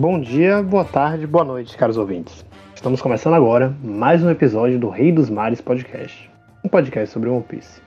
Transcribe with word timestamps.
Bom 0.00 0.18
dia, 0.18 0.62
boa 0.62 0.82
tarde, 0.82 1.26
boa 1.26 1.44
noite, 1.44 1.76
caros 1.76 1.98
ouvintes. 1.98 2.42
Estamos 2.74 3.02
começando 3.02 3.34
agora 3.34 3.76
mais 3.84 4.24
um 4.24 4.30
episódio 4.30 4.78
do 4.78 4.88
Rei 4.88 5.12
dos 5.12 5.28
Mares 5.28 5.60
Podcast, 5.60 6.30
um 6.64 6.70
podcast 6.70 7.12
sobre 7.12 7.28
One 7.28 7.42
Piece. 7.42 7.82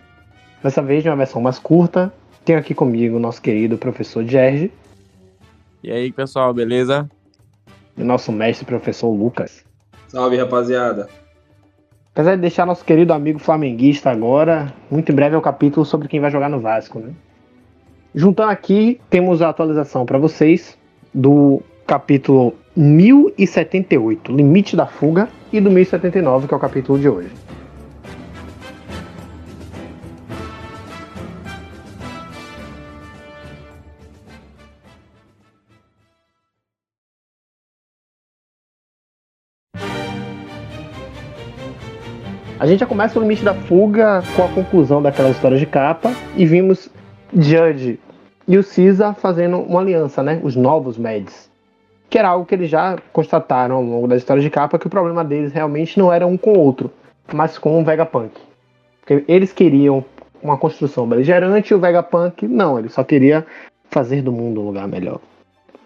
Dessa 0.61 0.79
vez, 0.79 1.01
de 1.01 1.09
uma 1.09 1.15
versão 1.15 1.41
mais 1.41 1.57
curta, 1.57 2.13
tenho 2.45 2.59
aqui 2.59 2.75
comigo 2.75 3.17
o 3.17 3.19
nosso 3.19 3.41
querido 3.41 3.79
professor 3.79 4.23
Gerge. 4.23 4.71
E 5.81 5.91
aí, 5.91 6.11
pessoal, 6.11 6.53
beleza? 6.53 7.09
E 7.97 8.03
o 8.03 8.05
nosso 8.05 8.31
mestre 8.31 8.63
professor 8.63 9.09
Lucas. 9.09 9.65
Salve, 10.07 10.37
rapaziada. 10.37 11.09
Apesar 12.11 12.35
de 12.35 12.41
deixar 12.41 12.67
nosso 12.67 12.85
querido 12.85 13.11
amigo 13.11 13.39
flamenguista 13.39 14.11
agora, 14.11 14.71
muito 14.91 15.11
em 15.11 15.15
breve 15.15 15.33
é 15.33 15.39
o 15.39 15.41
capítulo 15.41 15.83
sobre 15.83 16.07
quem 16.07 16.19
vai 16.19 16.29
jogar 16.29 16.47
no 16.47 16.59
Vasco, 16.59 16.99
né? 16.99 17.11
Juntando 18.13 18.51
aqui, 18.51 19.01
temos 19.09 19.41
a 19.41 19.49
atualização 19.49 20.05
para 20.05 20.19
vocês 20.19 20.77
do 21.11 21.63
capítulo 21.85 22.55
1078, 22.75 24.31
Limite 24.31 24.75
da 24.75 24.85
Fuga, 24.85 25.29
e 25.51 25.61
do 25.61 25.69
1079, 25.69 26.47
que 26.47 26.53
é 26.53 26.57
o 26.57 26.59
capítulo 26.59 26.97
de 26.97 27.07
hoje. 27.07 27.29
A 42.59 42.65
gente 42.65 42.79
já 42.79 42.85
começa 42.85 43.19
o 43.19 43.21
limite 43.21 43.43
da 43.43 43.53
fuga 43.53 44.23
com 44.37 44.45
a 44.45 44.47
conclusão 44.47 45.01
daquela 45.01 45.29
história 45.29 45.57
de 45.57 45.65
capa 45.65 46.13
e 46.33 46.45
vimos 46.45 46.89
Judge 47.33 47.99
e 48.47 48.57
o 48.57 48.63
Caesar 48.63 49.15
fazendo 49.15 49.59
uma 49.59 49.81
aliança, 49.81 50.23
né? 50.23 50.39
Os 50.41 50.55
novos 50.55 50.97
Meds. 50.97 51.52
Que 52.13 52.19
era 52.19 52.29
algo 52.29 52.45
que 52.45 52.53
eles 52.53 52.69
já 52.69 52.95
constataram 53.11 53.77
ao 53.77 53.81
longo 53.81 54.07
da 54.07 54.15
história 54.15 54.39
de 54.39 54.47
capa 54.47 54.77
que 54.77 54.85
o 54.85 54.89
problema 54.91 55.23
deles 55.23 55.51
realmente 55.51 55.97
não 55.97 56.13
era 56.13 56.27
um 56.27 56.37
com 56.37 56.53
o 56.53 56.59
outro, 56.59 56.91
mas 57.33 57.57
com 57.57 57.81
o 57.81 57.83
Vegapunk. 57.83 58.39
Porque 58.99 59.23
eles 59.27 59.51
queriam 59.51 60.05
uma 60.39 60.55
construção 60.55 61.07
beligerante 61.07 61.73
e 61.73 61.75
o 61.75 61.79
Vegapunk 61.79 62.47
não, 62.47 62.77
ele 62.77 62.89
só 62.89 63.03
queria 63.03 63.43
fazer 63.89 64.21
do 64.21 64.31
mundo 64.31 64.61
um 64.61 64.65
lugar 64.65 64.87
melhor, 64.87 65.19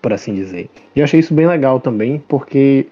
por 0.01 0.11
assim 0.11 0.33
dizer. 0.33 0.69
E 0.93 0.99
eu 0.99 1.05
achei 1.05 1.21
isso 1.21 1.33
bem 1.33 1.47
legal 1.47 1.79
também, 1.79 2.21
porque 2.27 2.87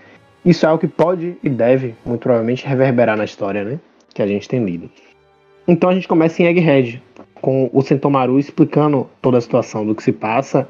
isso 0.46 0.66
é 0.66 0.70
algo 0.70 0.80
que 0.80 0.88
pode 0.88 1.36
e 1.44 1.50
deve, 1.50 1.94
muito 2.06 2.22
provavelmente, 2.22 2.66
reverberar 2.66 3.18
na 3.18 3.26
história, 3.26 3.66
né? 3.66 3.82
Que 4.14 4.22
a 4.22 4.28
gente 4.28 4.48
tem 4.48 4.64
lido. 4.64 4.90
Então 5.68 5.90
a 5.90 5.94
gente 5.94 6.08
começa 6.08 6.42
em 6.42 6.46
Egghead, 6.46 7.04
com 7.42 7.70
o 7.74 7.82
Sentomaru 7.82 8.40
explicando 8.40 9.10
toda 9.22 9.40
a 9.40 9.42
situação 9.42 9.86
do 9.86 9.94
que 9.94 10.04
se 10.04 10.14
passa 10.14 10.66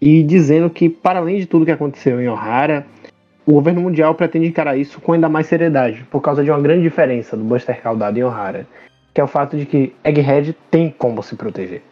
e 0.00 0.22
dizendo 0.22 0.68
que, 0.68 0.88
para 0.88 1.18
além 1.18 1.38
de 1.38 1.46
tudo 1.46 1.64
que 1.64 1.70
aconteceu 1.70 2.20
em 2.20 2.28
Ohara, 2.28 2.86
o 3.46 3.52
governo 3.52 3.80
mundial 3.80 4.14
pretende 4.14 4.48
encarar 4.48 4.76
isso 4.76 5.00
com 5.00 5.12
ainda 5.12 5.28
mais 5.28 5.46
seriedade, 5.46 6.04
por 6.10 6.20
causa 6.20 6.42
de 6.42 6.50
uma 6.50 6.60
grande 6.60 6.82
diferença 6.82 7.36
do 7.36 7.44
Buster 7.44 7.80
Caldado 7.80 8.18
em 8.18 8.22
Ohara, 8.22 8.66
que 9.12 9.20
é 9.20 9.24
o 9.24 9.28
fato 9.28 9.56
de 9.56 9.66
que 9.66 9.94
Egghead 10.02 10.56
tem 10.70 10.90
como 10.90 11.22
se 11.22 11.36
proteger. 11.36 11.82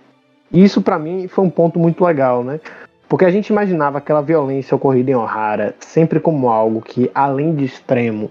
E 0.51 0.63
isso, 0.63 0.83
para 0.83 0.99
mim, 0.99 1.29
foi 1.29 1.45
um 1.45 1.51
ponto 1.51 1.79
muito 1.79 2.05
legal, 2.05 2.43
né? 2.43 2.61
Porque 3.09 3.25
a 3.25 3.31
gente 3.31 3.49
imaginava 3.49 3.99
aquela 3.99 4.23
violência 4.23 4.75
ocorrida 4.75 5.11
em 5.11 5.15
Ohara 5.15 5.75
sempre 5.79 6.19
como 6.19 6.49
algo 6.49 6.81
que, 6.81 7.11
além 7.15 7.55
de 7.55 7.65
extremo 7.65 8.31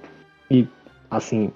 e, 0.50 0.67
assim, 1.09 1.52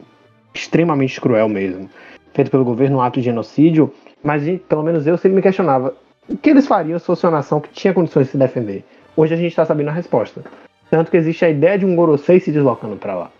extremamente 0.53 1.19
cruel 1.19 1.49
mesmo, 1.49 1.89
feito 2.33 2.51
pelo 2.51 2.63
governo, 2.63 2.97
um 2.97 3.01
ato 3.01 3.19
de 3.19 3.25
genocídio, 3.25 3.91
mas 4.23 4.43
pelo 4.69 4.83
menos 4.83 5.05
eu 5.05 5.17
sempre 5.17 5.35
me 5.35 5.41
questionava 5.41 5.93
o 6.27 6.37
que 6.37 6.49
eles 6.49 6.67
fariam 6.67 6.97
se 6.97 7.05
fosse 7.05 7.25
uma 7.25 7.31
nação 7.31 7.59
que 7.59 7.69
tinha 7.69 7.93
condições 7.93 8.25
de 8.25 8.31
se 8.31 8.37
defender. 8.37 8.83
Hoje 9.15 9.33
a 9.33 9.37
gente 9.37 9.49
está 9.49 9.65
sabendo 9.65 9.89
a 9.89 9.93
resposta. 9.93 10.43
Tanto 10.89 11.11
que 11.11 11.17
existe 11.17 11.45
a 11.45 11.49
ideia 11.49 11.77
de 11.77 11.85
um 11.85 11.95
Gorosei 11.95 12.39
se 12.39 12.51
deslocando 12.51 12.95
para 12.95 13.15
lá. 13.15 13.31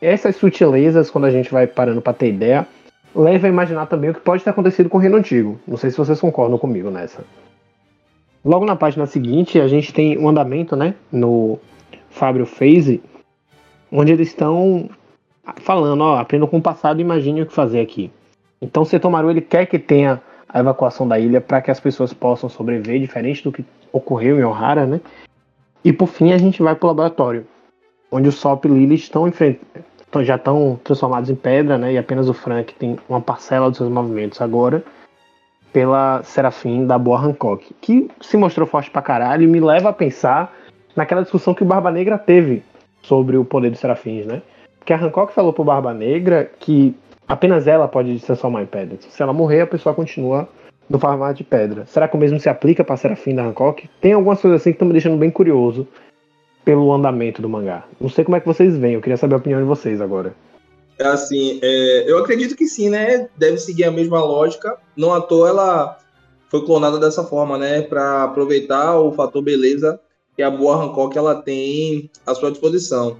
Essas 0.00 0.36
sutilezas, 0.36 1.10
quando 1.10 1.26
a 1.26 1.30
gente 1.30 1.50
vai 1.50 1.66
parando 1.66 2.00
para 2.00 2.12
ter 2.12 2.28
ideia, 2.28 2.66
leva 3.14 3.46
a 3.46 3.50
imaginar 3.50 3.86
também 3.86 4.10
o 4.10 4.14
que 4.14 4.20
pode 4.20 4.42
ter 4.42 4.50
acontecido 4.50 4.88
com 4.88 4.98
o 4.98 5.00
Reino 5.00 5.16
Antigo. 5.16 5.60
Não 5.66 5.76
sei 5.76 5.90
se 5.90 5.96
vocês 5.96 6.20
concordam 6.20 6.58
comigo 6.58 6.90
nessa. 6.90 7.24
Logo 8.44 8.64
na 8.64 8.76
página 8.76 9.04
seguinte, 9.06 9.60
a 9.60 9.68
gente 9.68 9.92
tem 9.92 10.18
um 10.18 10.28
andamento, 10.28 10.74
né, 10.74 10.94
no 11.12 11.58
Fábio 12.08 12.46
Phase, 12.46 13.02
onde 13.92 14.12
eles 14.12 14.28
estão 14.28 14.88
falando, 15.56 16.00
ó, 16.02 16.18
aprendam 16.18 16.48
com 16.48 16.58
o 16.58 16.62
passado 16.62 17.00
imagine 17.00 17.42
o 17.42 17.46
que 17.46 17.52
fazer 17.52 17.80
aqui. 17.80 18.10
Então, 18.62 18.84
Setomaru, 18.84 19.30
ele 19.30 19.40
quer 19.40 19.66
que 19.66 19.78
tenha 19.78 20.22
a 20.52 20.60
evacuação 20.60 21.06
da 21.06 21.18
ilha 21.18 21.40
para 21.40 21.60
que 21.60 21.70
as 21.70 21.80
pessoas 21.80 22.12
possam 22.12 22.48
sobreviver, 22.48 23.00
diferente 23.00 23.42
do 23.42 23.52
que 23.52 23.64
ocorreu 23.92 24.38
em 24.38 24.44
Ohara, 24.44 24.86
né? 24.86 25.00
E 25.84 25.92
por 25.92 26.08
fim, 26.08 26.32
a 26.32 26.38
gente 26.38 26.62
vai 26.62 26.74
para 26.74 26.86
o 26.86 26.88
laboratório, 26.88 27.46
onde 28.10 28.28
o 28.28 28.32
Sop 28.32 28.64
e 28.64 28.68
Lily 28.68 28.96
estão 28.96 29.30
já 30.22 30.34
estão 30.34 30.78
transformados 30.82 31.30
em 31.30 31.36
pedra, 31.36 31.78
né? 31.78 31.92
E 31.92 31.98
apenas 31.98 32.28
o 32.28 32.34
Frank 32.34 32.74
tem 32.74 32.98
uma 33.08 33.20
parcela 33.20 33.68
dos 33.68 33.78
seus 33.78 33.90
movimentos 33.90 34.40
agora 34.40 34.82
pela 35.72 36.22
Serafim 36.24 36.84
da 36.84 36.98
Boa 36.98 37.20
Hancock, 37.20 37.72
que 37.80 38.10
se 38.20 38.36
mostrou 38.36 38.66
forte 38.66 38.90
pra 38.90 39.00
caralho 39.00 39.44
e 39.44 39.46
me 39.46 39.60
leva 39.60 39.90
a 39.90 39.92
pensar 39.92 40.52
naquela 40.96 41.22
discussão 41.22 41.54
que 41.54 41.62
o 41.62 41.66
Barba 41.66 41.92
Negra 41.92 42.18
teve 42.18 42.64
sobre 43.02 43.36
o 43.36 43.44
poder 43.44 43.70
dos 43.70 43.78
Serafins, 43.78 44.26
né? 44.26 44.42
Porque 44.78 44.92
a 44.92 44.96
Hancock 44.96 45.32
falou 45.32 45.52
pro 45.52 45.62
Barba 45.62 45.94
Negra 45.94 46.50
que 46.58 46.94
apenas 47.30 47.68
ela 47.68 47.86
pode 47.86 48.18
transformar 48.18 48.62
em 48.62 48.66
pedra. 48.66 48.98
Se 49.08 49.22
ela 49.22 49.32
morrer, 49.32 49.60
a 49.60 49.66
pessoa 49.66 49.94
continua 49.94 50.48
no 50.88 50.98
formato 50.98 51.38
de 51.38 51.44
pedra. 51.44 51.86
Será 51.86 52.08
que 52.08 52.16
o 52.16 52.18
mesmo 52.18 52.40
se 52.40 52.48
aplica 52.48 52.82
pra 52.82 52.96
Serafim 52.96 53.36
da 53.36 53.44
Hancock? 53.44 53.88
Tem 54.00 54.12
algumas 54.12 54.40
coisas 54.40 54.60
assim 54.60 54.70
que 54.70 54.74
estão 54.74 54.88
me 54.88 54.92
deixando 54.92 55.16
bem 55.16 55.30
curioso 55.30 55.86
pelo 56.64 56.92
andamento 56.92 57.40
do 57.40 57.48
mangá. 57.48 57.84
Não 58.00 58.10
sei 58.10 58.24
como 58.24 58.36
é 58.36 58.40
que 58.40 58.46
vocês 58.46 58.76
veem, 58.76 58.94
eu 58.94 59.00
queria 59.00 59.16
saber 59.16 59.34
a 59.34 59.38
opinião 59.38 59.60
de 59.60 59.66
vocês 59.66 60.00
agora. 60.00 60.34
É 60.98 61.06
assim, 61.06 61.60
é, 61.62 62.10
eu 62.10 62.18
acredito 62.18 62.56
que 62.56 62.66
sim, 62.66 62.90
né? 62.90 63.28
Deve 63.36 63.58
seguir 63.58 63.84
a 63.84 63.92
mesma 63.92 64.22
lógica. 64.22 64.76
Não 64.96 65.14
à 65.14 65.20
toa 65.20 65.48
ela 65.48 65.98
foi 66.50 66.64
clonada 66.66 66.98
dessa 66.98 67.22
forma, 67.22 67.56
né? 67.56 67.80
Para 67.80 68.24
aproveitar 68.24 68.98
o 68.98 69.12
fator 69.12 69.40
beleza 69.40 70.00
que 70.36 70.42
a 70.42 70.50
boa 70.50 70.76
Hancock 70.76 71.16
ela 71.16 71.36
tem 71.36 72.10
à 72.26 72.34
sua 72.34 72.50
disposição. 72.50 73.18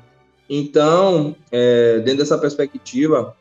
Então, 0.48 1.36
é, 1.52 2.00
dentro 2.00 2.18
dessa 2.18 2.36
perspectiva, 2.36 3.36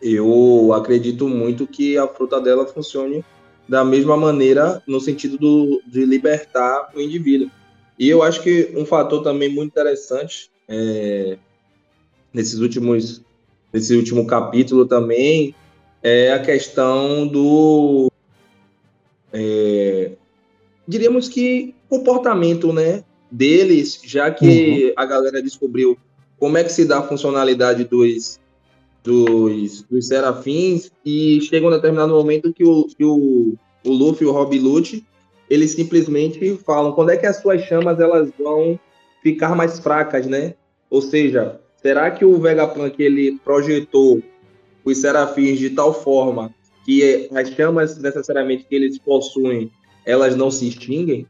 eu 0.00 0.72
acredito 0.72 1.28
muito 1.28 1.66
que 1.66 1.96
a 1.96 2.06
fruta 2.06 2.40
dela 2.40 2.66
funcione 2.66 3.24
da 3.68 3.84
mesma 3.84 4.16
maneira 4.16 4.82
no 4.86 5.00
sentido 5.00 5.38
do, 5.38 5.82
de 5.86 6.04
libertar 6.04 6.90
o 6.94 7.00
indivíduo. 7.00 7.50
E 7.98 8.08
eu 8.08 8.22
acho 8.22 8.42
que 8.42 8.72
um 8.76 8.84
fator 8.84 9.22
também 9.22 9.48
muito 9.48 9.70
interessante 9.70 10.50
é, 10.68 11.38
nesses 12.32 12.58
últimos 12.58 13.22
nesse 13.72 13.94
último 13.96 14.26
capítulo 14.26 14.86
também 14.86 15.54
é 16.02 16.32
a 16.32 16.38
questão 16.38 17.26
do 17.26 18.10
é, 19.32 20.12
diríamos 20.86 21.28
que 21.28 21.74
comportamento 21.88 22.72
né 22.72 23.04
deles 23.30 24.00
já 24.04 24.30
que 24.30 24.86
uhum. 24.86 24.92
a 24.96 25.04
galera 25.04 25.42
descobriu 25.42 25.98
como 26.38 26.58
é 26.58 26.64
que 26.64 26.72
se 26.72 26.84
dá 26.84 26.98
a 26.98 27.02
funcionalidade 27.02 27.84
dos 27.84 28.38
dos, 29.06 29.82
dos 29.82 30.08
serafins 30.08 30.90
e 31.04 31.40
chega 31.40 31.66
um 31.66 31.70
determinado 31.70 32.12
momento 32.12 32.52
que 32.52 32.64
o, 32.64 32.86
que 32.86 33.04
o, 33.04 33.54
o 33.84 33.90
Luffy 33.90 34.26
e 34.26 34.28
o 34.28 34.32
Rob 34.32 34.58
Lute 34.58 35.06
eles 35.48 35.70
simplesmente 35.70 36.58
falam 36.66 36.92
quando 36.92 37.10
é 37.10 37.16
que 37.16 37.24
as 37.24 37.36
suas 37.36 37.62
chamas 37.62 38.00
elas 38.00 38.28
vão 38.38 38.78
ficar 39.22 39.54
mais 39.54 39.78
fracas, 39.78 40.26
né? 40.26 40.54
Ou 40.90 41.00
seja, 41.00 41.60
Será 41.86 42.10
que 42.10 42.24
o 42.24 42.36
Vegapunk 42.40 43.00
ele 43.00 43.38
projetou 43.44 44.20
os 44.84 44.98
serafins 44.98 45.56
de 45.56 45.70
tal 45.70 45.94
forma 45.94 46.52
que 46.84 47.28
as 47.32 47.48
chamas 47.50 47.96
necessariamente 47.98 48.64
que 48.64 48.74
eles 48.74 48.98
possuem, 48.98 49.70
elas 50.04 50.34
não 50.34 50.50
se 50.50 50.66
extinguem? 50.66 51.28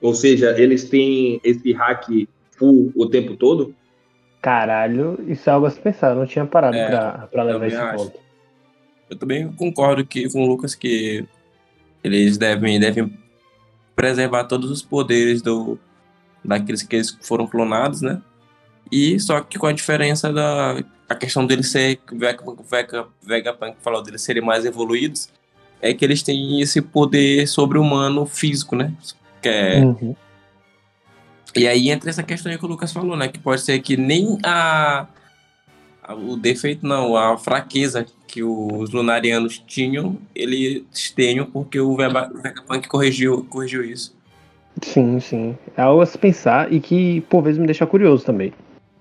Ou 0.00 0.14
seja, 0.14 0.56
eles 0.56 0.88
têm 0.88 1.40
esse 1.42 1.72
hack 1.72 2.06
full 2.52 2.92
o 2.94 3.06
tempo 3.06 3.36
todo? 3.36 3.74
Caralho, 4.46 5.18
isso 5.26 5.50
é 5.50 5.52
algo 5.52 5.66
a 5.66 5.70
se 5.72 5.80
pensar. 5.80 6.10
Eu 6.10 6.20
não 6.20 6.24
tinha 6.24 6.46
parado 6.46 6.76
é, 6.76 6.86
pra, 6.86 7.26
pra 7.26 7.42
levar 7.42 7.66
esse 7.66 7.76
acho. 7.76 7.96
ponto. 7.96 8.20
Eu 9.10 9.18
também 9.18 9.52
concordo 9.54 10.06
que, 10.06 10.30
com 10.30 10.44
o 10.44 10.46
Lucas 10.46 10.72
que 10.72 11.26
eles 12.04 12.38
devem, 12.38 12.78
devem 12.78 13.12
preservar 13.96 14.44
todos 14.44 14.70
os 14.70 14.82
poderes 14.82 15.42
do, 15.42 15.76
daqueles 16.44 16.84
que 16.84 16.94
eles 16.94 17.18
foram 17.22 17.44
clonados, 17.44 18.02
né? 18.02 18.22
E 18.92 19.18
só 19.18 19.40
que 19.40 19.58
com 19.58 19.66
a 19.66 19.72
diferença 19.72 20.32
da 20.32 20.76
a 21.08 21.14
questão 21.16 21.44
deles 21.44 21.72
ser 21.72 21.98
Vegapunk 22.12 22.62
Vega, 22.70 23.04
Vegapunk 23.20 23.76
falou 23.80 24.00
deles 24.00 24.22
serem 24.22 24.44
mais 24.44 24.64
evoluídos, 24.64 25.28
é 25.82 25.92
que 25.92 26.04
eles 26.04 26.22
têm 26.22 26.60
esse 26.60 26.80
poder 26.80 27.48
sobre-humano 27.48 28.24
físico, 28.24 28.76
né? 28.76 28.94
Que 29.42 29.48
é... 29.48 29.80
Uhum. 29.80 30.14
E 31.56 31.66
aí 31.66 31.90
entra 31.90 32.10
essa 32.10 32.22
questão 32.22 32.52
aí 32.52 32.58
que 32.58 32.64
o 32.64 32.68
Lucas 32.68 32.92
falou, 32.92 33.16
né? 33.16 33.28
Que 33.28 33.38
pode 33.38 33.62
ser 33.62 33.78
que 33.80 33.96
nem 33.96 34.38
a, 34.44 35.06
a 36.02 36.14
o 36.14 36.36
defeito, 36.36 36.86
não, 36.86 37.16
a 37.16 37.38
fraqueza 37.38 38.06
que 38.26 38.42
os 38.42 38.90
lunarianos 38.90 39.58
tinham, 39.66 40.16
eles 40.34 41.10
tenham, 41.14 41.46
porque 41.46 41.80
o 41.80 41.96
Vegapunk 41.96 42.86
corrigiu, 42.88 43.44
corrigiu 43.48 43.84
isso. 43.84 44.14
Sim, 44.82 45.18
sim. 45.20 45.56
É 45.76 45.82
algo 45.82 46.02
a 46.02 46.06
se 46.06 46.18
pensar 46.18 46.70
e 46.70 46.80
que, 46.80 47.22
por 47.22 47.42
vezes, 47.42 47.58
me 47.58 47.66
deixa 47.66 47.86
curioso 47.86 48.24
também. 48.24 48.52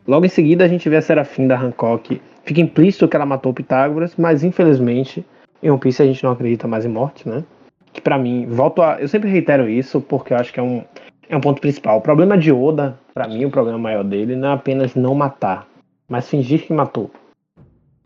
Logo 0.07 0.25
em 0.25 0.29
seguida, 0.29 0.63
a 0.63 0.67
gente 0.67 0.87
vê 0.87 0.97
a 0.97 1.01
Serafim 1.01 1.47
da 1.47 1.59
Hancock. 1.59 2.21
Fica 2.45 2.61
implícito 2.61 3.07
que 3.07 3.15
ela 3.15 3.25
matou 3.25 3.53
Pitágoras, 3.53 4.13
mas 4.17 4.43
infelizmente, 4.43 5.25
em 5.61 5.69
One 5.69 5.79
Piece 5.79 6.01
a 6.01 6.05
gente 6.05 6.23
não 6.23 6.31
acredita 6.31 6.67
mais 6.67 6.85
em 6.85 6.89
morte, 6.89 7.27
né? 7.27 7.43
Que 7.91 7.99
para 7.99 8.17
mim, 8.17 8.45
volto 8.45 8.81
a. 8.81 9.01
Eu 9.01 9.07
sempre 9.07 9.29
reitero 9.29 9.67
isso 9.67 9.99
porque 9.99 10.31
eu 10.31 10.37
acho 10.37 10.53
que 10.53 10.59
é 10.59 10.63
um, 10.63 10.83
é 11.29 11.35
um 11.35 11.41
ponto 11.41 11.61
principal. 11.61 11.97
O 11.97 12.01
problema 12.01 12.37
de 12.37 12.51
Oda, 12.51 12.97
para 13.13 13.27
mim, 13.27 13.45
o 13.45 13.51
problema 13.51 13.77
maior 13.77 14.03
dele 14.03 14.35
não 14.35 14.49
é 14.49 14.53
apenas 14.53 14.95
não 14.95 15.15
matar, 15.15 15.67
mas 16.07 16.29
fingir 16.29 16.65
que 16.65 16.73
matou. 16.73 17.11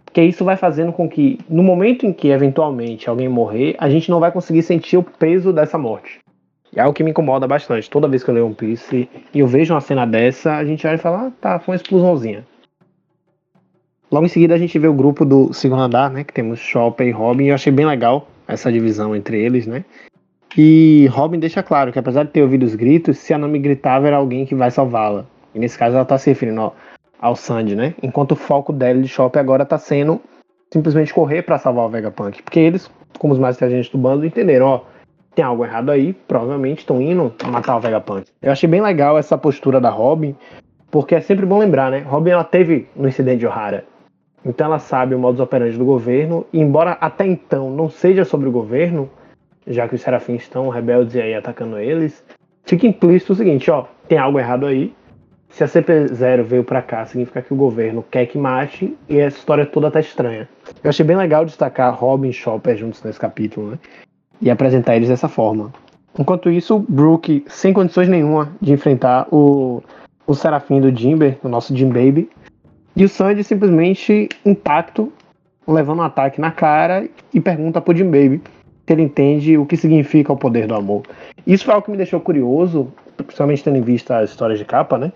Porque 0.05 0.23
isso 0.23 0.43
vai 0.43 0.55
fazendo 0.55 0.91
com 0.91 1.07
que, 1.07 1.37
no 1.47 1.61
momento 1.61 2.05
em 2.05 2.11
que 2.11 2.29
eventualmente 2.29 3.07
alguém 3.07 3.29
morrer, 3.29 3.75
a 3.77 3.89
gente 3.89 4.09
não 4.09 4.19
vai 4.19 4.31
conseguir 4.31 4.63
sentir 4.63 4.97
o 4.97 5.03
peso 5.03 5.53
dessa 5.53 5.77
morte. 5.77 6.19
E 6.73 6.79
é 6.79 6.81
algo 6.81 6.93
que 6.93 7.03
me 7.03 7.11
incomoda 7.11 7.47
bastante. 7.47 7.89
Toda 7.89 8.07
vez 8.07 8.23
que 8.23 8.29
eu 8.29 8.33
leio 8.33 8.45
One 8.47 8.55
Piece 8.55 9.09
e 9.33 9.39
eu 9.39 9.47
vejo 9.47 9.73
uma 9.73 9.81
cena 9.81 10.05
dessa, 10.05 10.55
a 10.55 10.65
gente 10.65 10.85
olha 10.85 10.95
e 10.95 10.99
fala, 10.99 11.27
ah, 11.27 11.31
tá, 11.39 11.59
foi 11.59 11.73
uma 11.73 11.75
explosãozinha. 11.75 12.45
Logo 14.11 14.25
em 14.25 14.29
seguida 14.29 14.55
a 14.55 14.57
gente 14.57 14.77
vê 14.79 14.87
o 14.87 14.93
grupo 14.93 15.23
do 15.23 15.53
segundo 15.53 15.83
andar, 15.83 16.09
né? 16.09 16.23
Que 16.23 16.33
temos 16.33 16.59
Chopper 16.59 17.07
e 17.07 17.11
Robin. 17.11 17.45
E 17.45 17.49
eu 17.49 17.55
achei 17.55 17.71
bem 17.71 17.85
legal 17.85 18.27
essa 18.47 18.71
divisão 18.71 19.15
entre 19.15 19.39
eles, 19.39 19.67
né? 19.67 19.85
E 20.57 21.07
Robin 21.11 21.39
deixa 21.39 21.61
claro 21.61 21.91
que 21.91 21.99
apesar 21.99 22.23
de 22.23 22.31
ter 22.31 22.41
ouvido 22.41 22.63
os 22.63 22.75
gritos, 22.75 23.17
se 23.17 23.33
a 23.33 23.37
Nami 23.37 23.59
gritava 23.59 24.07
era 24.07 24.17
alguém 24.17 24.45
que 24.45 24.55
vai 24.55 24.71
salvá-la. 24.71 25.25
E 25.53 25.59
nesse 25.59 25.77
caso 25.77 25.95
ela 25.95 26.05
tá 26.05 26.17
se 26.17 26.29
referindo 26.29 26.61
ao, 26.61 26.75
ao 27.19 27.35
Sandy, 27.35 27.75
né? 27.75 27.93
Enquanto 28.01 28.31
o 28.31 28.35
foco 28.35 28.73
dela 28.73 29.01
de 29.01 29.07
Chopper 29.07 29.39
agora 29.39 29.65
tá 29.65 29.77
sendo 29.77 30.19
simplesmente 30.71 31.13
correr 31.13 31.43
para 31.43 31.57
salvar 31.57 31.85
o 31.85 31.89
Vegapunk. 31.89 32.41
Porque 32.43 32.59
eles, 32.59 32.89
como 33.17 33.33
os 33.33 33.39
mais 33.39 33.55
inteligentes 33.55 33.91
do 33.91 33.97
bando, 33.97 34.25
entenderam, 34.25 34.65
ó 34.65 34.81
tem 35.35 35.45
algo 35.45 35.63
errado 35.63 35.89
aí, 35.89 36.11
provavelmente 36.27 36.79
estão 36.79 37.01
indo 37.01 37.33
matar 37.49 37.77
o 37.77 37.79
Vegapunk. 37.79 38.25
Eu 38.41 38.51
achei 38.51 38.67
bem 38.67 38.81
legal 38.81 39.17
essa 39.17 39.37
postura 39.37 39.79
da 39.79 39.89
Robin, 39.89 40.35
porque 40.91 41.15
é 41.15 41.21
sempre 41.21 41.45
bom 41.45 41.59
lembrar, 41.59 41.91
né? 41.91 41.99
Robin 41.99 42.31
ela 42.31 42.43
teve 42.43 42.89
no 42.93 43.07
incidente 43.07 43.39
de 43.39 43.47
O'Hara. 43.47 43.85
Então 44.43 44.67
ela 44.67 44.79
sabe 44.79 45.15
o 45.15 45.19
modus 45.19 45.39
operandi 45.39 45.77
do 45.77 45.85
governo, 45.85 46.45
e 46.51 46.59
embora 46.59 46.97
até 46.99 47.25
então 47.25 47.69
não 47.69 47.89
seja 47.89 48.25
sobre 48.25 48.49
o 48.49 48.51
governo, 48.51 49.09
já 49.67 49.87
que 49.87 49.95
os 49.95 50.01
serafins 50.01 50.43
estão 50.43 50.69
rebeldes 50.69 51.15
e 51.15 51.21
aí 51.21 51.33
atacando 51.33 51.77
eles, 51.77 52.23
fica 52.63 52.87
implícito 52.87 53.33
o 53.33 53.35
seguinte, 53.35 53.69
ó, 53.69 53.85
tem 54.07 54.17
algo 54.17 54.39
errado 54.39 54.65
aí. 54.65 54.93
Se 55.49 55.63
a 55.63 55.67
CP0 55.67 56.43
veio 56.43 56.63
para 56.63 56.81
cá, 56.81 57.05
significa 57.05 57.41
que 57.41 57.53
o 57.53 57.57
governo 57.57 58.05
quer 58.09 58.27
que 58.27 58.37
mate 58.37 58.95
e 59.07 59.17
essa 59.17 59.37
história 59.37 59.65
toda 59.65 59.89
tá 59.89 59.99
estranha. 59.99 60.47
Eu 60.83 60.89
achei 60.89 61.03
bem 61.03 61.17
legal 61.17 61.43
destacar 61.43 61.93
Robin 61.95 62.29
e 62.29 62.33
Chopper 62.33 62.77
juntos 62.77 63.01
nesse 63.03 63.19
capítulo, 63.19 63.71
né? 63.71 63.79
e 64.41 64.49
apresentar 64.49 64.95
eles 64.95 65.09
dessa 65.09 65.27
forma. 65.27 65.71
Enquanto 66.17 66.49
isso, 66.49 66.79
Brook, 66.87 67.45
sem 67.47 67.73
condições 67.73 68.07
nenhuma 68.07 68.51
de 68.61 68.73
enfrentar 68.73 69.27
o, 69.31 69.83
o 70.25 70.33
Serafim 70.33 70.79
do 70.79 70.95
Jimber, 70.95 71.37
o 71.43 71.49
nosso 71.49 71.75
Jim 71.75 71.89
Baby, 71.89 72.29
e 72.95 73.03
o 73.03 73.09
Sandy 73.09 73.43
simplesmente 73.43 74.29
intacto, 74.45 75.11
levando 75.67 75.99
um 75.99 76.03
ataque 76.03 76.41
na 76.41 76.51
cara 76.51 77.07
e 77.33 77.39
pergunta 77.39 77.79
pro 77.79 77.95
Jim 77.95 78.05
Baby 78.05 78.41
ele 78.93 79.03
entende 79.03 79.57
o 79.57 79.65
que 79.65 79.77
significa 79.77 80.31
o 80.31 80.37
poder 80.37 80.67
do 80.67 80.75
amor. 80.75 81.03
Isso 81.45 81.65
foi 81.65 81.73
algo 81.73 81.85
que 81.85 81.91
me 81.91 81.97
deixou 81.97 82.19
curioso, 82.19 82.91
principalmente 83.17 83.63
tendo 83.63 83.77
em 83.77 83.81
vista 83.81 84.19
as 84.19 84.29
histórias 84.29 84.59
de 84.59 84.65
capa, 84.65 84.97
né? 84.97 85.11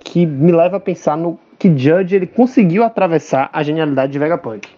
Que 0.00 0.26
me 0.26 0.52
leva 0.52 0.76
a 0.76 0.80
pensar 0.80 1.16
no 1.16 1.38
que 1.58 1.68
Judge 1.76 2.14
ele 2.14 2.26
conseguiu 2.26 2.84
atravessar 2.84 3.48
a 3.52 3.62
genialidade 3.62 4.12
de 4.12 4.18
Vegapunk 4.18 4.68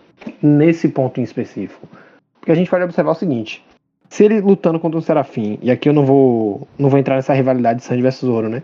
nesse 0.43 0.89
ponto 0.89 1.21
em 1.21 1.25
específico. 1.25 1.87
Porque 2.39 2.53
a 2.53 2.55
gente 2.55 2.71
pode 2.71 2.85
observar 2.85 3.13
o 3.13 3.15
seguinte: 3.15 3.65
se 4.09 4.25
ele 4.25 4.41
lutando 4.41 4.81
contra 4.81 4.99
um 4.99 5.03
Serafim, 5.03 5.59
e 5.61 5.71
aqui 5.71 5.89
eu 5.89 5.93
não 5.93 6.05
vou 6.05 6.67
não 6.79 6.89
vou 6.89 6.99
entrar 6.99 7.17
nessa 7.17 7.35
rivalidade 7.35 7.81
de 7.81 7.85
Sanji 7.85 8.03
versus 8.03 8.29
Zoro, 8.29 8.49
né? 8.49 8.63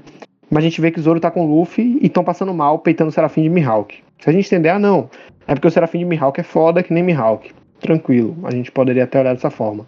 Mas 0.50 0.62
a 0.62 0.68
gente 0.68 0.80
vê 0.80 0.90
que 0.90 1.00
Zoro 1.00 1.20
tá 1.20 1.30
com 1.30 1.44
o 1.44 1.58
Luffy 1.58 1.98
e 2.00 2.06
estão 2.06 2.22
passando 2.22 2.54
mal 2.54 2.78
peitando 2.78 3.08
o 3.08 3.12
Serafim 3.12 3.42
de 3.42 3.48
Mihawk. 3.48 3.98
Se 4.20 4.30
a 4.30 4.32
gente 4.32 4.46
entender, 4.46 4.68
ah 4.68 4.78
não, 4.78 5.10
é 5.46 5.54
porque 5.54 5.68
o 5.68 5.70
Serafim 5.70 5.98
de 5.98 6.04
Mihawk 6.04 6.40
é 6.40 6.44
foda 6.44 6.82
que 6.82 6.92
nem 6.92 7.02
Mihawk. 7.02 7.52
Tranquilo, 7.84 8.36
a 8.44 8.50
gente 8.50 8.72
poderia 8.72 9.04
até 9.04 9.20
olhar 9.20 9.34
dessa 9.34 9.50
forma. 9.50 9.86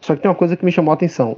Só 0.00 0.14
que 0.16 0.22
tem 0.22 0.30
uma 0.30 0.36
coisa 0.36 0.56
que 0.56 0.64
me 0.64 0.72
chamou 0.72 0.90
a 0.90 0.94
atenção. 0.94 1.36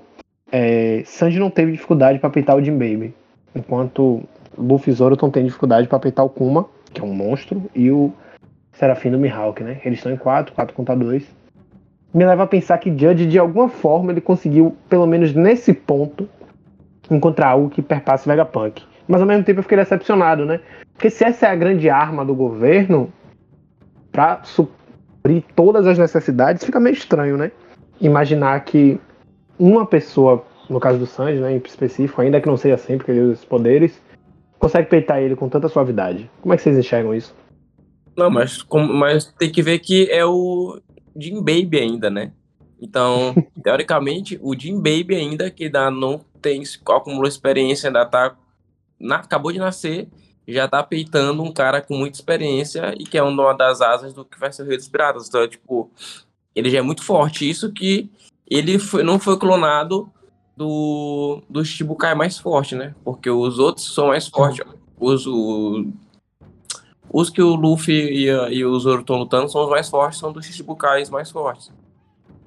É, 0.50 1.03
Sanji 1.05 1.41
não 1.41 1.50
teve 1.50 1.73
dificuldade 1.73 2.21
para 2.21 2.31
peitar 2.31 2.56
o 2.56 2.62
Jim 2.62 2.79
Baby, 2.79 3.12
enquanto 3.55 4.23
Luffy 4.56 4.93
e 4.93 4.95
Zoro 4.95 5.15
estão 5.15 5.29
tendo 5.29 5.47
dificuldade 5.47 5.89
para 5.89 5.99
peitar 5.99 6.25
o 6.25 6.29
Kuma, 6.31 6.67
que 6.93 7.00
é 7.00 7.05
um 7.05 7.12
monstro, 7.12 7.69
e 7.75 7.91
o 7.91 8.12
Serafim 8.73 9.11
do 9.11 9.19
Mihawk, 9.19 9.62
né? 9.65 9.81
Eles 9.85 9.99
estão 9.99 10.12
em 10.12 10.17
4, 10.17 10.55
4 10.55 10.75
contra 10.75 10.95
2 10.95 11.39
me 12.12 12.25
leva 12.25 12.45
a 12.45 12.47
pensar 12.47 12.79
que 12.79 12.91
Judge, 12.91 13.27
de 13.27 13.39
alguma 13.39 13.69
forma, 13.69 14.12
ele 14.12 14.21
conseguiu, 14.21 14.77
pelo 14.89 15.06
menos 15.06 15.35
nesse 15.35 15.75
ponto, 15.75 16.29
encontrar 17.11 17.49
algo 17.49 17.71
que 17.71 17.83
perpasse 17.83 18.29
Vegapunk. 18.29 18.83
Mas 19.06 19.21
ao 19.21 19.27
mesmo 19.27 19.45
tempo 19.45 19.59
eu 19.61 19.62
fiquei 19.62 19.79
decepcionado, 19.79 20.45
né? 20.45 20.61
Porque 20.93 21.11
se 21.11 21.25
essa 21.25 21.47
é 21.47 21.50
a 21.50 21.56
grande 21.56 21.89
arma 21.89 22.25
do 22.25 22.35
governo 22.35 23.12
para 24.11 24.43
suprir 25.19 25.44
todas 25.55 25.87
as 25.87 25.99
necessidades, 25.99 26.65
fica 26.65 26.81
meio 26.81 26.94
estranho, 26.94 27.37
né? 27.37 27.50
Imaginar 28.00 28.65
que 28.65 28.99
uma 29.59 29.85
pessoa, 29.85 30.44
no 30.70 30.81
caso 30.81 30.99
do 30.99 31.06
Sanji, 31.06 31.41
né, 31.41 31.53
em 31.53 31.56
específico, 31.56 32.20
ainda 32.20 32.41
que 32.41 32.47
não 32.47 32.56
seja 32.56 32.79
sempre 32.79 33.05
que 33.05 33.11
ele 33.11 33.20
usa 33.20 33.32
esses 33.32 33.44
poderes, 33.44 34.00
consegue 34.59 34.88
peitar 34.88 35.20
ele 35.20 35.37
com 35.37 35.49
tanta 35.49 35.69
suavidade. 35.69 36.31
Como 36.41 36.55
é 36.55 36.56
que 36.56 36.62
vocês 36.62 36.79
enxergam 36.79 37.15
isso? 37.15 37.35
Não, 38.17 38.31
mas, 38.31 38.65
mas 38.73 39.26
tem 39.26 39.50
que 39.50 39.62
ver 39.62 39.79
que 39.79 40.11
é 40.11 40.25
o 40.25 40.81
Jim 41.17 41.37
Baby 41.37 41.79
ainda, 41.79 42.11
né? 42.11 42.32
Então, 42.81 43.35
teoricamente, 43.62 44.38
o 44.43 44.59
Jim 44.59 44.76
Baby 44.76 45.14
ainda, 45.14 45.50
que 45.50 45.64
ainda 45.64 45.91
não 45.91 46.21
tem, 46.41 46.62
acumulou 46.87 47.29
experiência, 47.29 47.88
ainda 47.88 48.05
tá, 48.06 48.37
na, 48.99 49.17
acabou 49.17 49.53
de 49.53 49.59
nascer, 49.59 50.09
já 50.49 50.67
tá 50.67 50.83
peitando 50.83 51.43
um 51.43 51.53
cara 51.53 51.83
com 51.83 51.97
muita 51.97 52.17
experiência 52.17 52.95
e 52.99 53.05
que 53.05 53.19
é 53.19 53.23
uma 53.23 53.53
das 53.53 53.81
asas 53.81 54.15
do 54.15 54.25
que 54.25 54.39
vai 54.39 54.53
ser 54.53 54.62
o 54.62 54.67
Rei 54.67 54.77
dos 54.77 54.89
Piratas. 54.89 55.29
Então, 55.29 55.47
tipo, 55.47 55.91
ele 56.55 56.71
já 56.71 56.79
é 56.79 56.83
muito 56.83 57.05
forte. 57.05 57.49
Isso 57.49 57.71
que 57.73 58.11
ele 58.50 58.79
foi, 58.79 59.03
não 59.03 59.19
foi 59.19 59.39
clonado 59.39 60.11
do, 60.56 61.43
do 61.49 61.65
Shibukai 61.65 62.15
mais 62.15 62.39
forte, 62.39 62.75
né? 62.75 62.95
Porque 63.05 63.31
os 63.31 63.59
outros 63.59 63.95
são 63.95 64.09
mais 64.09 64.27
fortes. 64.27 64.67
Os, 64.99 65.27
o, 65.27 65.93
os 67.12 67.31
que 67.31 67.43
o 67.43 67.55
Luffy 67.55 67.95
e, 67.95 68.27
e 68.27 68.65
o 68.65 68.79
Zoro 68.81 69.03
estão 69.03 69.17
lutando 69.17 69.49
são 69.49 69.65
os 69.65 69.71
mais 69.71 69.89
fortes, 69.89 70.19
são 70.19 70.33
dos 70.33 70.47
Shichibukais 70.47 71.11
mais 71.11 71.31
fortes. 71.31 71.71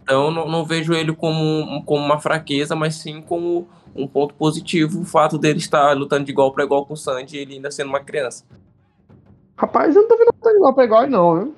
Então 0.04 0.32
não, 0.32 0.48
não 0.48 0.66
vejo 0.66 0.94
ele 0.94 1.14
como, 1.14 1.84
como 1.86 2.04
uma 2.04 2.20
fraqueza, 2.20 2.76
mas 2.76 2.96
sim 2.96 3.22
como 3.22 3.68
um 3.96 4.08
ponto 4.08 4.34
positivo 4.34 5.02
o 5.02 5.06
fato 5.06 5.38
dele 5.38 5.60
estar 5.60 5.96
lutando 5.96 6.26
de 6.26 6.32
igual 6.32 6.52
para 6.52 6.64
igual 6.64 6.86
com 6.86 6.94
o 6.94 6.98
Sanji 6.98 7.38
e 7.38 7.40
ele 7.40 7.56
ainda 7.56 7.72
sendo 7.72 7.90
uma 7.90 8.00
criança. 8.00 8.46
Rapaz, 9.56 9.96
eu 9.96 10.02
não 10.02 10.10
tô 10.10 10.18
vendo 10.18 10.28
lutando 10.28 10.54
de 10.54 10.58
igual 10.58 10.74
para 10.74 10.86
igual, 10.86 11.08
não, 11.08 11.36
viu? 11.38 11.56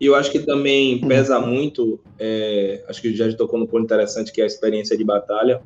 E 0.00 0.06
eu 0.06 0.14
acho 0.14 0.32
que 0.32 0.38
também 0.38 0.98
pesa 1.06 1.38
muito, 1.38 2.00
é, 2.18 2.82
acho 2.88 3.02
que 3.02 3.14
já 3.14 3.30
tocou 3.36 3.60
no 3.60 3.68
ponto 3.68 3.84
interessante, 3.84 4.32
que 4.32 4.40
é 4.40 4.44
a 4.44 4.46
experiência 4.46 4.96
de 4.96 5.04
batalha. 5.04 5.60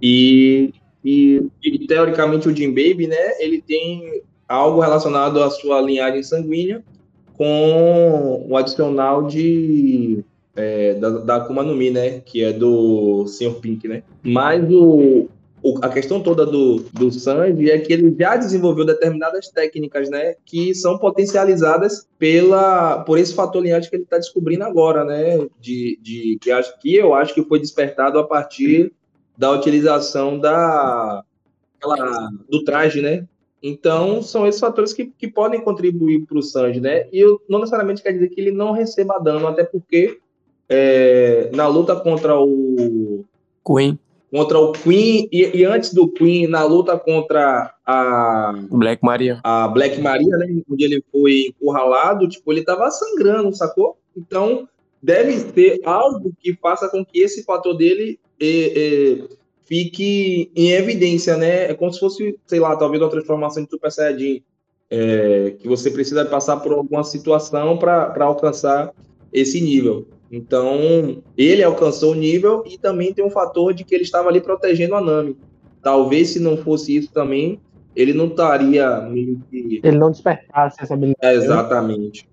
E, 0.00 0.72
e, 1.04 1.46
e 1.62 1.86
teoricamente 1.86 2.48
o 2.48 2.56
Jim 2.56 2.68
Baby, 2.68 3.06
né, 3.06 3.38
ele 3.38 3.60
tem 3.60 4.22
algo 4.48 4.80
relacionado 4.80 5.42
à 5.42 5.50
sua 5.50 5.80
linhagem 5.82 6.22
sanguínea 6.22 6.82
com 7.34 8.46
o 8.48 8.56
adicional 8.56 9.26
de 9.26 10.24
é, 10.56 10.94
da, 10.94 11.10
da 11.10 11.36
Akuma 11.36 11.62
no 11.62 11.76
Mi, 11.76 11.90
né? 11.90 12.20
Que 12.20 12.42
é 12.42 12.52
do 12.52 13.26
Sr. 13.26 13.60
Pink, 13.60 13.86
né? 13.86 14.02
Mas 14.22 14.64
o, 14.72 15.28
o, 15.62 15.78
a 15.82 15.88
questão 15.88 16.22
toda 16.22 16.46
do, 16.46 16.76
do 16.92 17.10
Sanji 17.10 17.70
é 17.70 17.78
que 17.78 17.92
ele 17.92 18.14
já 18.18 18.36
desenvolveu 18.36 18.84
determinadas 18.84 19.48
técnicas, 19.48 20.08
né? 20.08 20.34
Que 20.44 20.74
são 20.74 20.98
potencializadas 20.98 22.08
pela, 22.18 23.00
por 23.00 23.18
esse 23.18 23.34
fator 23.34 23.62
que 23.62 23.68
ele 23.68 24.02
está 24.02 24.16
descobrindo 24.16 24.64
agora, 24.64 25.04
né? 25.04 25.46
De, 25.60 25.98
de, 26.02 26.38
que, 26.40 26.50
acho, 26.50 26.78
que 26.78 26.94
eu 26.94 27.14
acho 27.14 27.34
que 27.34 27.42
foi 27.42 27.60
despertado 27.60 28.18
a 28.18 28.26
partir 28.26 28.92
da 29.36 29.50
utilização 29.50 30.38
da, 30.38 31.22
aquela, 31.78 32.30
do 32.48 32.64
traje, 32.64 33.02
né? 33.02 33.26
Então, 33.62 34.22
são 34.22 34.46
esses 34.46 34.60
fatores 34.60 34.92
que, 34.92 35.06
que 35.06 35.26
podem 35.26 35.60
contribuir 35.60 36.24
para 36.26 36.38
o 36.38 36.42
Sanji, 36.42 36.80
né? 36.80 37.08
E 37.12 37.18
eu, 37.18 37.40
não 37.48 37.58
necessariamente 37.58 38.02
quer 38.02 38.12
dizer 38.12 38.28
que 38.28 38.40
ele 38.40 38.52
não 38.52 38.72
receba 38.72 39.18
dano, 39.18 39.48
até 39.48 39.64
porque 39.64 40.18
é, 40.68 41.50
na 41.54 41.66
luta 41.66 41.96
contra 41.96 42.38
o 42.38 43.24
Queen, 43.64 43.98
contra 44.30 44.58
o 44.58 44.72
Queen 44.72 45.28
e, 45.32 45.58
e, 45.58 45.64
antes 45.64 45.92
do 45.94 46.08
Queen 46.08 46.46
na 46.46 46.64
luta 46.64 46.98
contra 46.98 47.74
a 47.84 48.52
Black 48.70 49.04
Maria, 49.04 49.40
a 49.44 49.68
Black 49.68 50.00
Maria, 50.00 50.36
né? 50.36 50.62
Onde 50.70 50.84
ele 50.84 51.04
foi 51.10 51.46
encurralado, 51.48 52.28
tipo, 52.28 52.52
ele 52.52 52.60
estava 52.60 52.90
sangrando, 52.90 53.54
sacou? 53.54 53.96
Então 54.16 54.68
deve 55.02 55.44
ter 55.52 55.80
algo 55.84 56.32
que 56.40 56.54
faça 56.54 56.88
com 56.88 57.04
que 57.04 57.20
esse 57.20 57.44
fator 57.44 57.76
dele 57.76 58.18
é, 58.40 58.46
é, 58.46 59.36
fique 59.64 60.50
em 60.54 60.70
evidência, 60.70 61.36
né? 61.36 61.70
É 61.70 61.74
como 61.74 61.92
se 61.92 62.00
fosse, 62.00 62.38
sei 62.46 62.60
lá, 62.60 62.76
talvez 62.76 63.02
uma 63.02 63.10
transformação 63.10 63.62
de 63.62 63.70
Super 63.70 63.92
Saiyajin, 63.92 64.42
é, 64.90 65.54
que 65.58 65.68
você 65.68 65.90
precisa 65.90 66.24
passar 66.24 66.58
por 66.58 66.72
alguma 66.72 67.04
situação 67.04 67.76
para 67.76 68.24
alcançar 68.24 68.92
esse 69.32 69.60
nível. 69.60 70.06
Então, 70.30 71.22
ele 71.36 71.62
alcançou 71.62 72.12
o 72.12 72.14
nível 72.14 72.64
e 72.66 72.76
também 72.76 73.12
tem 73.12 73.24
um 73.24 73.30
fator 73.30 73.72
de 73.72 73.84
que 73.84 73.94
ele 73.94 74.04
estava 74.04 74.28
ali 74.28 74.40
protegendo 74.40 74.94
a 74.94 75.00
Nami. 75.00 75.36
Talvez 75.82 76.30
se 76.30 76.40
não 76.40 76.56
fosse 76.56 76.96
isso 76.96 77.12
também, 77.12 77.60
ele 77.94 78.12
não 78.12 78.26
estaria 78.26 79.00
meio 79.02 79.40
que. 79.48 79.80
Ele 79.82 79.98
não 79.98 80.10
despertasse 80.10 80.76
essa 80.80 80.94
habilidade. 80.94 81.24
É, 81.24 81.34
exatamente. 81.34 82.28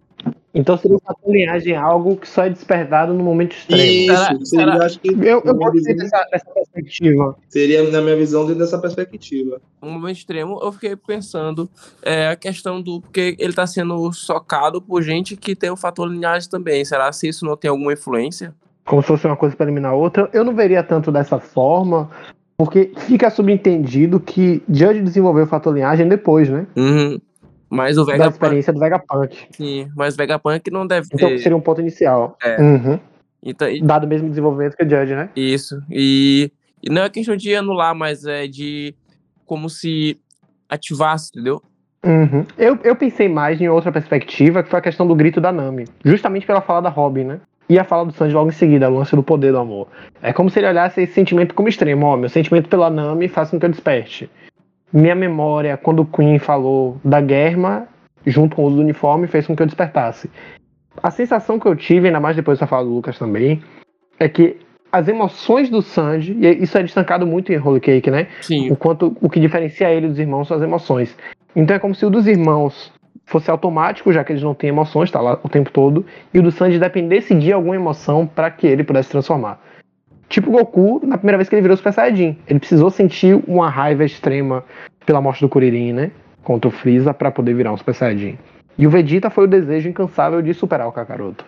Então 0.53 0.77
seria 0.77 0.97
uma 0.97 1.15
linhagem 1.25 1.75
algo 1.75 2.15
que 2.15 2.27
só 2.27 2.45
é 2.45 2.49
despertado 2.49 3.11
no 3.11 3.23
momento 3.23 3.53
extremo. 3.53 3.81
Isso, 3.81 4.45
seria, 4.45 4.73
acho 4.73 4.99
que. 4.99 5.09
Eu, 5.09 5.41
eu 5.43 5.55
gostei 5.55 5.95
dessa, 5.95 6.27
dessa 6.31 6.51
perspectiva. 6.53 7.35
Seria, 7.49 7.89
na 7.89 8.01
minha 8.01 8.15
visão, 8.15 8.45
dentro 8.45 8.59
dessa 8.59 8.77
perspectiva. 8.77 9.59
No 9.81 9.89
momento 9.89 10.17
extremo, 10.17 10.59
eu 10.61 10.71
fiquei 10.71 10.95
pensando 10.95 11.67
é, 12.03 12.27
a 12.27 12.35
questão 12.35 12.79
do. 12.79 13.01
Porque 13.01 13.35
ele 13.39 13.53
tá 13.53 13.65
sendo 13.65 14.13
socado 14.13 14.79
por 14.79 15.01
gente 15.01 15.35
que 15.35 15.55
tem 15.55 15.71
o 15.71 15.75
fator 15.75 16.07
linhagem 16.07 16.47
também. 16.47 16.85
Será 16.85 17.11
se 17.11 17.27
isso 17.27 17.45
não 17.45 17.57
tem 17.57 17.71
alguma 17.71 17.93
influência? 17.93 18.53
Como 18.85 19.01
se 19.01 19.07
fosse 19.07 19.25
uma 19.25 19.35
coisa 19.35 19.55
para 19.55 19.65
eliminar 19.65 19.95
outra. 19.95 20.29
Eu 20.33 20.43
não 20.43 20.53
veria 20.53 20.83
tanto 20.83 21.11
dessa 21.11 21.39
forma, 21.39 22.11
porque 22.55 22.91
fica 23.07 23.31
subentendido 23.31 24.19
que 24.19 24.61
Judge 24.69 25.01
desenvolveu 25.01 25.45
o 25.45 25.47
fator 25.47 25.73
linhagem 25.73 26.07
depois, 26.07 26.47
né? 26.47 26.67
Uhum. 26.75 27.19
Mas 27.73 27.97
o 27.97 28.05
Da 28.05 28.11
Vegapunk. 28.13 28.33
experiência 28.33 28.71
do 28.73 28.79
Vegapunk. 28.79 29.47
Sim, 29.51 29.89
mas 29.95 30.13
o 30.13 30.17
Vegapunk 30.17 30.69
não 30.71 30.85
deve 30.85 31.07
ter. 31.09 31.15
Então 31.15 31.37
seria 31.39 31.57
um 31.57 31.61
ponto 31.61 31.81
inicial. 31.81 32.37
É. 32.43 32.61
Uhum. 32.61 32.99
Então, 33.43 33.67
e- 33.69 33.81
Dado 33.81 34.05
o 34.05 34.07
mesmo 34.07 34.29
desenvolvimento 34.29 34.75
que 34.77 34.83
o 34.83 34.89
Judge, 34.89 35.15
né? 35.15 35.29
isso. 35.35 35.81
E, 35.89 36.51
e 36.81 36.89
não 36.89 37.03
é 37.03 37.09
questão 37.09 37.35
de 37.35 37.53
anular, 37.55 37.93
mas 37.95 38.25
é 38.25 38.47
de 38.47 38.95
como 39.45 39.69
se 39.69 40.17
ativasse, 40.69 41.31
entendeu? 41.33 41.61
Uhum. 42.05 42.45
Eu, 42.57 42.77
eu 42.83 42.95
pensei 42.95 43.27
mais 43.29 43.59
em 43.61 43.69
outra 43.69 43.91
perspectiva, 43.91 44.61
que 44.63 44.69
foi 44.69 44.79
a 44.79 44.81
questão 44.81 45.07
do 45.07 45.15
grito 45.15 45.39
da 45.41 45.51
Nami. 45.51 45.85
Justamente 46.03 46.45
pela 46.45 46.61
fala 46.61 46.81
da 46.81 46.89
Robin, 46.89 47.23
né? 47.23 47.39
E 47.69 47.79
a 47.79 47.83
fala 47.85 48.05
do 48.05 48.11
Sanji 48.13 48.33
logo 48.35 48.49
em 48.49 48.53
seguida, 48.53 48.89
o 48.89 48.97
lance 48.97 49.15
do 49.15 49.23
poder 49.23 49.51
do 49.53 49.57
amor. 49.59 49.87
É 50.21 50.33
como 50.33 50.49
se 50.49 50.59
ele 50.59 50.67
olhasse 50.67 51.01
esse 51.01 51.13
sentimento 51.13 51.55
como 51.55 51.69
extremo. 51.69 52.05
Ó, 52.05 52.17
meu 52.17 52.27
sentimento 52.29 52.67
pela 52.67 52.89
Nami 52.89 53.27
faz 53.29 53.49
com 53.49 53.59
que 53.59 53.65
eu 53.65 53.69
desperte. 53.69 54.29
Minha 54.93 55.15
memória, 55.15 55.75
quando 55.75 56.01
o 56.01 56.05
Queen 56.05 56.37
falou 56.37 56.97
da 57.03 57.19
Germa, 57.25 57.87
junto 58.25 58.55
com 58.55 58.63
o 58.63 58.67
uso 58.67 58.75
do 58.75 58.81
uniforme, 58.83 59.25
fez 59.25 59.47
com 59.47 59.55
que 59.55 59.63
eu 59.63 59.65
despertasse. 59.65 60.29
A 61.01 61.09
sensação 61.09 61.59
que 61.59 61.65
eu 61.65 61.75
tive, 61.75 62.07
ainda 62.07 62.19
mais 62.19 62.35
depois 62.35 62.59
dessa 62.59 62.67
fala 62.67 62.85
do 62.85 62.93
Lucas 62.93 63.17
também, 63.17 63.61
é 64.19 64.29
que 64.29 64.57
as 64.91 65.07
emoções 65.07 65.67
do 65.67 65.81
Sanji, 65.81 66.37
e 66.39 66.63
isso 66.63 66.77
é 66.77 66.83
destancado 66.83 67.25
muito 67.25 67.51
em 67.51 67.57
Holy 67.57 67.79
Cake, 67.79 68.11
né? 68.11 68.27
Sim. 68.41 68.69
o 68.69 68.75
quanto 68.75 69.17
o 69.19 69.27
que 69.27 69.39
diferencia 69.39 69.91
ele 69.91 70.07
dos 70.07 70.19
irmãos 70.19 70.47
são 70.47 70.55
as 70.55 70.61
emoções. 70.61 71.17
Então 71.55 71.75
é 71.75 71.79
como 71.79 71.95
se 71.95 72.05
o 72.05 72.11
dos 72.11 72.27
irmãos 72.27 72.93
fosse 73.25 73.49
automático, 73.49 74.13
já 74.13 74.23
que 74.23 74.31
eles 74.31 74.43
não 74.43 74.53
têm 74.53 74.69
emoções, 74.69 75.09
tá 75.09 75.19
lá 75.19 75.39
o 75.41 75.49
tempo 75.49 75.71
todo, 75.71 76.05
e 76.31 76.37
o 76.37 76.43
do 76.43 76.51
Sanji 76.51 76.77
dependesse 76.77 77.33
de 77.33 77.51
alguma 77.51 77.75
emoção 77.75 78.27
para 78.27 78.51
que 78.51 78.67
ele 78.67 78.83
pudesse 78.83 79.07
se 79.07 79.13
transformar. 79.13 79.59
Tipo 80.29 80.49
o 80.49 80.53
Goku, 80.53 81.01
na 81.05 81.17
primeira 81.17 81.37
vez 81.37 81.47
que 81.47 81.55
ele 81.55 81.61
virou 81.61 81.77
Super 81.77 81.93
Saiyajin, 81.93 82.37
ele 82.47 82.59
precisou 82.59 82.89
sentir 82.89 83.41
uma 83.47 83.69
raiva 83.69 84.03
extrema 84.03 84.63
pela 85.05 85.21
morte 85.21 85.41
do 85.41 85.49
Kuririn, 85.49 85.93
né, 85.93 86.11
contra 86.43 86.67
o 86.67 86.71
Freeza 86.71 87.13
para 87.13 87.29
poder 87.29 87.53
virar 87.53 87.73
um 87.73 87.77
Super 87.77 87.93
Saiyajin. 87.93 88.37
E 88.77 88.87
o 88.87 88.89
Vegeta 88.89 89.29
foi 89.29 89.43
o 89.43 89.47
desejo 89.47 89.89
incansável 89.89 90.41
de 90.41 90.53
superar 90.53 90.87
o 90.87 90.91
Kakaroto. 90.91 91.45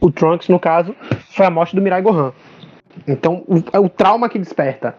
O 0.00 0.10
Trunks, 0.10 0.48
no 0.48 0.58
caso, 0.58 0.94
foi 1.30 1.46
a 1.46 1.50
morte 1.50 1.74
do 1.74 1.82
Mirai 1.82 2.02
Gohan. 2.02 2.32
Então, 3.06 3.44
o, 3.46 3.62
é 3.72 3.78
o 3.78 3.88
trauma 3.88 4.28
que 4.28 4.38
desperta. 4.38 4.96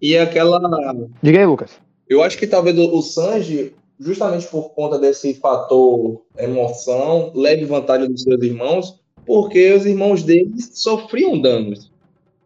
E 0.00 0.16
aquela. 0.16 0.60
Diga 1.22 1.38
aí, 1.38 1.46
Lucas. 1.46 1.80
Eu 2.08 2.22
acho 2.22 2.38
que 2.38 2.46
talvez 2.46 2.78
o 2.78 3.02
Sanji, 3.02 3.74
justamente 3.98 4.46
por 4.46 4.70
conta 4.70 4.98
desse 4.98 5.34
fator 5.34 6.22
emoção, 6.38 7.32
leve 7.34 7.64
vantagem 7.64 8.10
dos 8.10 8.22
seus 8.22 8.42
irmãos, 8.42 8.97
porque 9.28 9.72
os 9.74 9.84
irmãos 9.84 10.22
deles 10.22 10.70
sofriam 10.72 11.38
danos. 11.38 11.92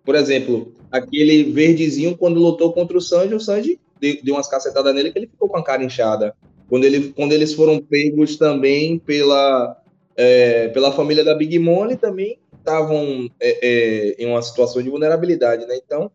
Por 0.04 0.16
exemplo, 0.16 0.74
aquele 0.90 1.44
verdezinho, 1.44 2.16
quando 2.16 2.40
lutou 2.40 2.72
contra 2.72 2.98
o 2.98 3.00
Sanji, 3.00 3.34
o 3.34 3.40
Sanji 3.40 3.78
deu, 4.00 4.34
umas 4.34 4.48
cacetadas 4.48 4.92
nele 4.92 5.12
que 5.12 5.18
ele 5.20 5.28
ficou 5.28 5.48
com 5.48 5.56
a 5.56 5.62
cara 5.62 5.84
inchada. 5.84 6.34
Quando, 6.68 6.82
ele, 6.84 7.12
quando 7.12 7.30
eles 7.32 7.54
foram 7.54 7.80
pegos 7.80 8.36
também 8.36 8.98
pela, 8.98 9.80
é, 10.16 10.68
pela 10.68 10.90
família 10.90 11.22
da 11.22 11.36
Big 11.36 11.56
Mom, 11.60 11.84
eles 11.84 12.00
também 12.00 12.40
estavam 12.58 13.28
é, 13.38 13.58
é, 13.62 14.16
em 14.18 14.26
uma 14.26 14.42
situação 14.42 14.82
de 14.82 14.90
vulnerabilidade, 14.90 15.64
né? 15.66 15.78
Então, 15.86 16.10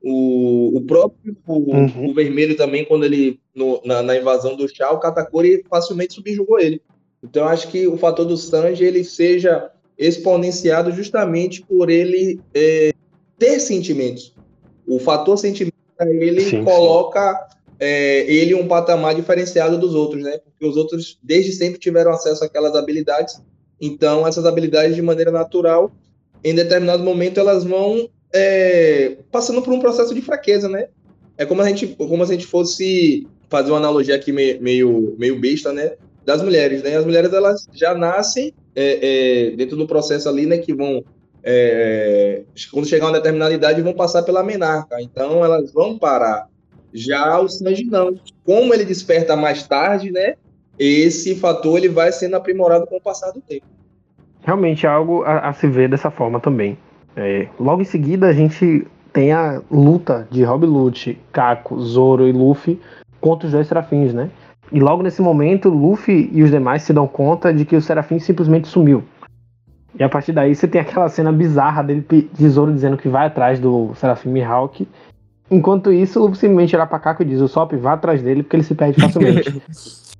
o, 0.00 0.76
o 0.76 0.80
próprio 0.82 1.36
o, 1.46 1.74
Uhum. 1.74 2.10
o 2.10 2.14
vermelho 2.14 2.56
também, 2.56 2.84
quando 2.84 3.04
ele 3.04 3.40
no- 3.52 3.80
na, 3.84 4.02
na 4.02 4.16
invasão 4.16 4.54
do 4.54 4.68
Shao, 4.68 4.94
o 4.96 5.00
Katakuri 5.00 5.64
facilmente 5.68 6.14
subjugou 6.14 6.60
ele. 6.60 6.80
Então, 7.24 7.42
eu 7.42 7.48
acho 7.48 7.68
que 7.68 7.88
o 7.88 7.96
fator 7.96 8.24
do 8.24 8.36
Sanji 8.36 8.84
ele 8.84 9.02
seja 9.02 9.68
exponenciado 10.06 10.92
justamente 10.92 11.62
por 11.62 11.90
ele 11.90 12.40
é, 12.54 12.92
ter 13.38 13.60
sentimentos. 13.60 14.34
O 14.86 14.98
fator 14.98 15.38
sentimento 15.38 15.72
ele 16.00 16.40
Sim, 16.40 16.50
sim. 16.50 16.64
coloca 16.64 17.48
é, 17.78 18.20
ele 18.32 18.54
um 18.54 18.66
patamar 18.66 19.14
diferenciado 19.14 19.78
dos 19.78 19.94
outros, 19.94 20.22
né? 20.22 20.38
Porque 20.38 20.66
os 20.66 20.76
outros 20.76 21.18
desde 21.22 21.52
sempre 21.52 21.78
tiveram 21.78 22.10
acesso 22.10 22.44
àquelas 22.44 22.74
habilidades. 22.74 23.40
Então, 23.80 24.26
essas 24.26 24.44
habilidades 24.46 24.94
de 24.94 25.02
maneira 25.02 25.30
natural, 25.30 25.92
em 26.44 26.54
determinado 26.54 27.02
momento, 27.02 27.38
elas 27.38 27.64
vão 27.64 28.08
é, 28.32 29.16
passando 29.30 29.62
por 29.62 29.72
um 29.72 29.80
processo 29.80 30.14
de 30.14 30.22
fraqueza, 30.22 30.68
né? 30.68 30.88
É 31.36 31.44
como 31.44 31.62
a 31.62 31.68
gente, 31.68 31.88
como 31.88 32.22
a 32.22 32.26
gente 32.26 32.46
fosse 32.46 33.26
fazer 33.48 33.70
uma 33.70 33.78
analogia 33.78 34.14
aqui 34.14 34.32
meio, 34.32 34.62
meio, 34.62 35.14
meio 35.18 35.38
besta, 35.38 35.72
né? 35.72 35.94
Das 36.24 36.42
mulheres, 36.42 36.82
né? 36.82 36.96
As 36.96 37.04
mulheres 37.04 37.32
elas 37.32 37.66
já 37.72 37.94
nascem 37.94 38.54
é, 38.74 39.50
é, 39.50 39.56
dentro 39.56 39.76
do 39.76 39.86
processo 39.86 40.28
ali, 40.28 40.46
né? 40.46 40.58
Que 40.58 40.74
vão 40.74 41.04
é, 41.44 42.42
quando 42.70 42.86
chegar 42.86 43.06
uma 43.06 43.14
determinada 43.14 43.52
idade 43.52 43.82
vão 43.82 43.92
passar 43.92 44.22
pela 44.22 44.44
menarca, 44.44 45.00
então 45.00 45.44
elas 45.44 45.72
vão 45.72 45.98
parar. 45.98 46.46
Já 46.92 47.38
o 47.40 47.48
Sanji 47.48 47.84
não. 47.84 48.14
Como 48.44 48.72
ele 48.72 48.84
desperta 48.84 49.34
mais 49.34 49.66
tarde, 49.66 50.10
né? 50.10 50.34
Esse 50.78 51.34
fator 51.34 51.78
ele 51.78 51.88
vai 51.88 52.12
sendo 52.12 52.36
aprimorado 52.36 52.86
com 52.86 52.96
o 52.96 53.00
passar 53.00 53.30
do 53.32 53.40
tempo. 53.40 53.66
Realmente 54.42 54.86
é 54.86 54.88
algo 54.88 55.22
a, 55.22 55.48
a 55.48 55.52
se 55.52 55.66
ver 55.66 55.88
dessa 55.88 56.10
forma 56.10 56.38
também. 56.40 56.76
É, 57.16 57.48
logo 57.58 57.82
em 57.82 57.86
seguida 57.86 58.28
a 58.28 58.32
gente 58.32 58.86
tem 59.12 59.32
a 59.32 59.60
luta 59.70 60.26
de 60.30 60.42
Rob 60.42 60.66
Lute, 60.66 61.18
Kako, 61.32 61.80
Zoro 61.80 62.26
e 62.26 62.32
Luffy 62.32 62.80
contra 63.20 63.46
os 63.46 63.52
dois 63.52 63.68
serafins, 63.68 64.12
né? 64.12 64.30
E 64.70 64.80
logo 64.80 65.02
nesse 65.02 65.20
momento, 65.20 65.68
Luffy 65.68 66.30
e 66.32 66.42
os 66.42 66.50
demais 66.50 66.82
se 66.82 66.92
dão 66.92 67.06
conta 67.06 67.52
de 67.52 67.64
que 67.64 67.76
o 67.76 67.82
serafim 67.82 68.18
simplesmente 68.18 68.68
sumiu. 68.68 69.02
E 69.98 70.02
a 70.02 70.08
partir 70.08 70.32
daí 70.32 70.54
você 70.54 70.66
tem 70.66 70.80
aquela 70.80 71.08
cena 71.08 71.30
bizarra 71.30 71.82
dele 71.82 72.04
Zoro 72.48 72.72
dizendo 72.72 72.96
que 72.96 73.08
vai 73.08 73.26
atrás 73.26 73.60
do 73.60 73.94
serafim 73.94 74.30
Mihawk. 74.30 74.88
Enquanto 75.50 75.92
isso, 75.92 76.18
o 76.18 76.22
Luffy 76.22 76.38
simplesmente 76.38 76.74
olha 76.74 76.86
pra 76.86 76.98
Kako 76.98 77.22
e 77.22 77.26
diz: 77.26 77.40
o 77.40 77.48
Sop 77.48 77.72
vá 77.74 77.92
atrás 77.92 78.22
dele 78.22 78.42
porque 78.42 78.56
ele 78.56 78.62
se 78.62 78.74
perde 78.74 79.00
facilmente. 79.00 79.62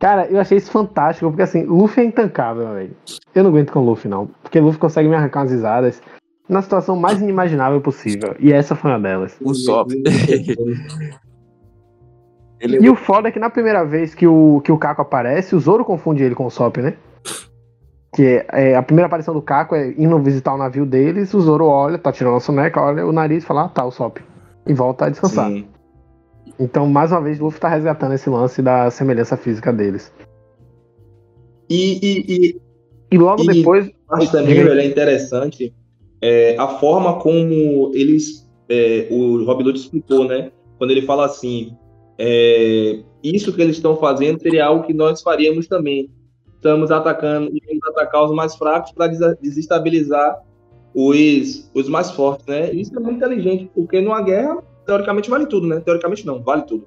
Cara, 0.00 0.26
eu 0.26 0.38
achei 0.38 0.58
isso 0.58 0.70
fantástico, 0.70 1.28
porque 1.30 1.42
assim, 1.42 1.64
Luffy 1.64 2.02
é 2.02 2.06
intancável, 2.06 2.74
velho. 2.74 2.90
Eu 3.34 3.42
não 3.42 3.50
aguento 3.50 3.72
com 3.72 3.80
o 3.80 3.84
Luffy, 3.84 4.10
não. 4.10 4.28
Porque 4.42 4.60
Luffy 4.60 4.78
consegue 4.78 5.08
me 5.08 5.14
arrancar 5.14 5.40
umas 5.40 5.52
risadas 5.52 6.02
na 6.48 6.60
situação 6.60 6.96
mais 6.96 7.22
inimaginável 7.22 7.80
possível. 7.80 8.34
E 8.38 8.52
essa 8.52 8.74
foi 8.74 8.90
uma 8.90 9.00
delas. 9.00 9.36
O 9.40 9.54
Sop. 9.54 9.90
Ele 12.64 12.78
E 12.84 12.88
o 12.90 12.96
foda 12.96 13.28
é 13.28 13.30
que 13.30 13.38
na 13.38 13.50
primeira 13.50 13.84
vez 13.84 14.14
que 14.14 14.26
o, 14.26 14.60
que 14.64 14.72
o 14.72 14.78
Kako 14.78 15.02
aparece, 15.02 15.54
o 15.54 15.60
Zoro 15.60 15.84
confunde 15.84 16.24
ele 16.24 16.34
com 16.34 16.46
o 16.46 16.50
Sop, 16.50 16.78
né? 16.78 16.94
Que 18.14 18.44
é, 18.52 18.70
é, 18.70 18.76
a 18.76 18.82
primeira 18.82 19.06
aparição 19.06 19.34
do 19.34 19.42
Kako 19.42 19.74
é 19.74 19.92
indo 19.98 20.18
visitar 20.18 20.54
o 20.54 20.58
navio 20.58 20.86
deles, 20.86 21.34
o 21.34 21.40
Zoro 21.40 21.66
olha, 21.66 21.98
tá 21.98 22.10
tirando 22.10 22.36
a 22.36 22.40
soneca, 22.40 22.80
olha 22.80 23.06
o 23.06 23.12
nariz 23.12 23.44
e 23.44 23.46
fala, 23.46 23.64
ah, 23.64 23.68
tá, 23.68 23.84
o 23.84 23.90
Sop. 23.90 24.18
E 24.66 24.72
volta 24.72 25.06
a 25.06 25.08
descansar. 25.10 25.50
Sim. 25.50 25.66
Então, 26.58 26.86
mais 26.86 27.10
uma 27.12 27.20
vez, 27.20 27.38
Luffy 27.38 27.60
tá 27.60 27.68
resgatando 27.68 28.14
esse 28.14 28.30
lance 28.30 28.62
da 28.62 28.90
semelhança 28.90 29.36
física 29.36 29.72
deles. 29.72 30.12
E, 31.68 31.98
e, 32.02 32.24
e 32.28 32.60
E 33.10 33.18
logo 33.18 33.42
E- 33.42 33.46
depois. 33.46 33.90
Mas 34.08 34.30
também, 34.30 34.54
velho, 34.54 34.78
é 34.78 34.86
interessante 34.86 35.74
é, 36.22 36.56
a 36.58 36.68
forma 36.68 37.18
como 37.18 37.90
eles. 37.94 38.48
é, 38.68 39.08
o 39.10 39.44
Rob 39.44 39.62
Lute 39.64 39.80
explicou, 39.80 40.24
né? 40.24 40.50
Quando 40.78 40.92
ele 40.92 41.02
fala 41.02 41.26
assim: 41.26 41.76
é, 42.18 43.02
isso 43.22 43.52
que 43.52 43.62
eles 43.62 43.76
estão 43.76 43.96
fazendo 43.96 44.40
seria 44.40 44.66
algo 44.66 44.86
que 44.86 44.94
nós 44.94 45.22
faríamos 45.22 45.66
também. 45.66 46.10
Estamos 46.56 46.90
atacando, 46.90 47.50
iremos 47.54 47.86
atacar 47.88 48.24
os 48.24 48.34
mais 48.34 48.54
fracos 48.56 48.92
para 48.92 49.08
desestabilizar 49.40 50.40
os, 50.94 51.70
os 51.74 51.88
mais 51.88 52.10
fortes, 52.10 52.46
né? 52.46 52.72
Isso 52.72 52.96
é 52.96 53.00
muito 53.00 53.16
inteligente, 53.16 53.70
porque 53.74 54.00
numa 54.00 54.22
guerra, 54.22 54.62
teoricamente, 54.86 55.28
vale 55.28 55.46
tudo, 55.46 55.66
né? 55.66 55.80
Teoricamente, 55.80 56.24
não, 56.24 56.42
vale 56.42 56.62
tudo. 56.62 56.86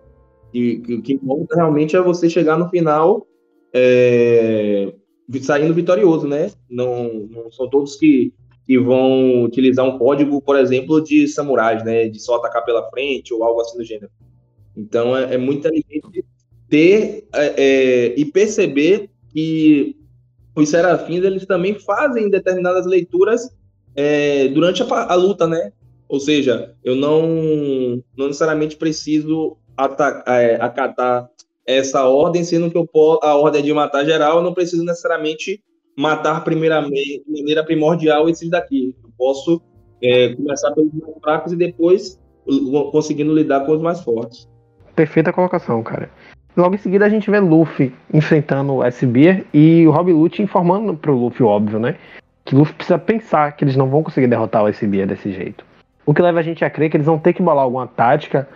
E 0.53 0.81
o 0.89 1.01
que 1.01 1.13
importa 1.13 1.55
realmente 1.55 1.95
é 1.95 2.01
você 2.01 2.29
chegar 2.29 2.57
no 2.57 2.69
final. 2.69 3.27
é, 3.73 4.93
saindo 5.41 5.73
vitorioso, 5.73 6.27
né? 6.27 6.49
Não, 6.69 7.27
não 7.29 7.51
são 7.51 7.69
todos 7.69 7.95
que, 7.97 8.33
que 8.65 8.79
vão 8.79 9.43
utilizar 9.43 9.85
um 9.85 9.97
código, 9.99 10.41
por 10.41 10.55
exemplo, 10.55 11.03
de 11.03 11.27
samurais, 11.27 11.83
né? 11.83 12.07
De 12.07 12.19
só 12.19 12.35
atacar 12.37 12.63
pela 12.63 12.89
frente 12.89 13.33
ou 13.33 13.43
algo 13.43 13.61
assim 13.61 13.77
do 13.77 13.83
gênero. 13.83 14.09
Então 14.77 15.17
é, 15.17 15.33
é 15.33 15.37
muito 15.37 15.67
inteligente 15.67 16.23
ter 16.69 17.27
é, 17.33 17.53
é, 17.57 18.13
e 18.19 18.25
perceber 18.25 19.09
que 19.33 19.95
os 20.55 20.69
serafins 20.69 21.23
eles 21.23 21.45
também 21.45 21.79
fazem 21.79 22.29
determinadas 22.29 22.85
leituras 22.85 23.49
é, 23.95 24.47
durante 24.49 24.83
a, 24.83 25.11
a, 25.11 25.15
luta, 25.15 25.47
né? 25.47 25.71
Ou 26.07 26.19
seja, 26.19 26.75
eu 26.83 26.95
não, 26.95 28.01
não 28.15 28.27
necessariamente 28.27 28.77
preciso 28.77 29.57
é, 30.27 30.55
acatar 30.55 31.29
essa 31.65 32.05
ordem, 32.05 32.43
sendo 32.43 32.71
que 32.71 32.77
eu 32.77 32.87
posso, 32.87 33.19
a 33.23 33.35
ordem 33.35 33.61
é 33.61 33.63
de 33.63 33.73
matar 33.73 34.05
geral, 34.05 34.37
eu 34.37 34.43
não 34.43 34.53
preciso 34.53 34.83
necessariamente 34.85 35.61
matar 35.97 36.43
primeiramente, 36.43 37.23
de 37.27 37.39
maneira 37.39 37.63
primordial 37.63 38.29
esses 38.29 38.49
daqui. 38.49 38.95
Eu 39.03 39.09
posso 39.17 39.61
é, 40.01 40.33
começar 40.35 40.71
pelos 40.71 40.93
mais 40.93 41.15
fracos 41.19 41.51
e 41.51 41.55
depois 41.55 42.19
conseguindo 42.91 43.33
lidar 43.33 43.65
com 43.65 43.73
os 43.73 43.81
mais 43.81 43.99
fortes. 44.01 44.47
Perfeita 44.97 45.31
colocação, 45.31 45.83
cara. 45.83 46.09
Logo 46.55 46.73
em 46.73 46.79
seguida 46.79 47.05
a 47.05 47.09
gente 47.09 47.29
vê 47.29 47.39
Luffy 47.39 47.93
enfrentando 48.11 48.73
o 48.73 48.83
S-Beer 48.83 49.45
e 49.53 49.85
o 49.85 49.91
Rob 49.91 50.11
Lute 50.11 50.41
informando 50.41 50.95
pro 50.95 51.13
Luffy, 51.15 51.45
óbvio, 51.45 51.77
né? 51.77 51.97
Que 52.43 52.55
Luffy 52.55 52.73
precisa 52.73 52.97
pensar 52.97 53.51
que 53.51 53.63
eles 53.63 53.75
não 53.75 53.87
vão 53.91 54.01
conseguir 54.01 54.25
derrotar 54.25 54.63
o 54.63 54.67
S-Beer 54.67 55.05
desse 55.05 55.31
jeito. 55.31 55.63
O 56.03 56.15
que 56.15 56.21
leva 56.23 56.39
a 56.39 56.41
gente 56.41 56.65
a 56.65 56.69
crer 56.71 56.89
que 56.89 56.97
eles 56.97 57.05
vão 57.05 57.19
ter 57.19 57.33
que 57.33 57.43
bolar 57.43 57.63
alguma 57.63 57.85
tática, 57.85 58.49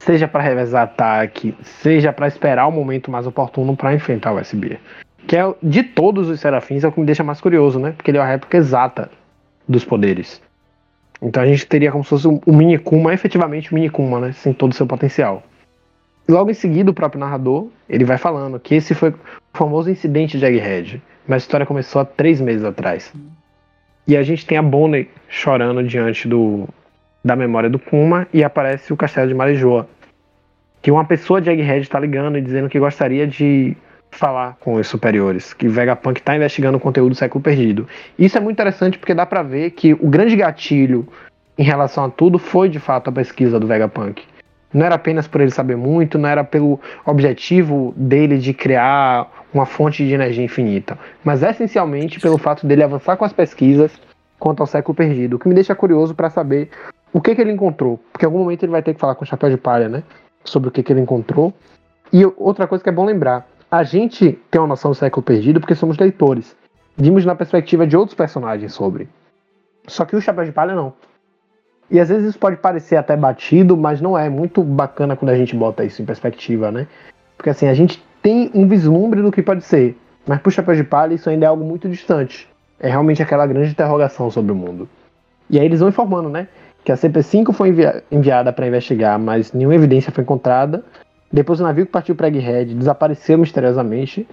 seja 0.00 0.26
para 0.26 0.42
revezar 0.42 0.82
ataque, 0.82 1.54
seja 1.62 2.12
para 2.12 2.26
esperar 2.26 2.66
o 2.66 2.72
momento 2.72 3.08
mais 3.08 3.24
oportuno 3.24 3.76
para 3.76 3.94
enfrentar 3.94 4.32
o 4.32 4.40
S-Beer. 4.40 4.80
Que 5.28 5.36
é, 5.36 5.54
de 5.62 5.84
todos 5.84 6.28
os 6.28 6.40
serafins, 6.40 6.82
é 6.82 6.88
o 6.88 6.92
que 6.92 6.98
me 6.98 7.06
deixa 7.06 7.22
mais 7.22 7.40
curioso, 7.40 7.78
né? 7.78 7.92
Porque 7.92 8.10
ele 8.10 8.18
é 8.18 8.20
a 8.20 8.26
réplica 8.26 8.56
exata 8.56 9.12
dos 9.68 9.84
poderes. 9.84 10.42
Então 11.22 11.40
a 11.40 11.46
gente 11.46 11.64
teria 11.68 11.92
como 11.92 12.02
se 12.02 12.10
fosse 12.10 12.26
um, 12.26 12.40
um 12.48 12.78
Kuma, 12.78 13.14
efetivamente 13.14 13.72
um 13.72 13.76
mini 13.76 13.88
Kuma, 13.88 14.18
né? 14.18 14.32
Sem 14.32 14.52
todo 14.52 14.72
o 14.72 14.74
seu 14.74 14.88
potencial. 14.88 15.44
Logo 16.28 16.50
em 16.50 16.54
seguida, 16.54 16.90
o 16.90 16.94
próprio 16.94 17.20
narrador, 17.20 17.68
ele 17.88 18.04
vai 18.04 18.16
falando 18.16 18.58
que 18.58 18.74
esse 18.74 18.94
foi 18.94 19.10
o 19.10 19.18
famoso 19.52 19.90
incidente 19.90 20.38
de 20.38 20.44
Egghead. 20.44 21.02
Mas 21.26 21.42
a 21.42 21.44
história 21.44 21.66
começou 21.66 22.00
há 22.00 22.04
três 22.04 22.40
meses 22.40 22.64
atrás. 22.64 23.12
E 24.06 24.16
a 24.16 24.22
gente 24.22 24.46
tem 24.46 24.58
a 24.58 24.62
Bonnie 24.62 25.08
chorando 25.28 25.82
diante 25.82 26.28
do, 26.28 26.68
da 27.24 27.34
memória 27.34 27.70
do 27.70 27.78
Kuma 27.78 28.26
e 28.32 28.44
aparece 28.44 28.92
o 28.92 28.96
castelo 28.96 29.28
de 29.28 29.34
Marijoa. 29.34 29.88
Que 30.82 30.90
uma 30.90 31.04
pessoa 31.04 31.40
de 31.40 31.50
Egghead 31.50 31.80
está 31.80 31.98
ligando 31.98 32.36
e 32.36 32.42
dizendo 32.42 32.68
que 32.68 32.78
gostaria 32.78 33.26
de 33.26 33.76
falar 34.10 34.56
com 34.60 34.74
os 34.74 34.86
superiores, 34.86 35.52
que 35.52 35.66
Vegapunk 35.66 36.20
está 36.20 36.36
investigando 36.36 36.76
o 36.76 36.80
conteúdo 36.80 37.10
do 37.10 37.16
século 37.16 37.42
perdido. 37.42 37.88
Isso 38.18 38.38
é 38.38 38.40
muito 38.40 38.54
interessante 38.54 38.98
porque 38.98 39.14
dá 39.14 39.26
para 39.26 39.42
ver 39.42 39.70
que 39.72 39.92
o 39.94 40.08
grande 40.08 40.36
gatilho 40.36 41.08
em 41.58 41.64
relação 41.64 42.04
a 42.04 42.10
tudo 42.10 42.38
foi 42.38 42.68
de 42.68 42.78
fato 42.78 43.08
a 43.08 43.12
pesquisa 43.12 43.58
do 43.58 43.66
Vegapunk. 43.66 44.22
Não 44.74 44.84
era 44.84 44.96
apenas 44.96 45.28
por 45.28 45.40
ele 45.40 45.52
saber 45.52 45.76
muito, 45.76 46.18
não 46.18 46.28
era 46.28 46.42
pelo 46.42 46.80
objetivo 47.06 47.94
dele 47.96 48.38
de 48.38 48.52
criar 48.52 49.30
uma 49.54 49.64
fonte 49.64 50.04
de 50.04 50.12
energia 50.12 50.44
infinita, 50.44 50.98
mas 51.22 51.44
essencialmente 51.44 52.18
pelo 52.18 52.36
fato 52.36 52.66
dele 52.66 52.82
avançar 52.82 53.16
com 53.16 53.24
as 53.24 53.32
pesquisas 53.32 53.92
quanto 54.36 54.60
ao 54.60 54.66
século 54.66 54.96
perdido, 54.96 55.36
o 55.36 55.38
que 55.38 55.48
me 55.48 55.54
deixa 55.54 55.76
curioso 55.76 56.12
para 56.12 56.28
saber 56.28 56.68
o 57.12 57.20
que, 57.20 57.36
que 57.36 57.40
ele 57.40 57.52
encontrou, 57.52 58.00
porque 58.12 58.24
em 58.24 58.28
algum 58.28 58.40
momento 58.40 58.64
ele 58.64 58.72
vai 58.72 58.82
ter 58.82 58.92
que 58.92 59.00
falar 59.00 59.14
com 59.14 59.24
o 59.24 59.26
Chapéu 59.26 59.48
de 59.48 59.56
Palha, 59.56 59.88
né, 59.88 60.02
sobre 60.44 60.68
o 60.68 60.72
que, 60.72 60.82
que 60.82 60.92
ele 60.92 61.00
encontrou. 61.00 61.54
E 62.12 62.24
outra 62.36 62.66
coisa 62.66 62.82
que 62.82 62.90
é 62.90 62.92
bom 62.92 63.04
lembrar, 63.04 63.46
a 63.70 63.84
gente 63.84 64.32
tem 64.50 64.60
uma 64.60 64.66
noção 64.66 64.90
do 64.90 64.96
século 64.96 65.22
perdido 65.22 65.60
porque 65.60 65.76
somos 65.76 65.96
leitores. 65.96 66.56
Vimos 66.96 67.24
na 67.24 67.34
perspectiva 67.34 67.86
de 67.86 67.96
outros 67.96 68.16
personagens 68.16 68.72
sobre. 68.72 69.08
Só 69.86 70.04
que 70.04 70.16
o 70.16 70.20
Chapéu 70.20 70.44
de 70.44 70.52
Palha 70.52 70.74
não. 70.74 70.92
E 71.90 72.00
às 72.00 72.08
vezes 72.08 72.30
isso 72.30 72.38
pode 72.38 72.56
parecer 72.56 72.96
até 72.96 73.16
batido, 73.16 73.76
mas 73.76 74.00
não 74.00 74.18
é. 74.18 74.28
Muito 74.28 74.62
bacana 74.62 75.16
quando 75.16 75.30
a 75.30 75.36
gente 75.36 75.54
bota 75.54 75.84
isso 75.84 76.00
em 76.02 76.04
perspectiva, 76.04 76.70
né? 76.70 76.86
Porque 77.36 77.50
assim, 77.50 77.68
a 77.68 77.74
gente 77.74 78.02
tem 78.22 78.50
um 78.54 78.66
vislumbre 78.66 79.20
do 79.20 79.30
que 79.30 79.42
pode 79.42 79.64
ser, 79.64 79.96
mas 80.26 80.40
pro 80.40 80.50
Chapéu 80.50 80.74
de 80.74 80.84
Palha 80.84 81.14
isso 81.14 81.28
ainda 81.28 81.46
é 81.46 81.48
algo 81.48 81.64
muito 81.64 81.88
distante. 81.88 82.48
É 82.80 82.88
realmente 82.88 83.22
aquela 83.22 83.46
grande 83.46 83.70
interrogação 83.70 84.30
sobre 84.30 84.52
o 84.52 84.54
mundo. 84.54 84.88
E 85.48 85.58
aí 85.58 85.66
eles 85.66 85.80
vão 85.80 85.88
informando, 85.88 86.28
né? 86.28 86.48
Que 86.84 86.92
a 86.92 86.96
CP5 86.96 87.52
foi 87.52 87.68
envi 87.68 87.84
enviada 88.10 88.52
para 88.52 88.66
investigar, 88.66 89.18
mas 89.18 89.52
nenhuma 89.52 89.74
evidência 89.74 90.12
foi 90.12 90.22
encontrada. 90.22 90.84
Depois 91.32 91.60
o 91.60 91.62
navio 91.62 91.86
que 91.86 91.92
partiu 91.92 92.14
para 92.14 92.28
Egghead 92.28 92.74
desapareceu 92.74 93.38
misteriosamente. 93.38 94.26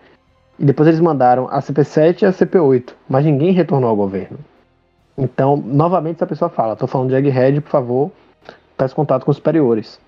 E 0.59 0.65
depois 0.65 0.87
eles 0.87 0.99
mandaram 0.99 1.47
a 1.49 1.59
CP7 1.59 2.21
e 2.21 2.25
a 2.25 2.31
CP8, 2.31 2.93
mas 3.09 3.25
ninguém 3.25 3.51
retornou 3.51 3.89
ao 3.89 3.95
governo. 3.95 4.37
Então, 5.17 5.57
novamente, 5.57 6.15
essa 6.17 6.27
pessoa 6.27 6.49
fala: 6.49 6.75
tô 6.75 6.87
falando 6.87 7.09
de 7.09 7.15
Egghead, 7.15 7.61
por 7.61 7.69
favor, 7.69 8.11
peça 8.77 8.95
contato 8.95 9.25
com 9.25 9.31
os 9.31 9.37
superiores. 9.37 9.99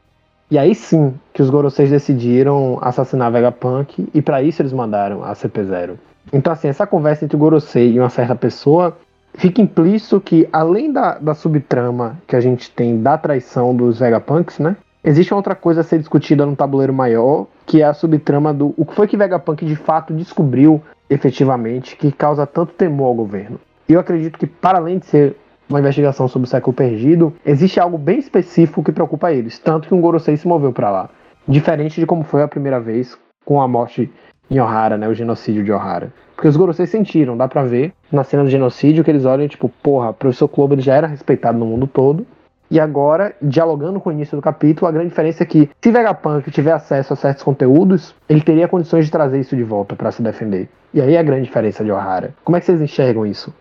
E 0.50 0.58
aí 0.58 0.76
sim 0.76 1.14
que 1.34 1.42
os 1.42 1.50
Goroseis 1.50 1.90
decidiram 1.90 2.78
assassinar 2.82 3.32
Vegapunk 3.32 4.08
e 4.14 4.22
para 4.22 4.42
isso 4.44 4.62
eles 4.62 4.74
mandaram 4.74 5.24
a 5.24 5.34
CP0. 5.34 5.96
Então, 6.32 6.54
assim, 6.54 6.68
essa 6.68 6.86
conversa 6.86 7.26
entre 7.26 7.36
o 7.36 7.40
Gorosei 7.40 7.94
e 7.94 8.00
uma 8.00 8.10
certa 8.10 8.36
pessoa 8.36 8.96
fica 9.34 9.62
implícito 9.62 10.22
que, 10.22 10.48
além 10.54 10.92
da, 10.92 11.18
da 11.18 11.34
subtrama 11.34 12.18
que 12.28 12.36
a 12.36 12.42
gente 12.42 12.70
tem 12.70 13.02
da 13.02 13.18
traição 13.18 13.76
dos 13.76 14.00
Vegapunks, 14.00 14.60
né? 14.60 14.78
Existe 15.04 15.34
outra 15.34 15.56
coisa 15.56 15.82
a 15.82 15.84
ser 15.84 16.00
discutida 16.00 16.46
no 16.46 16.56
tabuleiro 16.56 16.94
maior, 16.94 17.48
que 17.66 17.82
é 17.82 17.86
a 17.86 17.94
subtrama 17.94 18.54
do 18.54 18.74
o 18.78 18.86
que 18.86 18.96
foi 18.96 19.08
que 19.08 19.18
Vegapunk 19.18 19.66
de 19.66 19.76
fato 19.76 20.14
descobriu 20.14 20.82
efetivamente 21.10 21.98
que 21.98 22.12
causa 22.12 22.46
tanto 22.46 22.74
temor 22.74 23.08
ao 23.08 23.16
governo 23.16 23.60
eu 23.92 24.00
acredito 24.00 24.40
que, 24.40 24.48
para 24.48 24.78
além 24.78 25.00
de 25.00 25.06
ser 25.06 25.36
uma 25.70 25.80
investigação 25.80 26.28
sobre 26.28 26.48
o 26.48 26.50
século 26.50 26.74
perdido, 26.74 27.34
existe 27.46 27.80
algo 27.80 27.98
bem 27.98 28.20
específico 28.20 28.84
que 28.84 28.92
preocupa 28.92 29.32
eles, 29.32 29.60
tanto 29.60 29.88
que 29.88 29.94
um 29.94 30.00
Gorosei 30.02 30.38
se 30.38 30.48
moveu 30.48 30.72
para 30.72 30.92
lá. 30.92 31.10
Diferente 31.48 32.00
de 32.00 32.06
como 32.06 32.24
foi 32.24 32.44
a 32.44 32.48
primeira 32.48 32.80
vez 32.80 33.18
com 33.44 33.62
a 33.62 33.68
morte 33.68 34.12
em 34.50 34.60
Ohara, 34.60 34.98
né, 34.98 35.08
o 35.08 35.14
genocídio 35.14 35.64
de 35.64 35.72
Ohara. 35.72 36.14
Porque 36.36 36.48
os 36.48 36.56
Gorosei 36.56 36.86
sentiram, 36.86 37.36
dá 37.36 37.48
pra 37.48 37.64
ver 37.64 37.94
na 38.12 38.24
cena 38.24 38.44
do 38.44 38.50
genocídio 38.50 39.04
que 39.04 39.12
eles 39.12 39.26
olham 39.26 39.48
tipo, 39.48 39.70
porra, 39.82 40.10
o 40.10 40.14
professor 40.14 40.50
ele 40.72 40.82
já 40.82 40.96
era 40.96 41.08
respeitado 41.08 41.58
no 41.58 41.66
mundo 41.66 41.88
todo, 41.88 42.26
e 42.74 42.80
agora, 42.80 43.36
dialogando 43.40 44.00
com 44.00 44.10
o 44.10 44.14
início 44.14 44.36
do 44.36 44.42
capítulo, 44.42 44.88
a 44.88 44.92
grande 44.92 45.10
diferença 45.10 45.44
é 45.44 45.46
que 45.46 45.70
se 45.80 45.92
Vegapunk 45.92 46.50
tiver 46.50 46.72
acesso 46.72 47.14
a 47.14 47.16
certos 47.16 47.44
conteúdos, 47.44 48.16
ele 48.28 48.42
teria 48.42 48.68
condições 48.68 49.06
de 49.06 49.12
trazer 49.12 49.40
isso 49.40 49.56
de 49.56 49.64
volta 49.64 49.96
para 49.96 50.12
se 50.12 50.24
defender. 50.24 50.68
E 50.92 51.00
aí 51.00 51.14
é 51.14 51.20
a 51.20 51.24
grande 51.24 51.44
diferença 51.44 51.84
de 51.84 51.92
Ohara. 51.92 52.34
Como 52.44 52.58
é 52.58 52.60
que 52.60 52.66
vocês 52.66 52.82
enxergam 52.82 53.28
isso? 53.28 53.54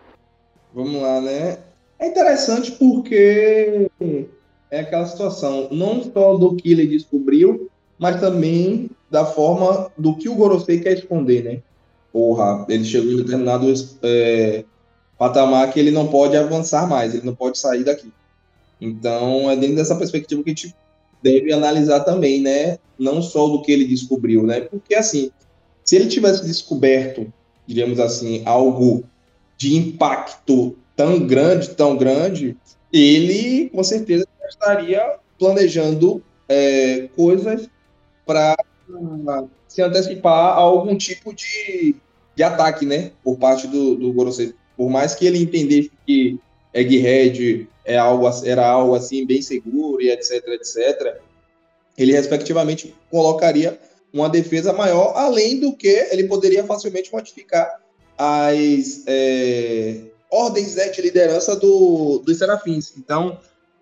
Vamos 0.73 1.01
lá, 1.01 1.21
né? 1.21 1.59
É 1.99 2.07
interessante 2.07 2.71
porque 2.71 3.89
é 4.71 4.79
aquela 4.79 5.05
situação, 5.05 5.67
não 5.71 6.03
só 6.03 6.35
do 6.35 6.55
que 6.55 6.71
ele 6.71 6.87
descobriu, 6.87 7.69
mas 7.97 8.19
também 8.19 8.89
da 9.09 9.23
forma 9.23 9.91
do 9.97 10.15
que 10.15 10.27
o 10.27 10.35
Gorosei 10.35 10.79
quer 10.79 10.93
esconder, 10.93 11.43
né? 11.43 11.61
Porra, 12.11 12.65
ele 12.67 12.83
chegou 12.83 13.11
em 13.11 13.17
determinado 13.17 13.71
é, 14.01 14.65
patamar 15.17 15.71
que 15.71 15.79
ele 15.79 15.91
não 15.91 16.07
pode 16.07 16.35
avançar 16.35 16.89
mais, 16.89 17.13
ele 17.13 17.25
não 17.25 17.35
pode 17.35 17.59
sair 17.59 17.83
daqui. 17.83 18.11
Então, 18.81 19.49
é 19.49 19.55
dentro 19.55 19.75
dessa 19.75 19.95
perspectiva 19.95 20.43
que 20.43 20.49
a 20.49 20.53
gente 20.53 20.75
deve 21.21 21.53
analisar 21.53 22.01
também, 22.01 22.41
né? 22.41 22.79
Não 22.97 23.21
só 23.21 23.47
do 23.47 23.61
que 23.61 23.71
ele 23.71 23.85
descobriu, 23.85 24.43
né? 24.43 24.61
Porque, 24.61 24.95
assim, 24.95 25.31
se 25.85 25.95
ele 25.95 26.07
tivesse 26.07 26.45
descoberto, 26.45 27.31
diríamos 27.65 27.99
assim, 27.99 28.41
algo 28.45 29.03
de 29.63 29.77
impacto 29.77 30.75
tão 30.93 31.25
grande, 31.25 31.69
tão 31.69 31.95
grande, 31.95 32.57
ele 32.91 33.69
com 33.69 33.81
certeza 33.81 34.27
estaria 34.49 35.15
planejando 35.39 36.21
é, 36.49 37.07
coisas 37.15 37.69
para 38.25 38.57
se 39.65 39.81
antecipar 39.81 40.49
a 40.49 40.55
algum 40.55 40.97
tipo 40.97 41.33
de, 41.33 41.95
de 42.35 42.43
ataque, 42.43 42.85
né, 42.85 43.11
por 43.23 43.37
parte 43.37 43.65
do, 43.67 43.95
do 43.95 44.11
Gorosei. 44.11 44.53
Por 44.75 44.89
mais 44.89 45.15
que 45.15 45.25
ele 45.25 45.41
entendesse 45.41 45.91
que 46.05 46.37
Egghead 46.73 47.69
é 47.85 47.97
algo, 47.97 48.27
era 48.43 48.67
algo 48.67 48.95
assim 48.95 49.25
bem 49.25 49.41
seguro 49.41 50.01
e 50.01 50.11
etc, 50.11 50.45
etc, 50.49 51.21
ele 51.97 52.11
respectivamente 52.11 52.93
colocaria 53.09 53.79
uma 54.11 54.29
defesa 54.29 54.73
maior, 54.73 55.13
além 55.15 55.57
do 55.57 55.73
que 55.73 55.87
ele 56.11 56.25
poderia 56.25 56.65
facilmente 56.65 57.13
modificar 57.13 57.81
as 58.17 59.03
é, 59.07 60.01
ordens 60.31 60.75
né, 60.75 60.89
de 60.89 61.01
liderança 61.01 61.55
do, 61.55 62.21
dos 62.25 62.37
serafins. 62.37 62.93
Então, 62.97 63.37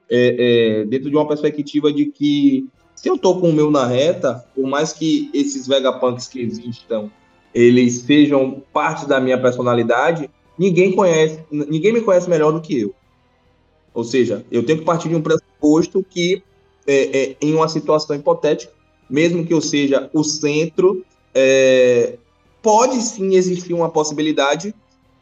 é, 0.09 0.81
é, 0.81 0.85
dentro 0.85 1.09
de 1.09 1.15
uma 1.15 1.27
perspectiva 1.27 1.91
de 1.91 2.05
que 2.05 2.67
se 2.95 3.09
eu 3.09 3.15
estou 3.15 3.39
com 3.39 3.49
o 3.49 3.53
meu 3.53 3.71
na 3.71 3.87
reta, 3.87 4.45
por 4.53 4.67
mais 4.67 4.93
que 4.93 5.29
esses 5.33 5.67
Vegapunks 5.67 6.27
que 6.27 6.41
existam, 6.41 7.09
eles 7.53 8.01
sejam 8.01 8.61
parte 8.71 9.07
da 9.07 9.19
minha 9.19 9.41
personalidade, 9.41 10.29
ninguém 10.57 10.93
conhece, 10.93 11.39
ninguém 11.51 11.93
me 11.93 12.01
conhece 12.01 12.29
melhor 12.29 12.51
do 12.51 12.61
que 12.61 12.81
eu. 12.81 12.93
Ou 13.93 14.03
seja, 14.03 14.45
eu 14.51 14.63
tenho 14.63 14.79
que 14.79 14.85
partir 14.85 15.09
de 15.09 15.15
um 15.15 15.21
pressuposto 15.21 16.05
que, 16.07 16.43
é, 16.85 17.19
é, 17.19 17.35
em 17.41 17.53
uma 17.53 17.67
situação 17.67 18.15
hipotética, 18.15 18.71
mesmo 19.09 19.45
que 19.45 19.53
eu 19.53 19.61
seja 19.61 20.09
o 20.13 20.23
centro, 20.23 21.03
é, 21.33 22.17
pode 22.61 23.01
sim 23.01 23.35
existir 23.35 23.73
uma 23.73 23.89
possibilidade 23.89 24.73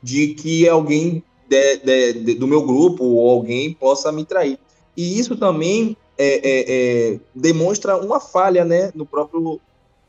de 0.02 0.34
que 0.34 0.68
alguém 0.68 1.24
de, 1.48 1.78
de, 1.78 2.14
de, 2.14 2.34
do 2.36 2.48
meu 2.48 2.62
grupo 2.62 3.04
ou 3.04 3.30
alguém 3.30 3.74
possa 3.74 4.12
me 4.12 4.24
trair. 4.24 4.60
E 4.96 5.20
isso 5.20 5.36
também 5.36 5.98
é, 6.18 6.28
é, 6.28 7.14
é, 7.14 7.20
demonstra 7.34 7.98
uma 7.98 8.20
falha 8.20 8.64
né, 8.64 8.92
no 8.94 9.06
próprio 9.06 9.60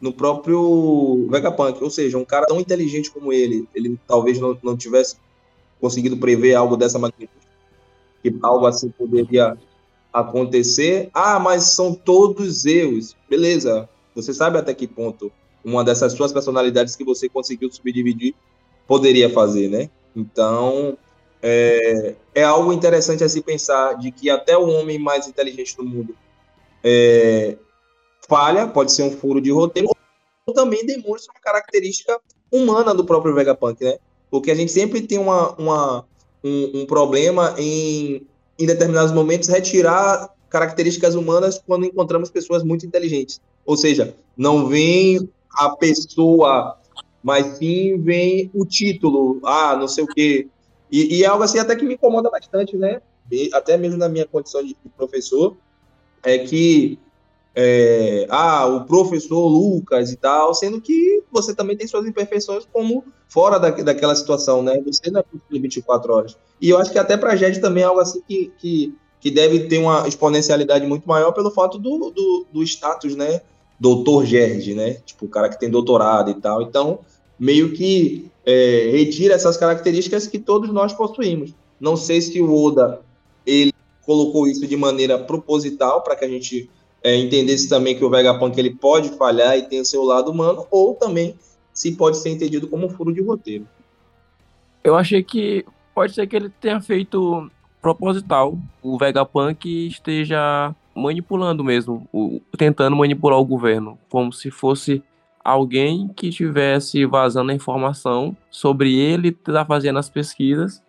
no 0.00 0.12
próprio 0.12 1.28
Vegapunk. 1.30 1.82
Ou 1.82 1.90
seja, 1.90 2.16
um 2.16 2.24
cara 2.24 2.46
tão 2.46 2.58
inteligente 2.58 3.10
como 3.10 3.32
ele, 3.32 3.68
ele 3.74 3.98
talvez 4.06 4.40
não, 4.40 4.58
não 4.62 4.76
tivesse 4.76 5.16
conseguido 5.80 6.16
prever 6.16 6.54
algo 6.54 6.76
dessa 6.76 6.98
magnitude, 6.98 7.30
que 8.22 8.34
algo 8.42 8.66
assim 8.66 8.90
poderia 8.90 9.56
acontecer. 10.12 11.10
Ah, 11.12 11.38
mas 11.38 11.64
são 11.64 11.94
todos 11.94 12.64
erros. 12.64 13.14
Beleza, 13.28 13.88
você 14.14 14.32
sabe 14.32 14.58
até 14.58 14.72
que 14.74 14.86
ponto 14.86 15.30
uma 15.64 15.84
dessas 15.84 16.12
suas 16.12 16.32
personalidades 16.32 16.96
que 16.96 17.04
você 17.04 17.28
conseguiu 17.28 17.70
subdividir 17.70 18.34
poderia 18.86 19.30
fazer, 19.30 19.68
né? 19.68 19.88
Então, 20.16 20.96
é, 21.42 22.14
é 22.34 22.42
algo 22.42 22.72
interessante 22.72 23.22
a 23.22 23.28
se 23.28 23.40
pensar 23.40 23.94
de 23.94 24.10
que 24.10 24.28
até 24.28 24.56
o 24.56 24.68
homem 24.68 24.98
mais 24.98 25.26
inteligente 25.26 25.76
do 25.76 25.84
mundo 25.84 26.14
é, 26.82 27.56
falha, 28.28 28.66
pode 28.66 28.92
ser 28.92 29.02
um 29.02 29.10
furo 29.10 29.40
de 29.40 29.50
roteiro, 29.50 29.88
ou 30.46 30.54
também 30.54 30.84
demonstra 30.84 31.32
uma 31.32 31.40
característica 31.40 32.18
humana 32.50 32.94
do 32.94 33.04
próprio 33.04 33.34
Vegapunk, 33.34 33.82
né? 33.84 33.98
Porque 34.30 34.50
a 34.50 34.54
gente 34.54 34.72
sempre 34.72 35.00
tem 35.02 35.18
uma, 35.18 35.54
uma 35.56 36.04
um, 36.42 36.80
um, 36.80 36.86
problema 36.86 37.54
em, 37.58 38.26
em 38.58 38.66
determinados 38.66 39.12
momentos, 39.12 39.48
retirar 39.48 40.30
características 40.48 41.14
humanas 41.14 41.60
quando 41.64 41.86
encontramos 41.86 42.30
pessoas 42.30 42.62
muito 42.62 42.84
inteligentes. 42.86 43.40
Ou 43.64 43.76
seja, 43.76 44.14
não 44.36 44.66
vem 44.68 45.28
a 45.52 45.70
pessoa, 45.70 46.78
mas 47.22 47.58
sim 47.58 47.98
vem 47.98 48.50
o 48.54 48.64
título, 48.64 49.40
ah, 49.44 49.76
não 49.76 49.88
sei 49.88 50.04
o 50.04 50.06
quê. 50.06 50.48
E, 50.90 51.18
e 51.18 51.24
é 51.24 51.26
algo 51.26 51.44
assim 51.44 51.58
até 51.58 51.76
que 51.76 51.84
me 51.84 51.94
incomoda 51.94 52.30
bastante, 52.30 52.76
né? 52.76 53.00
Até 53.52 53.76
mesmo 53.76 53.96
na 53.96 54.08
minha 54.08 54.26
condição 54.26 54.64
de 54.64 54.76
professor, 54.96 55.56
é 56.22 56.38
que 56.38 56.98
é, 57.54 58.26
ah, 58.30 58.66
o 58.66 58.84
professor 58.84 59.46
Lucas 59.46 60.12
e 60.12 60.16
tal, 60.16 60.54
sendo 60.54 60.80
que 60.80 61.22
você 61.30 61.54
também 61.54 61.76
tem 61.76 61.86
suas 61.86 62.06
imperfeições 62.06 62.66
como 62.72 63.04
fora 63.28 63.58
da, 63.58 63.70
daquela 63.70 64.14
situação, 64.14 64.62
né? 64.62 64.80
Você 64.84 65.10
não 65.10 65.20
é 65.20 65.22
por 65.22 65.40
24 65.50 66.12
horas. 66.12 66.36
E 66.60 66.68
eu 66.68 66.78
acho 66.78 66.90
que 66.90 66.98
até 66.98 67.16
para 67.16 67.32
a 67.32 67.36
gente 67.36 67.60
também 67.60 67.82
é 67.82 67.86
algo 67.86 68.00
assim 68.00 68.20
que, 68.26 68.52
que, 68.58 68.94
que 69.20 69.30
deve 69.30 69.68
ter 69.68 69.78
uma 69.78 70.06
exponencialidade 70.06 70.86
muito 70.86 71.08
maior 71.08 71.32
pelo 71.32 71.50
fato 71.50 71.78
do, 71.78 72.10
do, 72.10 72.46
do 72.52 72.62
status, 72.62 73.16
né? 73.16 73.40
Doutor 73.80 74.26
Gerd, 74.26 74.74
né? 74.74 74.98
Tipo, 75.06 75.24
o 75.24 75.28
cara 75.28 75.48
que 75.48 75.58
tem 75.58 75.70
doutorado 75.70 76.30
e 76.30 76.34
tal. 76.34 76.60
Então, 76.60 76.98
meio 77.38 77.72
que 77.72 78.30
é, 78.44 78.90
retira 78.92 79.34
essas 79.34 79.56
características 79.56 80.26
que 80.26 80.38
todos 80.38 80.70
nós 80.70 80.92
possuímos. 80.92 81.54
Não 81.80 81.96
sei 81.96 82.20
se 82.20 82.40
o 82.42 82.54
Oda 82.54 83.00
ele 83.46 83.72
colocou 84.04 84.46
isso 84.46 84.66
de 84.66 84.76
maneira 84.76 85.18
proposital 85.18 86.02
para 86.02 86.14
que 86.14 86.24
a 86.26 86.28
gente 86.28 86.68
é, 87.02 87.16
entendesse 87.16 87.68
também 87.68 87.96
que 87.96 88.04
o 88.04 88.10
Vegapunk 88.10 88.58
ele 88.58 88.74
pode 88.74 89.08
falhar 89.10 89.56
e 89.56 89.62
tem 89.62 89.80
o 89.80 89.84
seu 89.84 90.04
lado 90.04 90.30
humano, 90.30 90.66
ou 90.70 90.94
também 90.94 91.34
se 91.72 91.92
pode 91.92 92.18
ser 92.18 92.30
entendido 92.30 92.68
como 92.68 92.86
um 92.86 92.90
furo 92.90 93.12
de 93.12 93.22
roteiro. 93.22 93.66
Eu 94.84 94.96
achei 94.96 95.22
que 95.22 95.64
pode 95.94 96.12
ser 96.12 96.26
que 96.26 96.36
ele 96.36 96.50
tenha 96.60 96.80
feito 96.80 97.50
proposital, 97.80 98.58
o 98.82 98.98
Vegapunk 98.98 99.86
esteja 99.86 100.74
manipulando 101.00 101.64
mesmo, 101.64 102.06
o, 102.12 102.40
tentando 102.56 102.96
manipular 102.96 103.38
o 103.38 103.44
governo, 103.44 103.98
como 104.08 104.32
se 104.32 104.50
fosse 104.50 105.02
alguém 105.44 106.08
que 106.08 106.28
estivesse 106.28 107.04
vazando 107.06 107.50
a 107.50 107.54
informação 107.54 108.36
sobre 108.50 108.94
ele 108.98 109.32
tá 109.32 109.64
fazendo 109.64 109.98
as 109.98 110.08
pesquisas. 110.08 110.82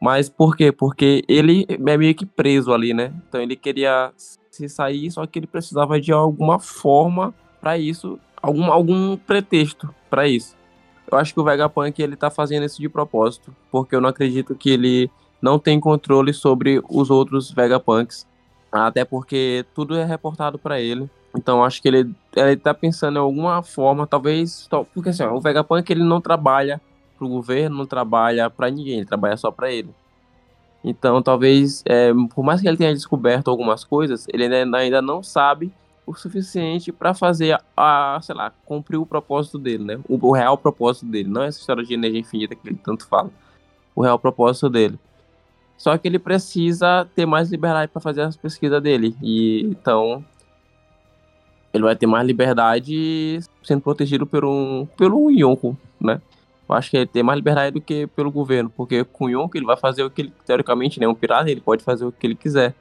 Mas 0.00 0.28
por 0.28 0.56
quê? 0.56 0.70
Porque 0.70 1.24
ele 1.26 1.66
é 1.68 1.96
meio 1.96 2.14
que 2.14 2.26
preso 2.26 2.72
ali, 2.72 2.94
né? 2.94 3.12
Então 3.28 3.40
ele 3.40 3.56
queria 3.56 4.12
se 4.50 4.68
sair, 4.68 5.10
só 5.10 5.26
que 5.26 5.38
ele 5.38 5.46
precisava 5.46 6.00
de 6.00 6.12
alguma 6.12 6.58
forma 6.58 7.34
para 7.60 7.78
isso, 7.78 8.18
algum, 8.40 8.70
algum 8.70 9.16
pretexto 9.16 9.92
para 10.08 10.28
isso. 10.28 10.56
Eu 11.10 11.18
acho 11.18 11.32
que 11.32 11.40
o 11.40 11.44
Vegapunk 11.44 12.00
ele 12.00 12.16
tá 12.16 12.30
fazendo 12.30 12.64
isso 12.64 12.80
de 12.80 12.88
propósito, 12.88 13.54
porque 13.70 13.96
eu 13.96 14.00
não 14.00 14.10
acredito 14.10 14.54
que 14.54 14.70
ele 14.70 15.10
não 15.40 15.58
tem 15.58 15.80
controle 15.80 16.32
sobre 16.32 16.82
os 16.88 17.10
outros 17.10 17.50
Vegapunks, 17.50 18.26
até 18.70 19.04
porque 19.04 19.64
tudo 19.74 19.96
é 19.96 20.04
reportado 20.04 20.58
para 20.58 20.80
ele. 20.80 21.08
Então 21.36 21.62
acho 21.62 21.80
que 21.80 21.88
ele, 21.88 22.14
ele 22.34 22.56
tá 22.56 22.72
pensando 22.72 23.16
em 23.16 23.20
alguma 23.20 23.62
forma, 23.62 24.06
talvez, 24.06 24.68
porque 24.94 25.10
assim, 25.10 25.22
ó, 25.22 25.34
o 25.34 25.40
Vegapunk 25.40 25.90
ele 25.90 26.02
não 26.02 26.20
trabalha 26.20 26.80
pro 27.16 27.28
governo, 27.28 27.76
não 27.76 27.86
trabalha 27.86 28.48
para 28.48 28.70
ninguém, 28.70 28.98
ele 28.98 29.06
trabalha 29.06 29.36
só 29.36 29.50
para 29.50 29.70
ele. 29.70 29.90
Então, 30.82 31.20
talvez, 31.20 31.82
é, 31.84 32.12
por 32.34 32.44
mais 32.44 32.60
que 32.60 32.68
ele 32.68 32.76
tenha 32.76 32.94
descoberto 32.94 33.50
algumas 33.50 33.84
coisas, 33.84 34.26
ele 34.32 34.44
ainda, 34.44 34.78
ainda 34.78 35.02
não 35.02 35.22
sabe 35.22 35.72
o 36.06 36.14
suficiente 36.14 36.90
para 36.90 37.12
fazer 37.12 37.58
a, 37.76 38.18
sei 38.22 38.34
lá, 38.34 38.52
cumprir 38.64 38.96
o 38.96 39.04
propósito 39.04 39.58
dele, 39.58 39.84
né? 39.84 40.00
O, 40.08 40.28
o, 40.28 40.32
real 40.32 40.56
propósito 40.56 41.04
dele, 41.06 41.28
não 41.28 41.42
essa 41.42 41.58
história 41.58 41.84
de 41.84 41.92
energia 41.92 42.20
infinita 42.20 42.54
que 42.54 42.66
ele 42.66 42.80
tanto 42.82 43.06
fala. 43.06 43.30
O 43.94 44.02
real 44.02 44.18
propósito 44.18 44.70
dele. 44.70 44.98
Só 45.78 45.96
que 45.96 46.06
ele 46.06 46.18
precisa 46.18 47.08
ter 47.14 47.24
mais 47.24 47.50
liberdade 47.50 47.90
para 47.90 48.02
fazer 48.02 48.20
as 48.22 48.36
pesquisas 48.36 48.82
dele. 48.82 49.16
E 49.22 49.62
então 49.62 50.22
ele 51.72 51.84
vai 51.84 51.96
ter 51.96 52.06
mais 52.06 52.26
liberdade 52.26 53.38
sendo 53.62 53.80
protegido 53.80 54.26
por 54.26 54.44
um 54.44 54.86
pelo 54.96 55.30
Yonko, 55.30 55.76
né? 56.00 56.20
eu 56.68 56.74
acho 56.74 56.90
que 56.90 56.96
ele 56.98 57.06
tem 57.06 57.22
mais 57.22 57.38
liberdade 57.38 57.72
do 57.72 57.80
que 57.80 58.06
pelo 58.08 58.30
governo, 58.30 58.70
porque 58.76 59.02
com 59.02 59.24
o 59.24 59.30
Yonko 59.30 59.56
ele 59.56 59.64
vai 59.64 59.76
fazer 59.76 60.02
o 60.02 60.10
que 60.10 60.22
ele, 60.22 60.32
teoricamente, 60.44 61.00
né, 61.00 61.08
um 61.08 61.14
pirata, 61.14 61.50
ele 61.50 61.62
pode 61.62 61.82
fazer 61.82 62.04
o 62.04 62.12
que 62.12 62.26
ele 62.26 62.34
quiser. 62.34 62.74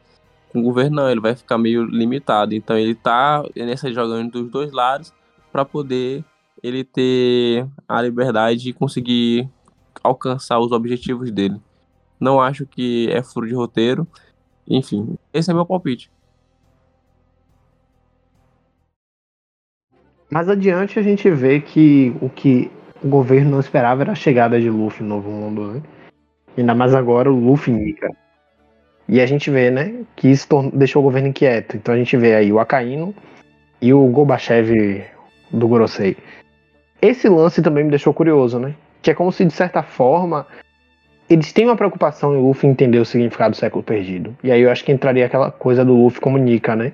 Com 0.50 0.60
o 0.60 0.64
governo 0.64 0.98
não, 0.98 1.10
ele 1.10 1.22
vai 1.22 1.36
ficar 1.36 1.58
meio 1.58 1.84
limitado. 1.86 2.54
Então 2.54 2.78
ele 2.78 2.96
tá 2.96 3.44
nessa 3.56 3.92
jogando 3.92 4.32
dos 4.32 4.52
dois 4.52 4.72
lados 4.74 5.14
para 5.52 5.64
poder 5.64 6.24
ele 6.62 6.84
ter 6.84 7.66
a 7.88 8.02
liberdade 8.02 8.64
de 8.64 8.74
conseguir 8.74 9.48
alcançar 10.04 10.60
os 10.60 10.72
objetivos 10.72 11.32
dele. 11.32 11.62
Não 12.20 12.42
acho 12.42 12.66
que 12.66 13.10
é 13.12 13.22
furo 13.22 13.48
de 13.48 13.54
roteiro. 13.54 14.08
Enfim, 14.68 15.18
esse 15.34 15.50
é 15.50 15.54
meu 15.54 15.66
palpite. 15.66 16.12
Mais 20.30 20.50
adiante 20.50 21.00
a 21.00 21.02
gente 21.02 21.30
vê 21.30 21.62
que 21.62 22.14
o 22.22 22.30
que 22.30 22.70
o 23.02 23.08
governo 23.08 23.52
não 23.52 23.60
esperava 23.60 24.02
era 24.02 24.12
a 24.12 24.16
chegada 24.16 24.60
de 24.60 24.70
Luffy 24.70 25.04
no 25.04 25.16
Novo 25.16 25.30
Mundo, 25.30 25.74
né? 25.74 25.82
Ainda 26.58 26.76
mais 26.76 26.94
agora 26.94 27.32
o 27.32 27.40
Luffy 27.40 27.74
Nika. 27.74 28.10
E 29.08 29.22
a 29.22 29.26
gente 29.26 29.50
vê, 29.50 29.72
né, 29.72 30.04
que 30.18 30.28
isso 30.28 30.48
deixou 30.74 31.02
o 31.02 31.04
governo 31.04 31.30
inquieto. 31.30 31.78
Então 31.78 31.94
a 31.94 31.98
gente 31.98 32.18
vê 32.18 32.36
aí 32.36 32.52
o 32.52 32.60
Akainu 32.60 33.16
e 33.82 33.94
o 33.94 34.06
Gobachev 34.08 35.06
do 35.50 35.68
Gorosei. 35.68 36.18
Esse 37.02 37.30
lance 37.30 37.62
também 37.62 37.86
me 37.86 37.90
deixou 37.90 38.14
curioso, 38.14 38.60
né? 38.60 38.76
Que 39.02 39.12
é 39.12 39.14
como 39.14 39.32
se, 39.32 39.46
de 39.46 39.54
certa 39.54 39.82
forma, 39.82 40.46
eles 41.30 41.52
têm 41.52 41.66
uma 41.66 41.76
preocupação 41.76 42.34
em 42.34 42.42
Luffy 42.42 42.70
entender 42.70 43.00
o 43.00 43.06
significado 43.06 43.52
do 43.52 43.58
século 43.58 43.84
perdido. 43.84 44.36
E 44.44 44.52
aí 44.52 44.62
eu 44.62 44.72
acho 44.72 44.84
que 44.84 44.92
entraria 44.92 45.26
aquela 45.26 45.52
coisa 45.52 45.84
do 45.84 45.94
Luffy 45.94 46.22
como 46.22 46.38
Nika, 46.38 46.76
né? 46.76 46.94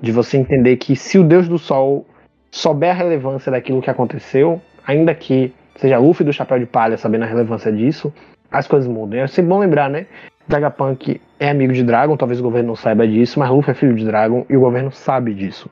De 0.00 0.12
você 0.12 0.36
entender 0.36 0.76
que 0.76 0.94
se 0.94 1.18
o 1.18 1.24
Deus 1.24 1.48
do 1.48 1.58
Sol 1.58 2.06
souber 2.50 2.90
a 2.90 2.94
relevância 2.94 3.50
daquilo 3.50 3.80
que 3.80 3.88
aconteceu, 3.88 4.60
ainda 4.86 5.14
que 5.14 5.54
seja 5.76 5.98
Luffy 5.98 6.24
do 6.24 6.32
Chapéu 6.32 6.58
de 6.58 6.66
Palha 6.66 6.98
sabendo 6.98 7.22
a 7.22 7.26
relevância 7.26 7.72
disso, 7.72 8.12
as 8.50 8.68
coisas 8.68 8.88
mudam. 8.88 9.20
É 9.20 9.26
sempre 9.26 9.48
bom 9.48 9.58
lembrar, 9.58 9.88
né? 9.88 10.06
Vegapunk 10.46 11.20
é 11.40 11.48
amigo 11.48 11.72
de 11.72 11.82
Dragon, 11.82 12.16
talvez 12.16 12.40
o 12.40 12.42
governo 12.42 12.68
não 12.68 12.76
saiba 12.76 13.06
disso, 13.06 13.38
mas 13.38 13.48
Luffy 13.48 13.70
é 13.70 13.74
filho 13.74 13.94
de 13.94 14.04
Dragon 14.04 14.44
e 14.50 14.56
o 14.56 14.60
governo 14.60 14.90
sabe 14.90 15.32
disso. 15.32 15.70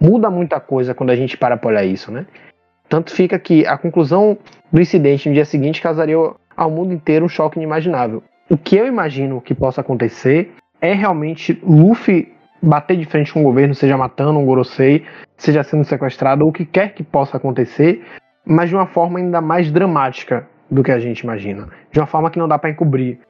Muda 0.00 0.30
muita 0.30 0.58
coisa 0.58 0.94
quando 0.94 1.10
a 1.10 1.16
gente 1.16 1.36
para 1.36 1.56
pra 1.56 1.68
olhar 1.68 1.84
isso, 1.84 2.10
né? 2.10 2.26
Tanto 2.88 3.12
fica 3.12 3.38
que 3.38 3.66
a 3.66 3.76
conclusão 3.76 4.38
do 4.72 4.80
incidente 4.80 5.28
no 5.28 5.34
dia 5.34 5.44
seguinte 5.44 5.80
causaria 5.80 6.16
ao 6.58 6.68
mundo 6.68 6.92
inteiro 6.92 7.24
um 7.24 7.28
choque 7.28 7.56
inimaginável. 7.56 8.20
O 8.50 8.56
que 8.56 8.76
eu 8.76 8.84
imagino 8.84 9.40
que 9.40 9.54
possa 9.54 9.80
acontecer 9.80 10.52
é 10.80 10.92
realmente 10.92 11.58
Luffy 11.62 12.32
bater 12.60 12.96
de 12.96 13.04
frente 13.04 13.32
com 13.32 13.40
o 13.40 13.44
governo, 13.44 13.74
seja 13.74 13.96
matando 13.96 14.40
um 14.40 14.44
Gorosei, 14.44 15.04
seja 15.36 15.62
sendo 15.62 15.84
sequestrado, 15.84 16.42
ou 16.42 16.50
o 16.50 16.52
que 16.52 16.66
quer 16.66 16.94
que 16.94 17.04
possa 17.04 17.36
acontecer, 17.36 18.04
mas 18.44 18.68
de 18.68 18.74
uma 18.74 18.86
forma 18.86 19.20
ainda 19.20 19.40
mais 19.40 19.70
dramática 19.70 20.48
do 20.68 20.82
que 20.82 20.90
a 20.90 20.98
gente 20.98 21.20
imagina. 21.20 21.68
De 21.92 22.00
uma 22.00 22.06
forma 22.06 22.30
que 22.30 22.38
não 22.38 22.48
dá 22.48 22.58
para 22.58 22.70
encobrir. 22.70 23.20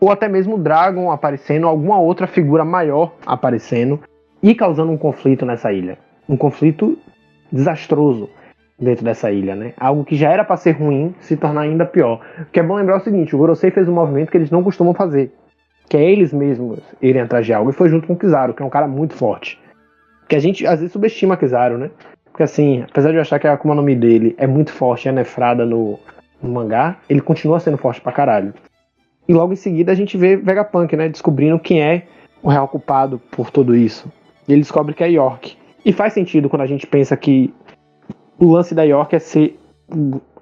Ou 0.00 0.10
até 0.10 0.28
mesmo 0.28 0.56
o 0.56 0.58
Dragon 0.58 1.12
aparecendo, 1.12 1.68
alguma 1.68 2.00
outra 2.00 2.26
figura 2.26 2.64
maior 2.64 3.14
aparecendo 3.24 4.00
e 4.42 4.56
causando 4.56 4.90
um 4.90 4.98
conflito 4.98 5.46
nessa 5.46 5.72
ilha. 5.72 5.96
Um 6.28 6.36
conflito 6.36 6.98
desastroso 7.52 8.28
dentro 8.82 9.04
dessa 9.04 9.30
ilha, 9.30 9.54
né? 9.54 9.72
Algo 9.78 10.04
que 10.04 10.16
já 10.16 10.30
era 10.30 10.44
para 10.44 10.56
ser 10.56 10.72
ruim 10.72 11.14
se 11.20 11.36
tornar 11.36 11.62
ainda 11.62 11.86
pior. 11.86 12.20
O 12.40 12.46
que 12.46 12.58
é 12.58 12.62
bom 12.62 12.74
lembrar 12.74 12.94
é 12.94 12.98
o 12.98 13.04
seguinte: 13.04 13.34
o 13.34 13.38
Gorosei 13.38 13.70
fez 13.70 13.88
um 13.88 13.94
movimento 13.94 14.30
que 14.30 14.36
eles 14.36 14.50
não 14.50 14.62
costumam 14.62 14.92
fazer, 14.92 15.32
que 15.88 15.96
é 15.96 16.10
eles 16.10 16.32
mesmos 16.32 16.80
irem 17.00 17.22
atrás 17.22 17.46
de 17.46 17.52
algo, 17.52 17.70
e 17.70 17.72
foi 17.72 17.88
junto 17.88 18.06
com 18.06 18.14
o 18.14 18.18
Kizaru, 18.18 18.54
que 18.54 18.62
é 18.62 18.66
um 18.66 18.70
cara 18.70 18.88
muito 18.88 19.14
forte. 19.14 19.58
Que 20.28 20.36
a 20.36 20.38
gente 20.38 20.66
às 20.66 20.80
vezes 20.80 20.92
subestima 20.92 21.36
Kizaru, 21.36 21.78
né? 21.78 21.90
Porque 22.24 22.42
assim, 22.42 22.82
apesar 22.88 23.10
de 23.10 23.16
eu 23.16 23.20
achar 23.20 23.38
que 23.38 23.46
a 23.46 23.52
Akuma 23.52 23.74
no 23.74 23.82
Mi 23.82 23.94
dele 23.94 24.34
é 24.38 24.46
muito 24.46 24.72
forte 24.72 25.06
e 25.06 25.08
é 25.08 25.12
nefrada 25.12 25.66
no, 25.66 25.98
no 26.42 26.50
mangá, 26.50 26.96
ele 27.08 27.20
continua 27.20 27.60
sendo 27.60 27.76
forte 27.76 28.00
pra 28.00 28.10
caralho. 28.10 28.54
E 29.28 29.34
logo 29.34 29.52
em 29.52 29.56
seguida 29.56 29.92
a 29.92 29.94
gente 29.94 30.16
vê 30.16 30.36
Vegapunk, 30.36 30.96
né? 30.96 31.08
Descobrindo 31.08 31.58
quem 31.58 31.82
é 31.82 32.06
o 32.42 32.48
real 32.48 32.66
culpado 32.66 33.20
por 33.30 33.50
tudo 33.50 33.76
isso. 33.76 34.10
E 34.48 34.52
ele 34.52 34.62
descobre 34.62 34.94
que 34.94 35.04
é 35.04 35.10
York. 35.10 35.56
E 35.84 35.92
faz 35.92 36.12
sentido 36.12 36.48
quando 36.48 36.62
a 36.62 36.66
gente 36.66 36.86
pensa 36.86 37.16
que 37.16 37.52
o 38.42 38.50
lance 38.50 38.74
da 38.74 38.82
York 38.82 39.14
é 39.14 39.20
ser 39.20 39.56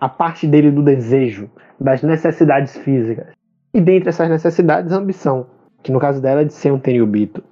a 0.01 0.09
parte 0.09 0.47
dele 0.47 0.71
do 0.71 0.83
desejo, 0.83 1.51
das 1.79 2.03
necessidades 2.03 2.75
físicas. 2.79 3.27
E 3.75 3.81
dentre 3.81 4.09
essas 4.09 4.29
necessidades, 4.31 4.91
a 4.91 4.97
ambição, 4.97 5.47
que 5.83 5.93
no 5.93 6.01
caso 6.01 6.21
dela 6.21 6.41
é 6.41 6.45
de 6.45 6.55
ser 6.55 6.73
um 6.73 6.79
Tenryubito. 6.79 7.43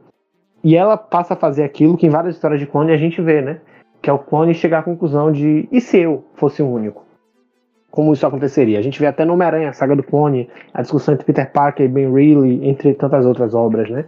E 0.64 0.74
ela 0.74 0.96
passa 0.96 1.34
a 1.34 1.36
fazer 1.36 1.64
aquilo 1.64 1.98
que 1.98 2.06
em 2.06 2.10
várias 2.10 2.34
histórias 2.34 2.60
de 2.60 2.66
clone 2.66 2.92
a 2.92 2.96
gente 2.96 3.20
vê, 3.20 3.42
né? 3.42 3.60
Que 4.00 4.08
é 4.08 4.12
o 4.12 4.18
clone 4.18 4.54
chegar 4.54 4.78
à 4.78 4.82
conclusão 4.82 5.30
de 5.30 5.68
e 5.70 5.82
se 5.82 5.98
eu 5.98 6.24
fosse 6.34 6.62
o 6.62 6.68
único? 6.68 7.04
Como 7.90 8.14
isso 8.14 8.26
aconteceria? 8.26 8.78
A 8.78 8.82
gente 8.82 8.98
vê 8.98 9.06
até 9.06 9.26
no 9.26 9.34
Homem-Aranha, 9.34 9.68
a 9.68 9.74
saga 9.74 9.94
do 9.94 10.02
clone, 10.02 10.48
a 10.72 10.80
discussão 10.80 11.12
entre 11.12 11.26
Peter 11.26 11.52
Parker 11.52 11.84
e 11.84 11.88
Ben 11.88 12.10
Reilly, 12.10 12.66
entre 12.66 12.94
tantas 12.94 13.26
outras 13.26 13.54
obras, 13.54 13.90
né? 13.90 14.06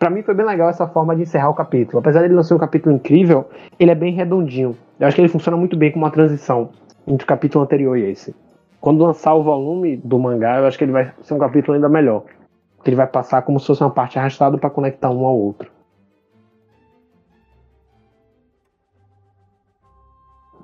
Para 0.00 0.10
mim 0.10 0.22
foi 0.22 0.34
bem 0.34 0.44
legal 0.44 0.68
essa 0.68 0.86
forma 0.88 1.14
de 1.14 1.22
encerrar 1.22 1.48
o 1.48 1.54
capítulo. 1.54 2.00
Apesar 2.00 2.20
de 2.20 2.26
ele 2.26 2.34
não 2.34 2.42
ser 2.42 2.54
um 2.54 2.58
capítulo 2.58 2.94
incrível, 2.94 3.46
ele 3.78 3.92
é 3.92 3.94
bem 3.94 4.12
redondinho. 4.12 4.76
Eu 4.98 5.06
acho 5.06 5.14
que 5.14 5.20
ele 5.20 5.28
funciona 5.28 5.56
muito 5.56 5.76
bem 5.76 5.92
como 5.92 6.04
uma 6.04 6.10
transição 6.10 6.70
entre 7.06 7.24
o 7.24 7.26
capítulo 7.26 7.64
anterior 7.64 7.96
e 7.98 8.10
esse. 8.10 8.34
Quando 8.80 9.04
lançar 9.04 9.34
o 9.34 9.42
volume 9.42 9.96
do 9.96 10.18
mangá, 10.18 10.58
eu 10.58 10.66
acho 10.66 10.78
que 10.78 10.84
ele 10.84 10.92
vai 10.92 11.12
ser 11.20 11.34
um 11.34 11.38
capítulo 11.38 11.74
ainda 11.74 11.88
melhor. 11.88 12.24
Ele 12.84 12.96
vai 12.96 13.06
passar 13.06 13.42
como 13.42 13.60
se 13.60 13.66
fosse 13.66 13.82
uma 13.82 13.90
parte 13.90 14.18
arrastada 14.18 14.56
para 14.56 14.70
conectar 14.70 15.10
um 15.10 15.26
ao 15.26 15.36
outro. 15.36 15.70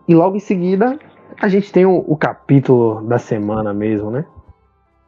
E 0.09 0.15
logo 0.15 0.37
em 0.37 0.41
seguida, 0.41 0.99
a 1.41 1.49
gente 1.49 1.73
tem 1.73 1.85
o, 1.85 2.05
o, 2.07 2.17
capítulo 2.17 3.03
da 3.03 3.19
semana 3.19 3.73
mesmo, 3.75 4.11
né? 4.11 4.25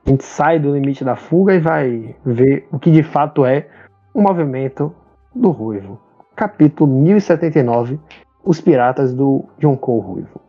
A 0.06 0.10
gente 0.10 0.24
sai 0.24 0.58
do 0.58 0.72
limite 0.72 1.04
da 1.04 1.16
fuga 1.16 1.54
e 1.54 1.60
vai 1.60 2.14
ver 2.24 2.68
o 2.70 2.78
que 2.78 2.90
de 2.90 3.02
fato 3.02 3.44
é 3.44 3.68
o 4.12 4.20
movimento 4.20 4.94
do 5.34 5.50
Ruivo. 5.50 5.98
Capítulo 6.36 6.92
1079 6.92 7.98
Os 8.44 8.60
Piratas 8.60 9.14
do 9.14 9.44
Yonkou 9.62 10.00
Ruivo. 10.00 10.40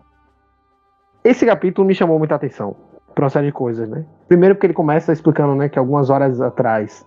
Esse 1.23 1.45
capítulo 1.45 1.87
me 1.87 1.95
chamou 1.95 2.19
muita 2.19 2.35
atenção 2.35 2.75
por 3.15 3.23
uma 3.23 3.29
série 3.29 3.47
de 3.47 3.53
coisas, 3.53 3.89
né? 3.89 4.05
Primeiro 4.27 4.55
porque 4.55 4.67
ele 4.67 4.73
começa 4.73 5.13
explicando 5.13 5.55
né, 5.55 5.69
que 5.69 5.79
algumas 5.79 6.09
horas 6.09 6.41
atrás 6.41 7.05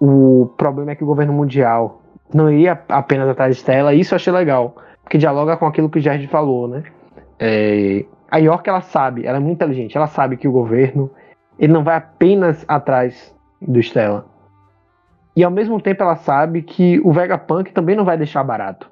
o 0.00 0.50
problema 0.56 0.92
é 0.92 0.94
que 0.94 1.04
o 1.04 1.06
governo 1.06 1.32
mundial 1.32 2.00
não 2.34 2.50
ia 2.50 2.80
apenas 2.88 3.28
atrás 3.28 3.54
de 3.54 3.60
Stella, 3.60 3.94
e 3.94 4.00
isso 4.00 4.14
eu 4.14 4.16
achei 4.16 4.32
legal, 4.32 4.74
porque 5.02 5.18
dialoga 5.18 5.56
com 5.56 5.66
aquilo 5.66 5.90
que 5.90 5.98
o 5.98 6.02
Jared 6.02 6.26
falou, 6.26 6.66
né? 6.66 6.82
É, 7.38 8.04
a 8.30 8.38
York, 8.38 8.68
ela 8.68 8.80
sabe, 8.80 9.26
ela 9.26 9.36
é 9.36 9.40
muito 9.40 9.58
inteligente, 9.58 9.96
ela 9.96 10.06
sabe 10.06 10.38
que 10.38 10.48
o 10.48 10.52
governo 10.52 11.10
ele 11.58 11.72
não 11.72 11.84
vai 11.84 11.96
apenas 11.96 12.64
atrás 12.66 13.32
do 13.60 13.78
Stella. 13.78 14.24
E 15.36 15.44
ao 15.44 15.50
mesmo 15.50 15.80
tempo 15.80 16.02
ela 16.02 16.16
sabe 16.16 16.62
que 16.62 16.98
o 17.04 17.12
Vegapunk 17.12 17.72
também 17.72 17.94
não 17.94 18.04
vai 18.04 18.16
deixar 18.16 18.42
barato 18.42 18.90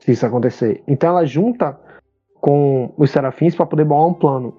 se 0.00 0.12
isso 0.12 0.26
acontecer. 0.26 0.82
Então 0.86 1.10
ela 1.10 1.24
junta 1.24 1.78
com 2.40 2.92
os 2.96 3.10
serafins 3.10 3.54
para 3.54 3.66
poder 3.66 3.84
bolar 3.84 4.08
um 4.08 4.14
plano. 4.14 4.54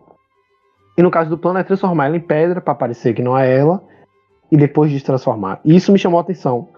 E 0.98 1.02
no 1.02 1.12
caso 1.12 1.30
do 1.30 1.38
plano 1.38 1.60
é 1.60 1.64
transformar 1.64 2.06
ela 2.06 2.18
em 2.18 2.22
pedra 2.22 2.62
para 2.62 2.76
parecer 2.76 3.14
que 3.14 3.22
não 3.22 3.38
é 3.38 3.58
ela 3.58 3.84
e 4.52 4.58
depois 4.58 4.92
destransformar. 4.92 5.60
E 5.66 5.76
isso 5.76 5.92
me 5.92 6.00
chamou 6.00 6.20
a 6.20 6.22
atenção. 6.22 6.70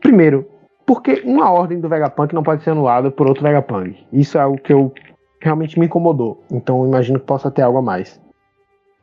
Primeiro, 0.00 0.46
porque 0.86 1.22
uma 1.24 1.50
ordem 1.50 1.80
do 1.80 1.88
Vegapunk 1.88 2.34
não 2.34 2.42
pode 2.42 2.62
ser 2.62 2.70
anulada 2.70 3.10
por 3.10 3.26
outro 3.26 3.42
Vegapunk. 3.42 4.06
Isso 4.12 4.38
é 4.38 4.40
algo 4.40 4.58
que 4.58 4.72
eu 4.72 4.92
realmente 5.40 5.78
me 5.78 5.86
incomodou. 5.86 6.42
Então 6.50 6.80
eu 6.82 6.88
imagino 6.88 7.18
que 7.18 7.26
possa 7.26 7.50
ter 7.50 7.62
algo 7.62 7.78
a 7.78 7.82
mais. 7.82 8.20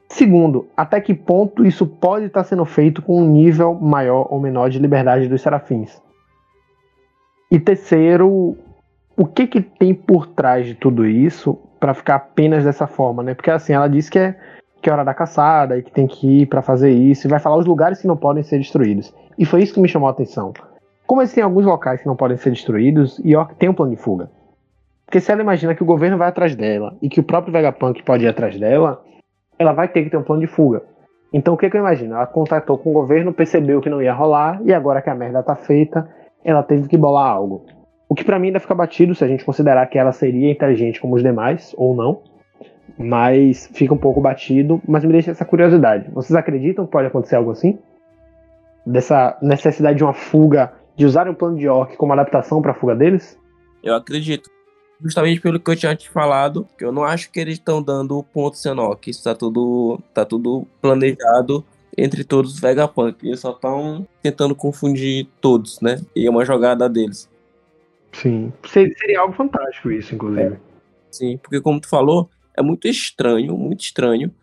Segundo, 0.10 0.67
até 0.76 1.02
que 1.02 1.13
ponto 1.13 1.65
isso 1.65 1.86
pode 1.86 2.28
estar 2.28 2.43
sendo 2.43 2.63
feito 2.63 3.02
com 3.02 3.21
um 3.21 3.28
nível 3.28 3.73
maior 3.73 4.28
ou 4.30 4.39
menor 4.39 4.69
de 4.69 4.80
liberdade 4.80 5.28
dos 5.28 5.41
serafins? 5.41 6.02
E 7.52 7.60
terceiro, 7.60 8.58
o 9.17 9.25
que 9.25 9.47
que 9.47 9.62
tem 9.62 9.95
por 9.95 10.27
trás 10.27 10.65
de 10.67 10.75
tudo 10.75 11.06
isso 11.06 11.58
para 11.80 11.93
ficar 11.93 12.15
apenas 12.15 12.63
dessa 12.63 12.86
forma, 12.86 13.23
né? 13.23 13.34
Porque 13.34 13.49
assim, 13.49 13.73
ela 13.73 13.88
disse 13.88 14.12
que 14.12 14.19
é 14.19 14.36
que 14.80 14.89
é 14.89 14.93
hora 14.93 15.03
da 15.03 15.13
caçada 15.13 15.75
e 15.75 15.82
que 15.82 15.91
tem 15.91 16.06
que 16.06 16.43
ir 16.43 16.45
para 16.45 16.62
fazer 16.62 16.91
isso 16.91 17.25
e 17.25 17.30
vai 17.30 17.39
falar 17.39 17.58
os 17.58 17.65
lugares 17.65 17.99
que 17.99 18.08
não 18.08 18.15
podem 18.15 18.43
ser 18.43 18.60
destruídos. 18.60 19.13
E 19.38 19.43
foi 19.43 19.63
isso 19.63 19.73
que 19.73 19.80
me 19.80 19.88
chamou 19.88 20.08
a 20.08 20.12
atenção. 20.12 20.53
Como 21.08 21.21
existem 21.21 21.43
alguns 21.43 21.65
locais 21.65 21.99
que 21.99 22.08
não 22.08 22.15
podem 22.15 22.38
ser 22.38 22.51
destruídos, 22.51 23.19
York 23.25 23.56
tem 23.56 23.69
um 23.69 23.73
plano 23.73 23.95
de 23.95 24.01
fuga. 24.01 24.30
Porque 25.06 25.19
se 25.19 25.32
ela 25.32 25.41
imagina 25.41 25.73
que 25.73 25.82
o 25.82 25.86
governo 25.86 26.17
vai 26.17 26.27
atrás 26.27 26.56
dela 26.56 26.95
e 27.01 27.10
que 27.10 27.19
o 27.19 27.23
próprio 27.23 27.51
Vegapunk 27.51 28.03
pode 28.03 28.25
ir 28.25 28.27
atrás 28.27 28.60
dela, 28.60 29.01
ela 29.58 29.73
vai 29.73 29.88
ter 29.88 30.03
que 30.03 30.12
ter 30.12 30.17
um 30.17 30.23
plano 30.23 30.41
de 30.41 30.47
fuga. 30.47 30.84
Então 31.34 31.56
o 31.56 31.58
que, 31.58 31.69
que 31.69 31.77
eu 31.77 31.82
imagino? 31.82 32.13
Ela 32.13 32.27
contatou 32.27 32.77
com 32.77 32.91
o 32.91 32.93
governo, 32.93 33.34
percebeu 33.34 33.82
que 33.82 33.89
não 33.89 34.01
ia 34.01 34.13
rolar, 34.13 34.62
e 34.63 34.73
agora 34.73 35.01
que 35.01 35.10
a 35.10 35.15
merda 35.15 35.41
tá 35.41 35.56
feita, 35.56 36.08
ela 36.43 36.62
teve 36.62 36.88
que 36.88 36.97
bolar 36.97 37.32
algo. 37.32 37.65
O 38.10 38.15
que 38.15 38.24
para 38.24 38.39
mim 38.39 38.48
ainda 38.48 38.60
fica 38.60 38.74
batido 38.74 39.13
se 39.13 39.24
a 39.24 39.28
gente 39.28 39.43
considerar 39.43 39.86
que 39.88 39.98
ela 39.98 40.12
seria 40.12 40.52
inteligente 40.52 41.00
como 41.00 41.15
os 41.15 41.24
demais, 41.24 41.74
ou 41.78 41.96
não. 41.96 42.22
Mas 42.98 43.70
fica 43.74 43.93
um 43.93 43.98
pouco 43.98 44.22
batido, 44.22 44.82
mas 44.88 45.04
me 45.04 45.12
deixa 45.12 45.32
essa 45.32 45.46
curiosidade. 45.46 46.10
Vocês 46.12 46.36
acreditam 46.36 46.86
que 46.86 46.91
pode 46.91 47.08
acontecer 47.08 47.36
algo 47.36 47.52
assim? 47.52 47.78
Dessa 48.86 49.38
necessidade 49.41 49.98
de 49.98 50.04
uma 50.04 50.13
fuga, 50.13 50.74
de 50.96 51.06
usar 51.06 51.28
um 51.28 51.34
plano 51.34 51.58
de 51.58 51.67
orc 51.67 51.96
como 51.98 52.13
adaptação 52.13 52.62
para 52.62 52.72
a 52.72 52.76
fuga 52.76 52.96
deles? 52.96 53.38
Eu 53.84 53.93
acredito 53.96 54.50
justamente 55.02 55.39
pelo 55.39 55.60
que 55.60 55.70
eu 55.70 55.76
tinha 55.76 55.96
te 55.96 56.10
falado, 56.10 56.67
que 56.78 56.84
eu 56.84 56.91
não 56.91 57.04
acho 57.04 57.32
que 57.32 57.39
eles 57.39 57.56
estão 57.56 57.82
dando 57.82 58.17
o 58.17 58.24
ponto 58.24 58.58
Senok. 58.58 59.10
Isso 59.10 59.24
tá 59.24 59.36
tudo, 59.36 60.00
tá 60.13 60.26
tudo 60.26 60.65
planejado 60.82 61.63
entre 61.98 62.24
todos 62.24 62.56
os 62.56 62.60
Vegapunk. 62.60 63.28
Eles 63.28 63.39
só 63.39 63.52
estão 63.52 64.08
tentando 64.22 64.56
confundir 64.56 65.28
todos, 65.41 65.80
né? 65.82 66.02
E 66.15 66.26
é 66.26 66.30
uma 66.30 66.46
jogada 66.46 66.89
deles. 66.89 67.30
Sim. 68.21 68.51
Seria 68.65 69.19
algo 69.19 69.34
fantástico 69.34 69.91
isso, 69.91 70.15
inclusive. 70.15 70.56
É. 70.56 70.60
Sim, 71.12 71.38
porque 71.38 71.62
como 71.62 71.80
tu 71.80 71.88
falou, 71.88 72.30
é 72.56 72.62
muito 72.62 72.88
estranho, 72.88 73.56
muito 73.58 73.82
estranho. 73.82 74.34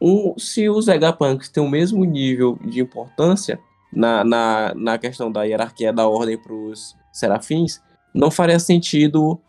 Um, 0.00 0.34
se 0.38 0.68
os 0.68 0.86
Vegapunks 0.86 1.48
têm 1.48 1.62
o 1.62 1.70
mesmo 1.70 2.04
nível 2.04 2.58
de 2.64 2.80
importância 2.80 3.58
na, 3.92 4.22
na, 4.22 4.74
na 4.74 4.98
questão 4.98 5.32
da 5.32 5.44
hierarquia 5.44 5.92
da 5.92 6.06
ordem 6.06 6.36
para 6.36 6.52
os 6.52 6.94
serafins, 7.12 7.80
não 8.14 8.30
faria 8.30 8.58
sentido 8.58 9.40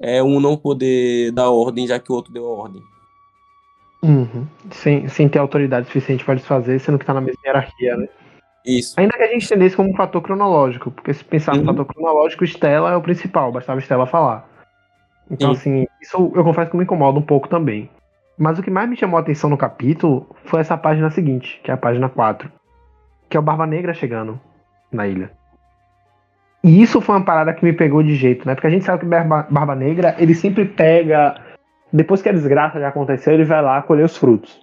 é, 0.00 0.22
um 0.22 0.38
não 0.38 0.56
poder 0.56 1.32
dar 1.32 1.50
ordem, 1.50 1.86
já 1.86 1.98
que 1.98 2.12
o 2.12 2.14
outro 2.14 2.32
deu 2.32 2.46
a 2.46 2.50
ordem. 2.50 2.82
Uhum. 4.02 4.46
Sem, 4.70 5.08
sem 5.08 5.28
ter 5.28 5.40
autoridade 5.40 5.86
suficiente 5.86 6.24
para 6.24 6.34
desfazer, 6.34 6.78
sendo 6.78 6.98
que 6.98 7.02
está 7.02 7.14
na 7.14 7.20
mesma 7.20 7.40
hierarquia, 7.44 7.96
né? 7.96 8.08
Isso. 8.68 8.94
Ainda 9.00 9.16
que 9.16 9.22
a 9.22 9.28
gente 9.28 9.46
entendesse 9.46 9.74
como 9.74 9.88
um 9.88 9.96
fator 9.96 10.20
cronológico, 10.20 10.90
porque 10.90 11.14
se 11.14 11.24
pensar 11.24 11.54
uhum. 11.54 11.60
no 11.60 11.64
fator 11.64 11.86
cronológico, 11.86 12.44
Stella 12.44 12.92
é 12.92 12.96
o 12.96 13.00
principal, 13.00 13.50
bastava 13.50 13.80
Stella 13.80 14.06
falar. 14.06 14.46
Então, 15.30 15.54
Sim. 15.54 15.80
assim, 15.80 15.86
isso 16.02 16.32
eu 16.34 16.44
confesso 16.44 16.70
que 16.70 16.76
me 16.76 16.84
incomoda 16.84 17.18
um 17.18 17.22
pouco 17.22 17.48
também. 17.48 17.88
Mas 18.36 18.58
o 18.58 18.62
que 18.62 18.70
mais 18.70 18.88
me 18.88 18.96
chamou 18.96 19.16
a 19.16 19.20
atenção 19.20 19.48
no 19.48 19.56
capítulo 19.56 20.28
foi 20.44 20.60
essa 20.60 20.76
página 20.76 21.10
seguinte, 21.10 21.58
que 21.64 21.70
é 21.70 21.74
a 21.74 21.78
página 21.78 22.10
4, 22.10 22.52
que 23.28 23.38
é 23.38 23.40
o 23.40 23.42
Barba 23.42 23.66
Negra 23.66 23.94
chegando 23.94 24.38
na 24.92 25.06
ilha. 25.06 25.30
E 26.62 26.82
isso 26.82 27.00
foi 27.00 27.16
uma 27.16 27.24
parada 27.24 27.54
que 27.54 27.64
me 27.64 27.72
pegou 27.72 28.02
de 28.02 28.14
jeito, 28.14 28.46
né? 28.46 28.54
Porque 28.54 28.66
a 28.66 28.70
gente 28.70 28.84
sabe 28.84 29.00
que 29.00 29.06
Barba, 29.06 29.46
Barba 29.48 29.74
Negra, 29.74 30.14
ele 30.18 30.34
sempre 30.34 30.66
pega. 30.66 31.40
Depois 31.90 32.20
que 32.20 32.28
a 32.28 32.32
desgraça 32.32 32.78
já 32.78 32.88
aconteceu, 32.88 33.32
ele 33.32 33.44
vai 33.44 33.62
lá 33.62 33.80
colher 33.80 34.04
os 34.04 34.16
frutos. 34.16 34.60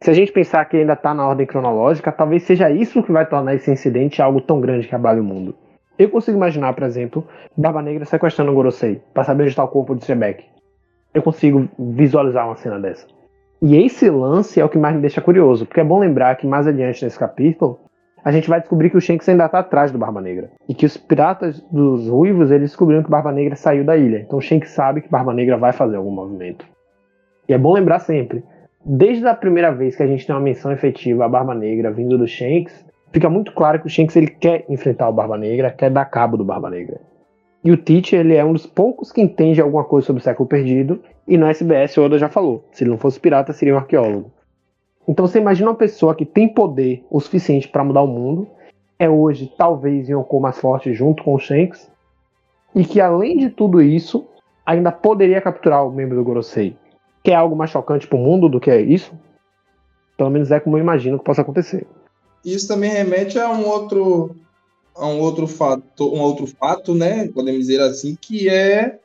Se 0.00 0.10
a 0.10 0.14
gente 0.14 0.30
pensar 0.30 0.64
que 0.66 0.76
ainda 0.76 0.94
tá 0.94 1.14
na 1.14 1.26
ordem 1.26 1.46
cronológica, 1.46 2.12
talvez 2.12 2.42
seja 2.42 2.70
isso 2.70 3.02
que 3.02 3.12
vai 3.12 3.26
tornar 3.26 3.54
esse 3.54 3.70
incidente 3.70 4.20
algo 4.20 4.40
tão 4.40 4.60
grande 4.60 4.86
que 4.86 4.94
abale 4.94 5.20
o 5.20 5.24
mundo. 5.24 5.54
Eu 5.98 6.10
consigo 6.10 6.36
imaginar, 6.36 6.74
por 6.74 6.84
exemplo, 6.84 7.26
Barba 7.56 7.80
Negra 7.80 8.04
sequestrando 8.04 8.52
o 8.52 8.54
Gorosei 8.54 9.00
para 9.14 9.24
saber 9.24 9.44
onde 9.44 9.50
está 9.50 9.64
o 9.64 9.68
corpo 9.68 9.94
de 9.94 10.04
Trebek. 10.04 10.44
Eu 11.14 11.22
consigo 11.22 11.66
visualizar 11.78 12.46
uma 12.46 12.56
cena 12.56 12.78
dessa. 12.78 13.06
E 13.62 13.74
esse 13.76 14.10
lance 14.10 14.60
é 14.60 14.64
o 14.64 14.68
que 14.68 14.76
mais 14.76 14.94
me 14.94 15.00
deixa 15.00 15.22
curioso, 15.22 15.64
porque 15.64 15.80
é 15.80 15.84
bom 15.84 15.98
lembrar 15.98 16.36
que 16.36 16.46
mais 16.46 16.66
adiante 16.66 17.02
nesse 17.02 17.18
capítulo, 17.18 17.80
a 18.22 18.30
gente 18.30 18.50
vai 18.50 18.60
descobrir 18.60 18.90
que 18.90 18.98
o 18.98 19.00
Shanks 19.00 19.26
ainda 19.28 19.46
está 19.46 19.60
atrás 19.60 19.90
do 19.90 19.98
Barba 19.98 20.20
Negra. 20.20 20.50
E 20.68 20.74
que 20.74 20.84
os 20.84 20.98
piratas 20.98 21.60
dos 21.70 22.08
ruivos, 22.08 22.50
eles 22.50 22.70
descobriram 22.70 23.02
que 23.02 23.10
Barba 23.10 23.32
Negra 23.32 23.56
saiu 23.56 23.82
da 23.82 23.96
ilha. 23.96 24.18
Então 24.18 24.38
o 24.38 24.42
Shanks 24.42 24.72
sabe 24.72 25.00
que 25.00 25.08
Barba 25.08 25.32
Negra 25.32 25.56
vai 25.56 25.72
fazer 25.72 25.96
algum 25.96 26.10
movimento. 26.10 26.66
E 27.48 27.54
é 27.54 27.58
bom 27.58 27.72
lembrar 27.72 28.00
sempre, 28.00 28.44
desde 28.88 29.26
a 29.26 29.34
primeira 29.34 29.72
vez 29.72 29.96
que 29.96 30.02
a 30.04 30.06
gente 30.06 30.24
tem 30.24 30.34
uma 30.34 30.40
menção 30.40 30.70
efetiva 30.70 31.24
à 31.24 31.28
Barba 31.28 31.54
Negra 31.54 31.90
vindo 31.90 32.16
do 32.16 32.26
Shanks, 32.26 32.84
fica 33.12 33.28
muito 33.28 33.52
claro 33.52 33.80
que 33.80 33.86
o 33.88 33.90
Shanks 33.90 34.14
ele 34.14 34.28
quer 34.28 34.64
enfrentar 34.68 35.08
o 35.08 35.12
Barba 35.12 35.36
Negra, 35.36 35.72
quer 35.72 35.90
dar 35.90 36.04
cabo 36.04 36.36
do 36.36 36.44
Barba 36.44 36.70
Negra. 36.70 37.00
E 37.64 37.72
o 37.72 37.76
Teach, 37.76 38.14
ele 38.14 38.36
é 38.36 38.44
um 38.44 38.52
dos 38.52 38.64
poucos 38.64 39.10
que 39.10 39.20
entende 39.20 39.60
alguma 39.60 39.82
coisa 39.82 40.06
sobre 40.06 40.20
o 40.20 40.24
século 40.24 40.48
perdido, 40.48 41.02
e 41.26 41.36
no 41.36 41.46
SBS 41.46 41.98
Oda 41.98 42.16
já 42.16 42.28
falou, 42.28 42.64
se 42.70 42.84
ele 42.84 42.90
não 42.90 42.98
fosse 42.98 43.18
pirata, 43.18 43.52
seria 43.52 43.74
um 43.74 43.78
arqueólogo. 43.78 44.30
Então 45.08 45.26
você 45.26 45.40
imagina 45.40 45.70
uma 45.70 45.76
pessoa 45.76 46.14
que 46.14 46.24
tem 46.24 46.48
poder 46.48 47.04
o 47.10 47.18
suficiente 47.18 47.66
para 47.68 47.82
mudar 47.82 48.02
o 48.02 48.06
mundo, 48.06 48.46
é 49.00 49.10
hoje 49.10 49.52
talvez 49.58 50.08
Yonkou 50.08 50.38
mais 50.38 50.60
forte 50.60 50.94
junto 50.94 51.24
com 51.24 51.34
o 51.34 51.38
Shanks, 51.40 51.90
e 52.72 52.84
que 52.84 53.00
além 53.00 53.36
de 53.36 53.50
tudo 53.50 53.82
isso, 53.82 54.28
ainda 54.64 54.92
poderia 54.92 55.40
capturar 55.40 55.84
o 55.84 55.90
membro 55.90 56.16
do 56.16 56.22
Gorosei. 56.22 56.76
Que 57.26 57.32
é 57.32 57.34
algo 57.34 57.56
mais 57.56 57.72
chocante 57.72 58.06
para 58.06 58.16
o 58.16 58.20
mundo 58.20 58.48
do 58.48 58.60
que 58.60 58.70
é 58.70 58.80
isso? 58.80 59.12
Pelo 60.16 60.30
menos 60.30 60.52
é 60.52 60.60
como 60.60 60.76
eu 60.76 60.80
imagino 60.80 61.18
que 61.18 61.24
possa 61.24 61.42
acontecer. 61.42 61.84
Isso 62.44 62.68
também 62.68 62.88
remete 62.88 63.36
a 63.36 63.50
um 63.50 63.66
outro 63.66 64.36
a 64.94 65.08
um 65.08 65.18
outro 65.18 65.48
fato, 65.48 66.14
um 66.14 66.20
outro 66.20 66.46
fato, 66.46 66.94
né? 66.94 67.26
Podemos 67.26 67.66
dizer 67.66 67.80
assim, 67.80 68.16
que 68.20 68.48
é 68.48 69.00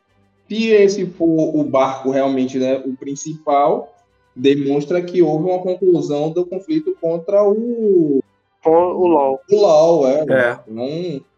se 0.47 0.67
esse 0.67 1.07
for 1.07 1.25
o 1.25 1.63
barco 1.63 2.11
realmente, 2.11 2.59
né, 2.59 2.75
o 2.85 2.95
principal, 2.95 3.91
demonstra 4.35 5.01
que 5.01 5.23
houve 5.23 5.49
uma 5.49 5.57
conclusão 5.57 6.29
do 6.29 6.45
conflito 6.45 6.95
contra 7.01 7.43
o 7.43 8.19
o 8.63 9.07
LOL. 9.07 9.41
O 9.49 9.55
LOL, 9.55 10.07
é. 10.07 10.25
É. 10.29 10.59
Não, 10.67 10.85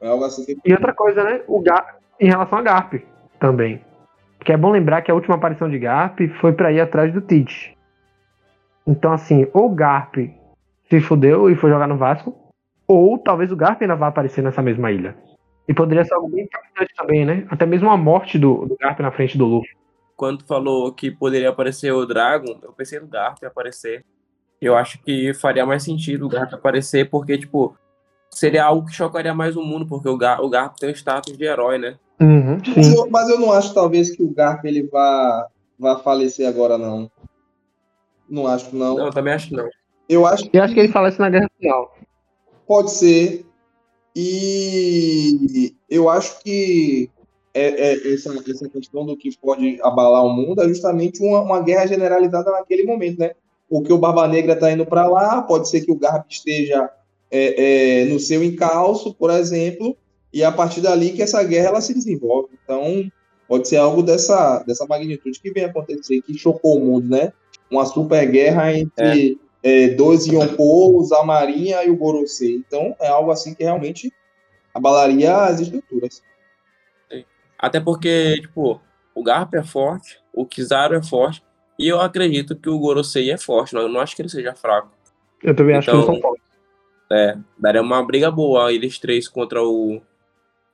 é 0.01 0.07
algo 0.09 0.25
assim 0.25 0.43
que... 0.43 0.57
E 0.65 0.73
outra 0.73 0.93
coisa, 0.93 1.23
né? 1.23 1.43
O 1.47 1.61
Gar... 1.61 1.99
Em 2.19 2.27
relação 2.27 2.59
a 2.59 2.61
Garp 2.61 2.95
também. 3.39 3.79
Porque 4.43 4.51
é 4.51 4.57
bom 4.57 4.71
lembrar 4.71 5.01
que 5.01 5.09
a 5.09 5.15
última 5.15 5.35
aparição 5.35 5.69
de 5.69 5.79
Garp 5.79 6.19
foi 6.41 6.51
para 6.51 6.69
ir 6.69 6.81
atrás 6.81 7.13
do 7.13 7.21
Tite. 7.21 7.77
Então, 8.85 9.13
assim, 9.13 9.47
ou 9.53 9.73
Garp 9.73 10.17
se 10.89 10.99
fudeu 10.99 11.49
e 11.49 11.55
foi 11.55 11.69
jogar 11.69 11.87
no 11.87 11.95
Vasco, 11.95 12.35
ou 12.85 13.17
talvez 13.17 13.53
o 13.53 13.55
Garp 13.55 13.81
ainda 13.81 13.95
vá 13.95 14.07
aparecer 14.07 14.43
nessa 14.43 14.61
mesma 14.61 14.91
ilha. 14.91 15.15
E 15.65 15.73
poderia 15.73 16.03
ser 16.03 16.15
algo 16.15 16.27
bem 16.27 16.43
importante 16.43 16.93
também, 16.93 17.25
né? 17.25 17.47
Até 17.49 17.65
mesmo 17.65 17.89
a 17.89 17.95
morte 17.95 18.37
do, 18.37 18.65
do 18.65 18.75
Garp 18.75 18.99
na 18.99 19.11
frente 19.11 19.37
do 19.37 19.45
Luffy. 19.45 19.69
Quando 20.13 20.43
falou 20.43 20.91
que 20.91 21.09
poderia 21.09 21.47
aparecer 21.47 21.93
o 21.93 22.05
Dragon, 22.05 22.59
eu 22.61 22.73
pensei 22.73 22.99
no 22.99 23.07
Garp 23.07 23.41
aparecer. 23.45 24.03
Eu 24.59 24.75
acho 24.75 25.01
que 25.03 25.33
faria 25.33 25.65
mais 25.65 25.83
sentido 25.83 26.25
o 26.25 26.29
Garp 26.29 26.53
aparecer, 26.53 27.09
porque, 27.09 27.37
tipo, 27.37 27.77
seria 28.29 28.65
algo 28.65 28.85
que 28.85 28.93
chocaria 28.93 29.33
mais 29.33 29.55
o 29.55 29.63
mundo, 29.63 29.87
porque 29.87 30.09
o, 30.09 30.17
Gar 30.17 30.41
o 30.41 30.49
Garp 30.49 30.75
tem 30.75 30.89
o 30.89 30.93
status 30.93 31.37
de 31.37 31.45
herói, 31.45 31.77
né? 31.77 31.97
Uhum, 32.23 32.57
Mas 32.75 32.93
eu, 32.93 33.09
mas 33.09 33.29
eu 33.29 33.39
não 33.39 33.51
acho, 33.51 33.73
talvez, 33.73 34.15
que 34.15 34.23
o 34.23 34.33
Garp 34.33 34.63
ele 34.63 34.83
vá, 34.83 35.47
vá 35.77 35.99
falecer 35.99 36.47
agora, 36.47 36.77
não. 36.77 37.11
Não 38.29 38.47
acho, 38.47 38.73
não. 38.75 38.95
Não, 38.95 39.05
eu 39.07 39.11
também 39.11 39.33
acho 39.33 39.49
que 39.49 39.55
não. 39.55 39.69
Eu 40.07 40.25
acho 40.25 40.49
Eu 40.53 40.63
acho 40.63 40.73
que 40.73 40.79
ele 40.79 40.87
isso 40.87 41.21
na 41.21 41.29
Guerra 41.29 41.49
Final. 41.59 41.93
Pode 42.65 42.91
ser. 42.91 43.45
E 44.15 45.75
eu 45.89 46.07
acho 46.07 46.41
que 46.41 47.09
é, 47.53 47.91
é, 47.91 48.13
essa, 48.13 48.33
essa 48.49 48.69
questão 48.69 49.05
do 49.05 49.17
que 49.17 49.35
pode 49.37 49.79
abalar 49.81 50.25
o 50.25 50.33
mundo 50.33 50.61
é 50.61 50.67
justamente 50.67 51.21
uma, 51.21 51.41
uma 51.41 51.61
guerra 51.61 51.87
generalizada 51.87 52.51
naquele 52.51 52.83
momento, 52.83 53.19
né? 53.19 53.31
Porque 53.69 53.91
o 53.91 53.97
Barba 53.97 54.27
Negra 54.27 54.53
está 54.53 54.71
indo 54.71 54.85
para 54.85 55.07
lá, 55.07 55.41
pode 55.41 55.69
ser 55.69 55.81
que 55.81 55.91
o 55.91 55.97
Garp 55.97 56.25
esteja 56.29 56.89
é, 57.29 58.01
é, 58.01 58.05
no 58.05 58.19
seu 58.19 58.43
encalço, 58.43 59.13
por 59.13 59.31
exemplo, 59.31 59.97
e 60.33 60.43
a 60.43 60.51
partir 60.51 60.81
dali 60.81 61.11
que 61.11 61.21
essa 61.21 61.43
guerra 61.43 61.67
ela 61.67 61.81
se 61.81 61.93
desenvolve. 61.93 62.49
Então, 62.63 63.09
pode 63.47 63.67
ser 63.67 63.77
algo 63.77 64.01
dessa, 64.01 64.63
dessa 64.63 64.85
magnitude 64.87 65.39
que 65.39 65.51
vem 65.51 65.65
acontecer, 65.65 66.21
que 66.21 66.37
chocou 66.37 66.77
o 66.77 66.85
mundo, 66.85 67.09
né? 67.09 67.31
Uma 67.69 67.85
super 67.85 68.25
guerra 68.29 68.73
entre 68.75 69.37
é, 69.61 69.89
dois 69.89 70.25
Yonkou, 70.25 71.07
a 71.13 71.23
Marinha 71.23 71.83
e 71.83 71.89
o 71.91 71.95
Gorosei. 71.95 72.55
Então, 72.55 72.95
é 72.99 73.07
algo 73.07 73.31
assim 73.31 73.53
que 73.53 73.63
realmente 73.63 74.11
abalaria 74.73 75.35
as 75.35 75.59
estruturas. 75.59 76.21
Até 77.57 77.79
porque, 77.79 78.41
tipo, 78.41 78.81
o 79.15 79.23
Garp 79.23 79.53
é 79.53 79.63
forte, 79.63 80.19
o 80.33 80.45
Kizaru 80.45 80.95
é 80.95 81.03
forte, 81.03 81.41
e 81.79 81.87
eu 81.87 82.01
acredito 82.01 82.55
que 82.55 82.69
o 82.69 82.77
Gorosei 82.79 83.31
é 83.31 83.37
forte, 83.37 83.73
não, 83.73 83.83
eu 83.83 83.89
não 83.89 84.01
acho 84.01 84.15
que 84.15 84.21
ele 84.21 84.29
seja 84.29 84.53
fraco. 84.53 84.89
Eu 85.41 85.55
também 85.55 85.75
acho 85.75 85.89
que 85.89 85.95
eles 85.95 86.03
Então- 86.03 86.13
são 86.15 86.21
fortes. 86.21 86.43
É, 87.11 87.37
daria 87.59 87.81
uma 87.81 88.03
briga 88.03 88.31
boa 88.31 88.73
eles 88.73 88.97
três 88.97 89.27
contra 89.27 89.61
o, 89.63 90.01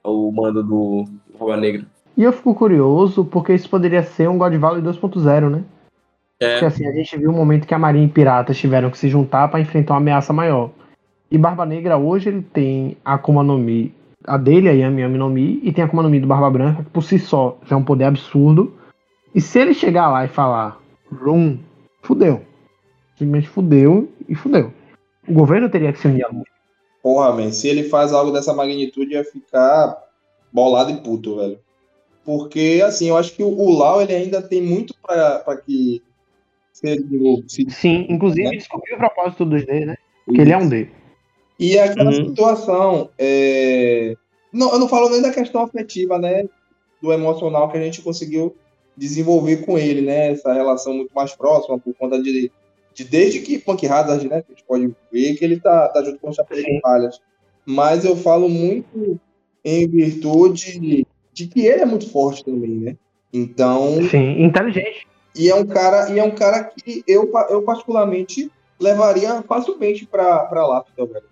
o 0.03 0.31
mando 0.31 0.63
do 0.63 1.05
Barba 1.38 1.57
Negra. 1.57 1.85
E 2.15 2.23
eu 2.23 2.33
fico 2.33 2.53
curioso 2.53 3.23
porque 3.23 3.53
isso 3.53 3.69
poderia 3.69 4.03
ser 4.03 4.29
um 4.29 4.38
God 4.38 4.53
Valley 4.55 4.81
2.0, 4.81 5.49
né? 5.49 5.63
Porque 6.39 6.65
É, 6.65 6.67
assim, 6.67 6.85
a 6.85 6.91
gente 6.91 7.17
viu 7.17 7.29
um 7.31 7.35
momento 7.35 7.67
que 7.67 7.73
a 7.73 7.79
Marinha 7.79 8.05
e 8.05 8.09
Piratas 8.09 8.57
tiveram 8.57 8.89
que 8.89 8.97
se 8.97 9.09
juntar 9.09 9.49
para 9.49 9.59
enfrentar 9.59 9.93
uma 9.93 9.99
ameaça 9.99 10.31
maior. 10.31 10.71
E 11.29 11.38
Barba 11.38 11.65
Negra 11.65 11.97
hoje 11.97 12.29
ele 12.29 12.41
tem 12.41 12.97
a 13.03 13.15
Akuma 13.15 13.43
no 13.43 13.57
Mi, 13.57 13.93
a 14.25 14.38
dele, 14.38 14.69
a 14.69 14.71
Yami 14.71 15.01
Yami 15.01 15.17
no 15.17 15.29
Mi, 15.29 15.59
e 15.63 15.71
tem 15.71 15.83
a 15.83 15.88
Akuma 15.88 16.01
no 16.01 16.09
Mi 16.09 16.19
do 16.19 16.27
Barba 16.27 16.49
Branca, 16.49 16.83
que 16.83 16.89
por 16.89 17.03
si 17.03 17.19
só 17.19 17.57
já 17.65 17.75
é 17.75 17.79
um 17.79 17.83
poder 17.83 18.05
absurdo. 18.05 18.73
E 19.35 19.41
se 19.41 19.59
ele 19.59 19.73
chegar 19.73 20.09
lá 20.09 20.25
e 20.25 20.27
falar, 20.27 20.79
Rum, 21.12 21.59
fudeu. 22.01 22.41
Simplesmente 23.15 23.49
fudeu 23.49 24.09
e 24.27 24.33
fudeu. 24.33 24.73
O 25.27 25.33
governo 25.33 25.69
teria 25.69 25.91
que 25.91 25.99
se 25.99 26.07
unir 26.07 26.23
à 26.23 26.29
luta. 26.29 26.49
Porra, 27.01 27.31
man, 27.31 27.51
se 27.51 27.67
ele 27.67 27.83
faz 27.83 28.12
algo 28.12 28.31
dessa 28.31 28.53
magnitude, 28.53 29.13
ia 29.13 29.23
ficar 29.23 29.97
bolado 30.51 30.91
e 30.91 30.97
puto, 30.97 31.38
velho. 31.38 31.59
Porque, 32.25 32.81
assim, 32.85 33.09
eu 33.09 33.17
acho 33.17 33.33
que 33.33 33.41
o, 33.41 33.47
o 33.47 33.71
Lau, 33.77 34.01
ele 34.01 34.13
ainda 34.13 34.41
tem 34.41 34.62
muito 34.62 34.93
pra, 35.01 35.39
pra 35.39 35.57
que 35.57 36.03
se 36.71 36.97
se 37.47 37.69
Sim, 37.69 38.05
inclusive 38.09 38.49
descobriu 38.57 38.95
o 38.95 38.99
propósito 38.99 39.45
dos 39.45 39.65
D, 39.65 39.85
né? 39.85 39.95
Que 40.25 40.41
ele 40.41 40.51
é 40.51 40.57
um 40.57 40.67
D. 40.67 40.89
E 41.59 41.77
aquela 41.77 42.09
Uhum. 42.12 42.27
situação, 42.29 43.09
é... 43.17 44.15
não, 44.53 44.71
eu 44.71 44.79
não 44.79 44.88
falo 44.88 45.09
nem 45.09 45.21
da 45.21 45.33
questão 45.33 45.62
afetiva, 45.63 46.17
né? 46.17 46.43
Do 47.01 47.12
emocional 47.12 47.69
que 47.69 47.77
a 47.77 47.81
gente 47.81 48.01
conseguiu 48.01 48.55
desenvolver 48.95 49.65
com 49.65 49.77
ele, 49.77 50.01
né? 50.01 50.31
Essa 50.31 50.53
relação 50.53 50.93
muito 50.93 51.12
mais 51.13 51.33
próxima, 51.35 51.79
por 51.79 51.93
conta 51.95 52.21
de, 52.21 52.51
de 52.93 53.04
desde 53.04 53.39
que 53.39 53.60
Punk 53.60 53.86
Hazard, 53.88 54.28
né? 54.28 54.43
A 54.47 54.52
gente 54.52 54.63
pode 54.67 54.93
ver 55.12 55.36
que 55.36 55.45
ele 55.45 55.60
tá, 55.60 55.88
tá 55.89 56.04
junto 56.04 56.19
com 56.19 56.30
o 56.30 56.34
Chapéu 56.34 56.58
de. 56.58 56.80
Palhas. 56.82 57.19
Mas 57.65 58.04
eu 58.04 58.15
falo 58.15 58.49
muito 58.49 59.19
em 59.63 59.88
virtude 59.88 60.80
de, 60.80 61.08
de 61.34 61.47
que 61.47 61.62
ele 61.62 61.82
é 61.82 61.86
muito 61.86 62.10
forte 62.10 62.43
também, 62.43 62.71
né? 62.71 62.97
Então, 63.32 64.02
Sim, 64.10 64.43
inteligente. 64.43 65.08
e 65.36 65.49
é 65.49 65.56
um 65.56 65.65
cara, 65.65 66.12
e 66.12 66.17
é 66.17 66.23
um 66.23 66.32
cara 66.32 66.63
que 66.63 67.04
eu, 67.08 67.32
eu 67.49 67.62
particularmente 67.62 68.52
levaria 68.80 69.41
facilmente 69.43 70.06
para 70.06 70.49
Lapidus, 70.52 71.12
velho. 71.12 71.30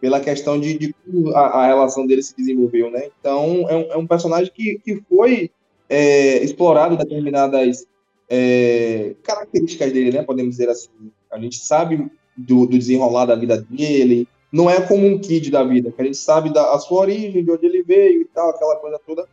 Pela 0.00 0.20
questão 0.20 0.58
de, 0.58 0.78
de 0.78 0.94
como 0.94 1.30
a, 1.34 1.62
a 1.62 1.66
relação 1.66 2.06
dele 2.06 2.22
se 2.22 2.36
desenvolveu, 2.36 2.90
né? 2.90 3.08
Então, 3.18 3.66
é 3.68 3.76
um, 3.76 3.92
é 3.92 3.96
um 3.96 4.06
personagem 4.06 4.52
que, 4.52 4.78
que 4.84 5.02
foi 5.08 5.50
é, 5.88 6.42
explorado 6.42 6.96
determinadas 6.96 7.86
é, 8.34 9.14
características 9.22 9.92
dele, 9.92 10.10
né? 10.10 10.22
Podemos 10.22 10.52
dizer 10.52 10.70
assim. 10.70 10.88
A 11.30 11.38
gente 11.38 11.56
sabe 11.56 12.10
do, 12.34 12.64
do 12.64 12.78
desenrolar 12.78 13.26
da 13.26 13.34
vida 13.36 13.60
dele. 13.60 14.26
Não 14.50 14.70
é 14.70 14.80
como 14.80 15.06
um 15.06 15.18
kid 15.18 15.50
da 15.50 15.62
vida, 15.62 15.92
que 15.92 16.00
a 16.00 16.04
gente 16.04 16.16
sabe 16.16 16.50
da 16.50 16.78
sua 16.78 17.00
origem, 17.00 17.44
de 17.44 17.50
onde 17.50 17.66
ele 17.66 17.82
veio 17.82 18.22
e 18.22 18.24
tal, 18.24 18.48
aquela 18.48 18.76
coisa 18.76 18.98
toda. 19.06 19.26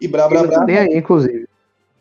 E 0.00 0.06
brá, 0.06 0.28
brá, 0.28 0.44
brá 0.44 0.64
aí, 0.66 0.96
inclusive. 0.96 1.48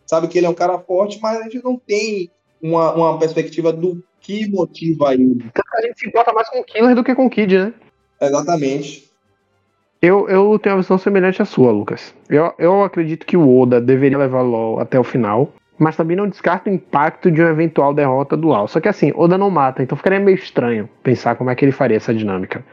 sabe 0.05 0.27
que 0.27 0.37
ele 0.37 0.45
é 0.45 0.49
um 0.49 0.55
cara 0.55 0.77
forte, 0.77 1.19
mas 1.21 1.39
a 1.39 1.43
gente 1.43 1.63
não 1.63 1.75
tem 1.75 2.29
uma, 2.61 2.93
uma 2.93 3.19
perspectiva 3.19 3.73
do 3.73 4.03
que 4.19 4.47
motiva 4.47 5.13
ele. 5.13 5.43
A 5.75 5.81
gente 5.81 5.99
se 5.99 6.07
importa 6.07 6.33
mais 6.33 6.49
com 6.49 6.59
o 6.59 6.63
Killer 6.63 6.95
do 6.95 7.03
que 7.03 7.15
com 7.15 7.25
o 7.25 7.29
Kid, 7.29 7.57
né? 7.57 7.73
Exatamente. 8.21 9.11
Eu, 10.01 10.27
eu 10.29 10.59
tenho 10.59 10.75
uma 10.75 10.81
visão 10.81 10.97
semelhante 10.97 11.41
à 11.41 11.45
sua, 11.45 11.71
Lucas. 11.71 12.13
Eu, 12.29 12.53
eu 12.59 12.83
acredito 12.83 13.25
que 13.25 13.37
o 13.37 13.59
Oda 13.59 13.81
deveria 13.81 14.17
levar 14.17 14.41
LoL 14.41 14.79
até 14.79 14.99
o 14.99 15.03
final, 15.03 15.53
mas 15.83 15.97
também 15.97 16.15
não 16.15 16.29
descarto 16.29 16.69
o 16.69 16.73
impacto 16.73 17.29
de 17.29 17.41
uma 17.41 17.49
eventual 17.49 17.93
derrota 17.93 18.37
do 18.37 18.47
LoL. 18.47 18.69
Só 18.69 18.79
que 18.79 18.87
assim, 18.87 19.11
Oda 19.15 19.37
não 19.37 19.49
mata, 19.49 19.83
então 19.83 19.97
ficaria 19.97 20.17
meio 20.17 20.35
estranho 20.35 20.89
pensar 21.03 21.35
como 21.35 21.49
é 21.49 21.55
que 21.55 21.65
ele 21.65 21.73
faria 21.73 21.97
essa 21.97 22.13
dinâmica. 22.13 22.63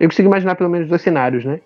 Eu 0.00 0.08
consigo 0.08 0.28
imaginar 0.28 0.56
pelo 0.56 0.68
menos 0.68 0.88
dois 0.88 1.00
cenários, 1.00 1.44
né? 1.44 1.60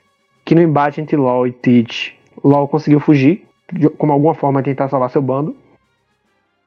Que 0.44 0.54
no 0.54 0.60
embate 0.60 1.00
entre 1.00 1.16
LoL 1.16 1.46
e 1.46 1.52
Teach, 1.52 2.14
LoL 2.44 2.68
conseguiu 2.68 3.00
fugir, 3.00 3.46
de 3.72 3.88
como 3.88 4.12
alguma 4.12 4.34
forma 4.34 4.62
tentar 4.62 4.90
salvar 4.90 5.08
seu 5.08 5.22
bando, 5.22 5.56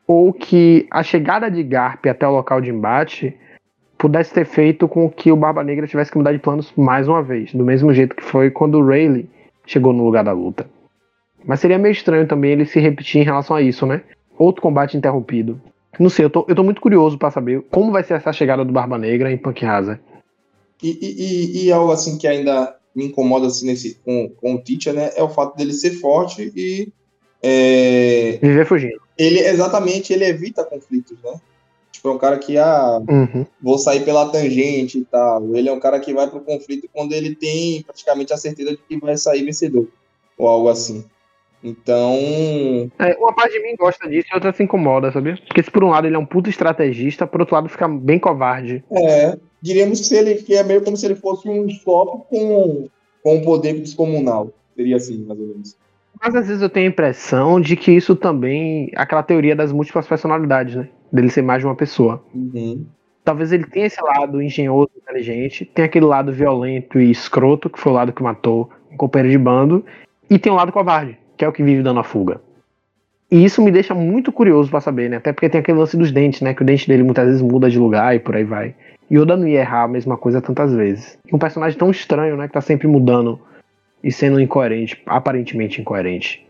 ou 0.07 0.33
que 0.33 0.87
a 0.89 1.03
chegada 1.03 1.49
de 1.49 1.61
Garp 1.61 2.03
até 2.07 2.27
o 2.27 2.31
local 2.31 2.59
de 2.61 2.71
embate 2.71 3.37
pudesse 3.95 4.33
ter 4.33 4.45
feito 4.45 4.87
com 4.87 5.07
que 5.07 5.31
o 5.31 5.35
Barba 5.35 5.63
Negra 5.63 5.85
tivesse 5.85 6.11
que 6.11 6.17
mudar 6.17 6.31
de 6.31 6.39
planos 6.39 6.73
mais 6.75 7.07
uma 7.07 7.21
vez, 7.21 7.53
do 7.53 7.63
mesmo 7.63 7.93
jeito 7.93 8.15
que 8.15 8.23
foi 8.23 8.49
quando 8.49 8.79
o 8.79 8.87
Rayleigh 8.87 9.29
chegou 9.67 9.93
no 9.93 10.03
lugar 10.03 10.23
da 10.23 10.31
luta. 10.31 10.67
Mas 11.45 11.59
seria 11.59 11.77
meio 11.77 11.91
estranho 11.91 12.27
também 12.27 12.51
ele 12.51 12.65
se 12.65 12.79
repetir 12.79 13.21
em 13.21 13.25
relação 13.25 13.55
a 13.55 13.61
isso, 13.61 13.85
né? 13.85 14.03
Outro 14.37 14.61
combate 14.61 14.97
interrompido. 14.97 15.61
Não 15.99 16.09
sei, 16.09 16.25
eu 16.25 16.29
tô, 16.29 16.45
eu 16.49 16.55
tô 16.55 16.63
muito 16.63 16.81
curioso 16.81 17.17
pra 17.17 17.31
saber 17.31 17.61
como 17.71 17.91
vai 17.91 18.03
ser 18.03 18.15
essa 18.15 18.33
chegada 18.33 18.65
do 18.65 18.73
Barba 18.73 18.97
Negra 18.97 19.31
em 19.31 19.37
Punk 19.37 19.63
Hazard. 19.65 20.01
E, 20.83 20.89
e, 20.89 21.23
e- 21.61 21.65
e 21.67 21.71
algo 21.71 21.91
assim 21.91 22.17
que 22.17 22.27
ainda 22.27 22.75
me 22.93 23.05
incomoda 23.05 23.47
assim, 23.47 23.65
nesse, 23.65 23.95
com, 24.03 24.29
com 24.29 24.55
o 24.55 24.61
Teacher, 24.61 24.93
né? 24.93 25.11
É 25.15 25.23
o 25.23 25.29
fato 25.29 25.55
dele 25.55 25.71
ser 25.73 25.91
forte 25.91 26.51
e 26.55 26.91
é, 27.41 28.39
Viver 28.41 28.65
fugindo. 28.65 28.99
ele 29.17 29.39
exatamente 29.39 30.11
ele 30.11 30.25
evita 30.25 30.63
conflitos, 30.65 31.17
né? 31.23 31.39
Tipo, 31.91 32.09
é 32.09 32.11
um 32.11 32.17
cara 32.17 32.37
que 32.39 32.57
ah, 32.57 32.99
Uhum. 33.07 33.45
vou 33.61 33.77
sair 33.77 34.03
pela 34.03 34.29
tangente 34.29 34.97
e 34.99 35.05
tal. 35.05 35.55
Ele 35.55 35.69
é 35.69 35.71
um 35.71 35.79
cara 35.79 35.99
que 35.99 36.13
vai 36.13 36.29
pro 36.29 36.41
conflito 36.41 36.89
quando 36.91 37.13
ele 37.13 37.35
tem 37.35 37.81
praticamente 37.83 38.33
a 38.33 38.37
certeza 38.37 38.71
de 38.71 38.77
que 38.77 38.97
vai 38.99 39.15
sair 39.15 39.43
vencedor. 39.45 39.87
Ou 40.37 40.47
algo 40.47 40.67
assim. 40.67 41.05
Então, 41.65 42.91
É, 42.99 43.17
uma 43.17 43.33
parte 43.33 43.53
de 43.53 43.63
mim 43.63 43.75
gosta 43.75 44.07
disso 44.07 44.27
e 44.31 44.35
outra 44.35 44.53
se 44.53 44.61
incomoda, 44.61 45.11
sabia? 45.11 45.35
Porque 45.47 45.63
se 45.63 45.71
por 45.71 45.83
um 45.83 45.89
lado 45.89 46.05
ele 46.05 46.15
é 46.15 46.19
um 46.19 46.25
puto 46.25 46.47
estrategista, 46.47 47.25
por 47.25 47.41
outro 47.41 47.55
lado 47.55 47.67
fica 47.67 47.87
bem 47.87 48.19
covarde. 48.19 48.83
É, 48.91 49.35
diríamos 49.59 50.07
que, 50.07 50.13
ele, 50.13 50.35
que 50.35 50.53
é 50.53 50.63
meio 50.63 50.83
como 50.83 50.95
se 50.95 51.07
ele 51.07 51.15
fosse 51.15 51.49
um 51.49 51.67
sopo 51.69 52.19
com, 52.29 52.87
com 53.23 53.35
um 53.35 53.41
poder 53.41 53.73
descomunal. 53.79 54.53
Seria 54.75 54.97
assim, 54.97 55.25
mais 55.25 55.39
ou 55.39 55.47
menos. 55.47 55.75
Mas 56.21 56.35
às 56.35 56.47
vezes 56.47 56.61
eu 56.61 56.69
tenho 56.69 56.85
a 56.85 56.89
impressão 56.89 57.59
de 57.59 57.75
que 57.75 57.91
isso 57.91 58.15
também. 58.15 58.91
aquela 58.95 59.23
teoria 59.23 59.55
das 59.55 59.71
múltiplas 59.71 60.07
personalidades, 60.07 60.75
né? 60.75 60.87
Dele 61.11 61.29
ser 61.29 61.41
mais 61.41 61.61
de 61.61 61.65
uma 61.65 61.75
pessoa. 61.75 62.23
Uhum. 62.33 62.85
Talvez 63.23 63.51
ele 63.51 63.65
tenha 63.65 63.87
esse 63.87 64.01
lado 64.01 64.39
engenhoso, 64.39 64.91
inteligente, 64.95 65.65
tem 65.65 65.83
aquele 65.83 66.05
lado 66.05 66.31
violento 66.31 66.99
e 66.99 67.09
escroto, 67.09 67.71
que 67.71 67.79
foi 67.79 67.91
o 67.91 67.95
lado 67.95 68.13
que 68.13 68.21
matou 68.21 68.69
um 68.91 68.97
companheiro 68.97 69.31
de 69.31 69.43
bando, 69.43 69.83
e 70.29 70.37
tem 70.37 70.51
o 70.51 70.55
lado 70.55 70.71
covarde, 70.71 71.17
que 71.37 71.45
é 71.45 71.47
o 71.47 71.51
que 71.51 71.63
vive 71.63 71.83
dando 71.83 71.99
a 71.99 72.03
fuga. 72.03 72.41
E 73.31 73.43
isso 73.43 73.61
me 73.61 73.71
deixa 73.71 73.93
muito 73.93 74.31
curioso 74.31 74.69
para 74.69 74.79
saber, 74.79 75.09
né? 75.09 75.17
Até 75.17 75.33
porque 75.33 75.49
tem 75.49 75.59
aquele 75.59 75.79
lance 75.79 75.97
dos 75.97 76.11
dentes, 76.11 76.41
né? 76.41 76.53
Que 76.53 76.61
o 76.61 76.65
dente 76.65 76.87
dele 76.87 77.03
muitas 77.03 77.25
vezes 77.25 77.41
muda 77.41 77.69
de 77.69 77.79
lugar 77.79 78.15
e 78.15 78.19
por 78.19 78.35
aí 78.35 78.43
vai. 78.43 78.75
E 79.09 79.17
Oda 79.19 79.35
não 79.35 79.47
ia 79.47 79.59
errar 79.59 79.83
a 79.83 79.87
mesma 79.87 80.17
coisa 80.17 80.41
tantas 80.41 80.73
vezes. 80.73 81.17
E 81.27 81.35
um 81.35 81.39
personagem 81.39 81.77
tão 81.77 81.89
estranho, 81.89 82.37
né? 82.37 82.47
Que 82.47 82.53
tá 82.53 82.61
sempre 82.61 82.87
mudando 82.87 83.39
e 84.03 84.11
sendo 84.11 84.39
incoerente, 84.39 85.01
aparentemente 85.05 85.81
incoerente. 85.81 86.45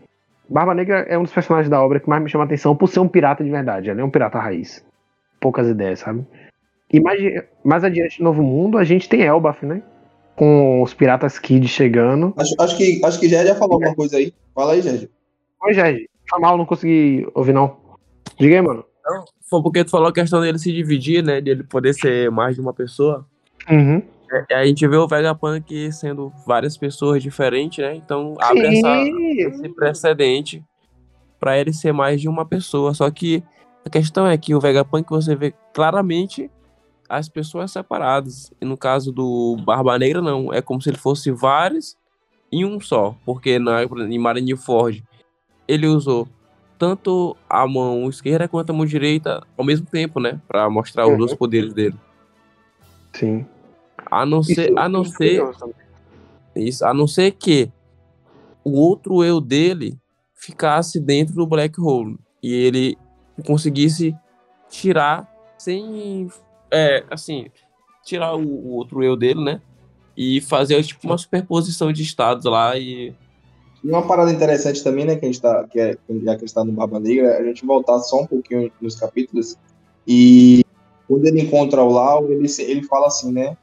Barba 0.48 0.74
Negra 0.74 1.06
é 1.08 1.18
um 1.18 1.22
dos 1.22 1.32
personagens 1.32 1.68
da 1.68 1.82
obra 1.82 1.98
que 1.98 2.08
mais 2.08 2.22
me 2.22 2.28
chama 2.28 2.44
a 2.44 2.46
atenção 2.46 2.76
por 2.76 2.88
ser 2.88 3.00
um 3.00 3.08
pirata 3.08 3.42
de 3.42 3.50
verdade. 3.50 3.90
Ele 3.90 4.00
é 4.00 4.04
um 4.04 4.10
pirata 4.10 4.38
raiz. 4.38 4.84
Poucas 5.40 5.68
ideias, 5.68 6.00
sabe? 6.00 6.24
E 6.92 7.00
mais, 7.00 7.20
mais 7.64 7.82
adiante 7.82 8.20
no 8.20 8.26
Novo 8.26 8.42
Mundo, 8.42 8.78
a 8.78 8.84
gente 8.84 9.08
tem 9.08 9.22
Elbaf, 9.22 9.64
né? 9.64 9.82
Com 10.36 10.82
os 10.82 10.92
piratas 10.92 11.38
Kid 11.38 11.66
chegando. 11.66 12.34
Acho, 12.36 12.54
acho 12.60 12.76
que, 12.76 13.00
acho 13.02 13.18
que 13.18 13.28
Gerd 13.28 13.48
já 13.48 13.54
falou 13.54 13.74
alguma 13.74 13.94
coisa 13.94 14.18
aí. 14.18 14.32
Fala 14.54 14.72
aí, 14.72 14.82
Gerd. 14.82 15.10
Oi, 15.62 15.74
Gerd. 15.74 16.08
Foi 16.28 16.40
mal, 16.40 16.58
não 16.58 16.66
consegui 16.66 17.26
ouvir, 17.34 17.54
não. 17.54 17.76
Diga 18.38 18.56
aí, 18.56 18.62
mano. 18.62 18.84
Não, 19.04 19.24
foi 19.48 19.62
porque 19.62 19.84
tu 19.84 19.90
falou 19.90 20.08
a 20.08 20.12
questão 20.12 20.40
dele 20.40 20.58
se 20.58 20.72
dividir, 20.72 21.22
né? 21.22 21.40
De 21.40 21.50
ele 21.50 21.62
poder 21.62 21.94
ser 21.94 22.30
mais 22.30 22.56
de 22.56 22.60
uma 22.60 22.74
pessoa. 22.74 23.24
Uhum. 23.70 24.02
É, 24.50 24.54
a 24.56 24.66
gente 24.66 24.86
vê 24.86 24.96
o 24.96 25.06
Vegapunk 25.06 25.92
sendo 25.92 26.32
várias 26.46 26.76
pessoas 26.76 27.22
diferentes, 27.22 27.78
né? 27.78 27.94
Então 27.94 28.34
abre 28.40 28.66
essa, 28.66 29.02
esse 29.48 29.68
precedente 29.68 30.64
para 31.38 31.58
ele 31.58 31.72
ser 31.72 31.92
mais 31.92 32.20
de 32.20 32.28
uma 32.28 32.44
pessoa. 32.44 32.92
Só 32.92 33.08
que 33.10 33.42
a 33.84 33.90
questão 33.90 34.26
é 34.26 34.36
que 34.36 34.54
o 34.54 34.60
Vegapunk 34.60 35.08
você 35.08 35.36
vê 35.36 35.54
claramente 35.72 36.50
as 37.08 37.28
pessoas 37.28 37.70
separadas. 37.70 38.52
E 38.60 38.64
no 38.64 38.76
caso 38.76 39.12
do 39.12 39.56
Barba 39.64 39.98
Negra, 39.98 40.20
não. 40.20 40.52
É 40.52 40.60
como 40.60 40.80
se 40.80 40.90
ele 40.90 40.98
fosse 40.98 41.30
vários 41.30 41.96
em 42.50 42.64
um 42.64 42.80
só. 42.80 43.16
Porque 43.24 43.58
na, 43.58 43.82
em 43.82 44.18
Marineford 44.18 45.04
ele 45.66 45.86
usou 45.86 46.28
tanto 46.78 47.36
a 47.48 47.66
mão 47.66 48.08
esquerda 48.08 48.48
quanto 48.48 48.70
a 48.70 48.72
mão 48.72 48.86
direita 48.86 49.42
ao 49.56 49.64
mesmo 49.64 49.86
tempo, 49.86 50.20
né? 50.20 50.40
Para 50.46 50.68
mostrar 50.68 51.06
uhum. 51.06 51.12
os 51.12 51.18
dois 51.18 51.34
poderes 51.34 51.72
dele. 51.72 51.96
Sim. 53.12 53.46
A 54.10 54.26
não 54.26 54.42
ser, 54.42 54.70
isso, 54.70 54.78
a 54.78 54.88
não 54.88 55.04
ser, 55.04 55.42
isso, 56.54 56.84
a 56.84 56.94
não 56.94 57.06
ser 57.06 57.32
que 57.32 57.70
o 58.62 58.72
outro 58.78 59.24
eu 59.24 59.40
dele 59.40 59.98
ficasse 60.34 61.00
dentro 61.00 61.34
do 61.34 61.46
black 61.46 61.80
hole 61.80 62.18
e 62.42 62.52
ele 62.52 62.96
conseguisse 63.44 64.14
tirar 64.68 65.28
sem, 65.58 66.28
é, 66.70 67.04
assim, 67.10 67.46
tirar 68.04 68.34
o, 68.34 68.42
o 68.42 68.72
outro 68.72 69.02
eu 69.02 69.16
dele, 69.16 69.42
né? 69.42 69.60
E 70.16 70.40
fazer 70.40 70.82
tipo 70.82 71.06
uma 71.06 71.18
superposição 71.18 71.92
de 71.92 72.02
estados 72.02 72.44
lá 72.46 72.76
e 72.78 73.14
e 73.84 73.88
uma 73.88 74.02
parada 74.02 74.32
interessante 74.32 74.82
também, 74.82 75.04
né, 75.04 75.14
que 75.14 75.24
a 75.24 75.28
gente 75.28 75.40
tá, 75.40 75.64
que 75.70 75.78
é, 75.78 75.96
já 76.24 76.36
que 76.36 76.44
está 76.44 76.64
no 76.64 76.72
Barba 76.72 76.98
Negra, 76.98 77.28
é 77.28 77.40
a 77.40 77.44
gente 77.44 77.64
voltar 77.64 78.00
só 78.00 78.22
um 78.22 78.26
pouquinho 78.26 78.68
nos 78.80 78.96
capítulos 78.96 79.56
e 80.04 80.64
quando 81.06 81.24
ele 81.24 81.42
encontra 81.42 81.84
o 81.84 81.92
Lau, 81.92 82.28
ele, 82.30 82.48
ele 82.58 82.82
fala 82.82 83.06
assim, 83.06 83.30
né, 83.30 83.56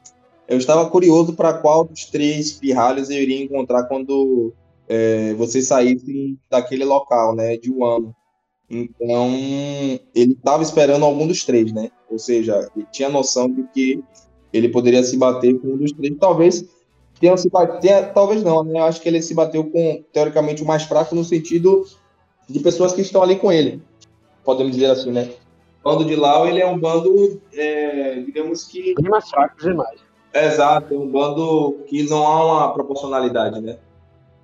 eu 0.48 0.56
estava 0.56 0.88
curioso 0.88 1.34
para 1.34 1.52
qual 1.54 1.84
dos 1.84 2.06
três 2.06 2.52
pirralhos 2.52 3.10
eu 3.10 3.20
iria 3.20 3.42
encontrar 3.44 3.84
quando 3.84 4.54
é, 4.88 5.34
vocês 5.34 5.66
saíssem 5.66 6.38
daquele 6.50 6.84
local, 6.84 7.34
né, 7.34 7.58
de 7.58 7.70
Wano. 7.70 8.14
Então, 8.68 9.30
ele 10.14 10.32
estava 10.32 10.62
esperando 10.62 11.04
algum 11.04 11.26
dos 11.26 11.44
três, 11.44 11.72
né? 11.72 11.90
Ou 12.10 12.18
seja, 12.18 12.70
ele 12.74 12.86
tinha 12.90 13.08
noção 13.08 13.50
de 13.50 13.62
que 13.74 14.02
ele 14.52 14.68
poderia 14.68 15.02
se 15.02 15.16
bater 15.16 15.58
com 15.60 15.68
um 15.68 15.76
dos 15.76 15.92
três. 15.92 16.14
Talvez 16.18 16.64
tenha 17.20 17.36
se 17.36 17.48
bater, 17.50 18.12
talvez 18.12 18.42
não, 18.42 18.64
né? 18.64 18.80
Eu 18.80 18.84
acho 18.84 19.00
que 19.00 19.08
ele 19.08 19.22
se 19.22 19.34
bateu 19.34 19.64
com, 19.64 20.02
teoricamente, 20.12 20.62
o 20.62 20.66
mais 20.66 20.84
fraco 20.84 21.14
no 21.14 21.24
sentido 21.24 21.84
de 22.48 22.60
pessoas 22.60 22.92
que 22.92 23.02
estão 23.02 23.22
ali 23.22 23.36
com 23.36 23.52
ele. 23.52 23.82
Podemos 24.44 24.72
dizer 24.72 24.90
assim, 24.90 25.10
né? 25.10 25.30
O 25.82 25.90
bando 25.90 26.04
de 26.04 26.16
Lau, 26.16 26.46
ele 26.48 26.60
é 26.60 26.66
um 26.66 26.78
bando, 26.78 27.40
é, 27.52 28.20
digamos 28.20 28.64
que... 28.64 28.94
Bem 28.94 29.10
mais 29.10 29.28
fraco 29.28 29.60
demais. 29.60 30.00
Exato, 30.32 30.94
é 30.94 30.98
um 30.98 31.08
bando 31.08 31.78
que 31.86 32.02
não 32.04 32.26
há 32.26 32.44
uma 32.44 32.72
proporcionalidade, 32.72 33.60
né? 33.60 33.78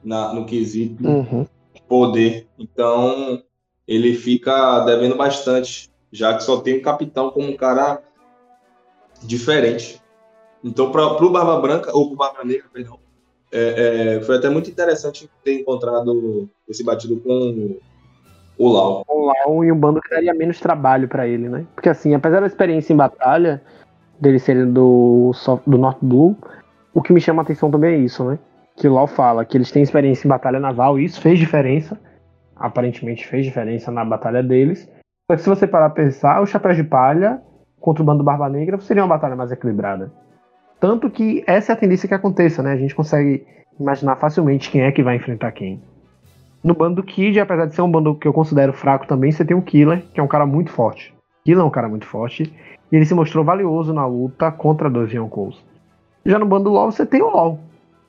Na, 0.04 0.32
no 0.32 0.44
quesito 0.44 1.06
uhum. 1.06 1.46
poder. 1.88 2.46
Então, 2.58 3.42
ele 3.91 4.14
fica 4.14 4.84
devendo 4.84 5.16
bastante, 5.16 5.91
já 6.12 6.32
que 6.36 6.45
só 6.45 6.61
tem 6.61 6.78
o 6.78 6.82
capitão 6.82 7.32
como 7.32 7.49
um 7.49 7.57
cara 7.57 8.01
diferente. 9.20 10.01
Então, 10.62 10.93
para 10.93 11.24
o 11.24 11.30
Barba 11.30 11.61
Branca, 11.61 11.91
ou 11.93 12.07
para 12.07 12.14
o 12.14 12.16
Barba 12.16 12.45
Negra, 12.45 12.66
perdão, 12.72 13.01
é, 13.51 14.18
é, 14.18 14.20
foi 14.20 14.36
até 14.36 14.49
muito 14.49 14.70
interessante 14.70 15.28
ter 15.43 15.59
encontrado 15.59 16.49
esse 16.68 16.84
batido 16.84 17.16
com 17.16 17.78
o 18.57 18.68
Lau. 18.68 19.05
O 19.09 19.26
Lau 19.26 19.64
e 19.64 19.72
um 19.72 19.76
bando 19.76 20.01
que 20.01 20.11
daria 20.11 20.34
menos 20.34 20.61
trabalho 20.61 21.09
para 21.09 21.26
ele, 21.26 21.49
né? 21.49 21.66
Porque, 21.74 21.88
assim, 21.88 22.14
apesar 22.14 22.38
da 22.38 22.47
experiência 22.47 22.93
em 22.93 22.97
batalha, 22.97 23.61
dele 24.20 24.38
serem 24.38 24.72
do, 24.72 25.32
do 25.66 25.78
North 25.78 25.99
Blue, 26.01 26.36
o 26.95 27.03
que 27.03 27.12
me 27.12 27.20
chama 27.20 27.43
a 27.43 27.45
atenção 27.45 27.72
também 27.72 27.95
é 27.95 27.99
isso, 27.99 28.22
né? 28.22 28.38
Que 28.76 28.86
o 28.86 28.95
Lau 28.95 29.09
fala 29.09 29.45
que 29.45 29.57
eles 29.57 29.72
têm 29.72 29.82
experiência 29.82 30.28
em 30.28 30.30
batalha 30.30 30.61
naval 30.61 30.97
e 30.97 31.07
isso 31.07 31.20
fez 31.20 31.41
diferença. 31.41 31.99
Aparentemente 32.61 33.26
fez 33.26 33.46
diferença 33.46 33.90
na 33.90 34.04
batalha 34.04 34.42
deles. 34.42 34.86
Só 35.30 35.36
que 35.36 35.42
se 35.42 35.48
você 35.48 35.66
parar 35.66 35.88
pra 35.88 36.04
pensar, 36.04 36.42
o 36.42 36.46
Chapéu 36.46 36.74
de 36.74 36.84
Palha 36.84 37.40
contra 37.80 38.02
o 38.02 38.06
bando 38.06 38.22
Barba 38.22 38.50
Negra 38.50 38.78
seria 38.80 39.02
uma 39.02 39.08
batalha 39.08 39.34
mais 39.34 39.50
equilibrada. 39.50 40.12
Tanto 40.78 41.08
que 41.08 41.42
essa 41.46 41.72
é 41.72 41.74
a 41.74 41.78
tendência 41.78 42.06
que 42.06 42.14
aconteça, 42.14 42.62
né? 42.62 42.72
A 42.72 42.76
gente 42.76 42.94
consegue 42.94 43.46
imaginar 43.78 44.16
facilmente 44.16 44.70
quem 44.70 44.82
é 44.82 44.92
que 44.92 45.02
vai 45.02 45.16
enfrentar 45.16 45.52
quem. 45.52 45.82
No 46.62 46.74
bando 46.74 46.96
do 46.96 47.02
Kid, 47.02 47.40
apesar 47.40 47.64
de 47.64 47.74
ser 47.74 47.80
um 47.80 47.90
bando 47.90 48.14
que 48.14 48.28
eu 48.28 48.32
considero 48.34 48.74
fraco 48.74 49.06
também, 49.06 49.32
você 49.32 49.42
tem 49.42 49.56
o 49.56 49.62
Killer, 49.62 50.02
que 50.12 50.20
é 50.20 50.22
um 50.22 50.28
cara 50.28 50.44
muito 50.44 50.70
forte. 50.70 51.14
Killer 51.44 51.62
é 51.62 51.66
um 51.66 51.70
cara 51.70 51.88
muito 51.88 52.04
forte. 52.04 52.54
E 52.92 52.96
ele 52.96 53.06
se 53.06 53.14
mostrou 53.14 53.42
valioso 53.42 53.94
na 53.94 54.04
luta 54.04 54.52
contra 54.52 54.90
dois 54.90 55.11
Yonkous. 55.11 55.64
Já 56.26 56.38
no 56.38 56.44
bando 56.44 56.64
do 56.64 56.70
LoL, 56.70 56.90
você 56.90 57.06
tem 57.06 57.22
o 57.22 57.30
LoL. 57.30 57.58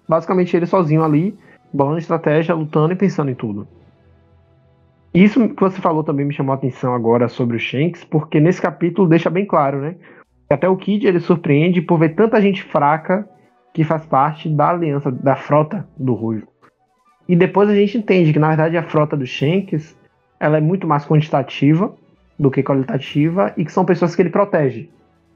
Basicamente 0.10 0.58
ele 0.58 0.66
sozinho 0.66 1.04
ali, 1.04 1.38
bolando 1.72 1.99
estratégia, 1.99 2.54
lutando 2.54 2.91
e 2.91 2.97
pensando 2.97 3.32
em 3.32 3.36
tudo. 3.36 3.66
Isso 5.14 5.49
que 5.49 5.59
você 5.59 5.82
falou 5.82 6.03
também 6.03 6.26
me 6.26 6.34
chamou 6.34 6.53
a 6.53 6.55
atenção 6.55 6.93
agora 6.93 7.28
sobre 7.28 7.57
o 7.57 7.59
Shanks, 7.59 8.03
porque 8.05 8.39
nesse 8.39 8.62
capítulo 8.62 9.09
deixa 9.09 9.30
bem 9.30 9.45
claro, 9.45 9.82
né? 9.82 9.95
Até 10.49 10.70
o 10.70 10.78
Kid 10.78 11.05
ele 11.05 11.20
surpreende 11.20 11.82
por 11.82 11.99
ver 11.99 12.16
tanta 12.16 12.41
gente 12.41 12.64
fraca 12.64 13.28
que 13.74 13.84
faz 13.84 14.05
parte 14.05 14.49
da 14.49 14.70
aliança, 14.70 15.12
da 15.12 15.36
frota 15.36 15.88
do 15.97 16.14
Ruivo. 16.14 16.47
E 17.28 17.36
depois 17.36 17.70
a 17.70 17.76
gente 17.76 17.97
entende 17.97 18.34
que 18.34 18.39
na 18.39 18.49
verdade 18.49 18.78
a 18.78 18.84
frota 18.84 19.16
do 19.16 19.26
Shanks 19.26 19.97
ela 20.39 20.57
é 20.57 20.62
muito 20.62 20.88
mais 20.88 21.05
quantitativa 21.05 21.93
do 22.39 22.49
que 22.49 22.64
qualitativa 22.64 23.53
e 23.55 23.64
que 23.64 23.72
são 23.72 23.86
pessoas 23.86 24.16
que 24.16 24.22
ele 24.22 24.30
protege, 24.30 24.89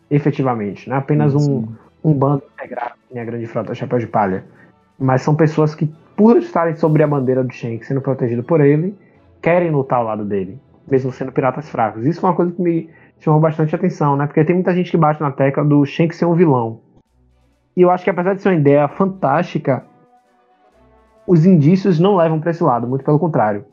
efetivamente. 0.10 0.90
Não 0.90 0.96
é 0.96 1.00
apenas 1.00 1.36
um, 1.36 1.68
um 2.04 2.14
bando 2.14 2.44
integrado, 2.54 2.96
nem 3.12 3.22
a 3.22 3.26
grande 3.26 3.46
frota 3.46 3.76
Chapéu 3.76 4.00
de 4.00 4.08
Palha. 4.08 4.44
Mas 4.98 5.22
são 5.22 5.36
pessoas 5.36 5.76
que, 5.76 5.86
por 6.16 6.38
estarem 6.38 6.76
sobre 6.76 7.04
a 7.04 7.08
bandeira 7.08 7.44
do 7.44 7.54
Shanks, 7.54 7.88
sendo 7.88 8.02
protegido 8.02 8.44
por 8.44 8.62
ele, 8.62 8.96
querem 9.46 9.70
lutar 9.70 10.00
ao 10.00 10.06
lado 10.06 10.26
dele, 10.26 10.60
mesmo 10.90 11.12
sendo 11.12 11.32
piratas 11.32 11.70
fracos. 11.70 12.04
Isso 12.04 12.20
foi 12.20 12.32
uma 12.32 12.36
coisa 12.36 12.52
que 12.52 12.62
me 12.62 12.90
chamou 13.20 13.40
bastante 13.40 13.76
atenção, 13.76 14.18
né? 14.18 14.26
Porque 14.26 14.44
tem 14.44 14.56
muita 14.56 14.74
gente 14.74 14.90
que 14.90 14.98
bate 14.98 15.22
na 15.22 15.32
tecla 15.32 15.64
do 15.64 15.86
Shanks 15.86 16.18
ser 16.18 16.26
um 16.26 16.34
vilão. 16.34 16.82
E 17.78 17.84
eu 17.84 17.92
acho 17.92 18.04
que 18.04 18.10
apesar 18.10 18.34
de 18.34 18.42
ser 18.42 18.50
uma 18.50 18.56
ideia 18.56 18.88
fantástica, 18.88 19.86
os 21.28 21.46
indícios 21.46 22.00
não 22.00 22.16
levam 22.16 22.40
para 22.40 22.50
esse 22.50 22.64
lado, 22.64 22.88
muito 22.88 23.06
pelo 23.06 23.20
contrário 23.20 23.66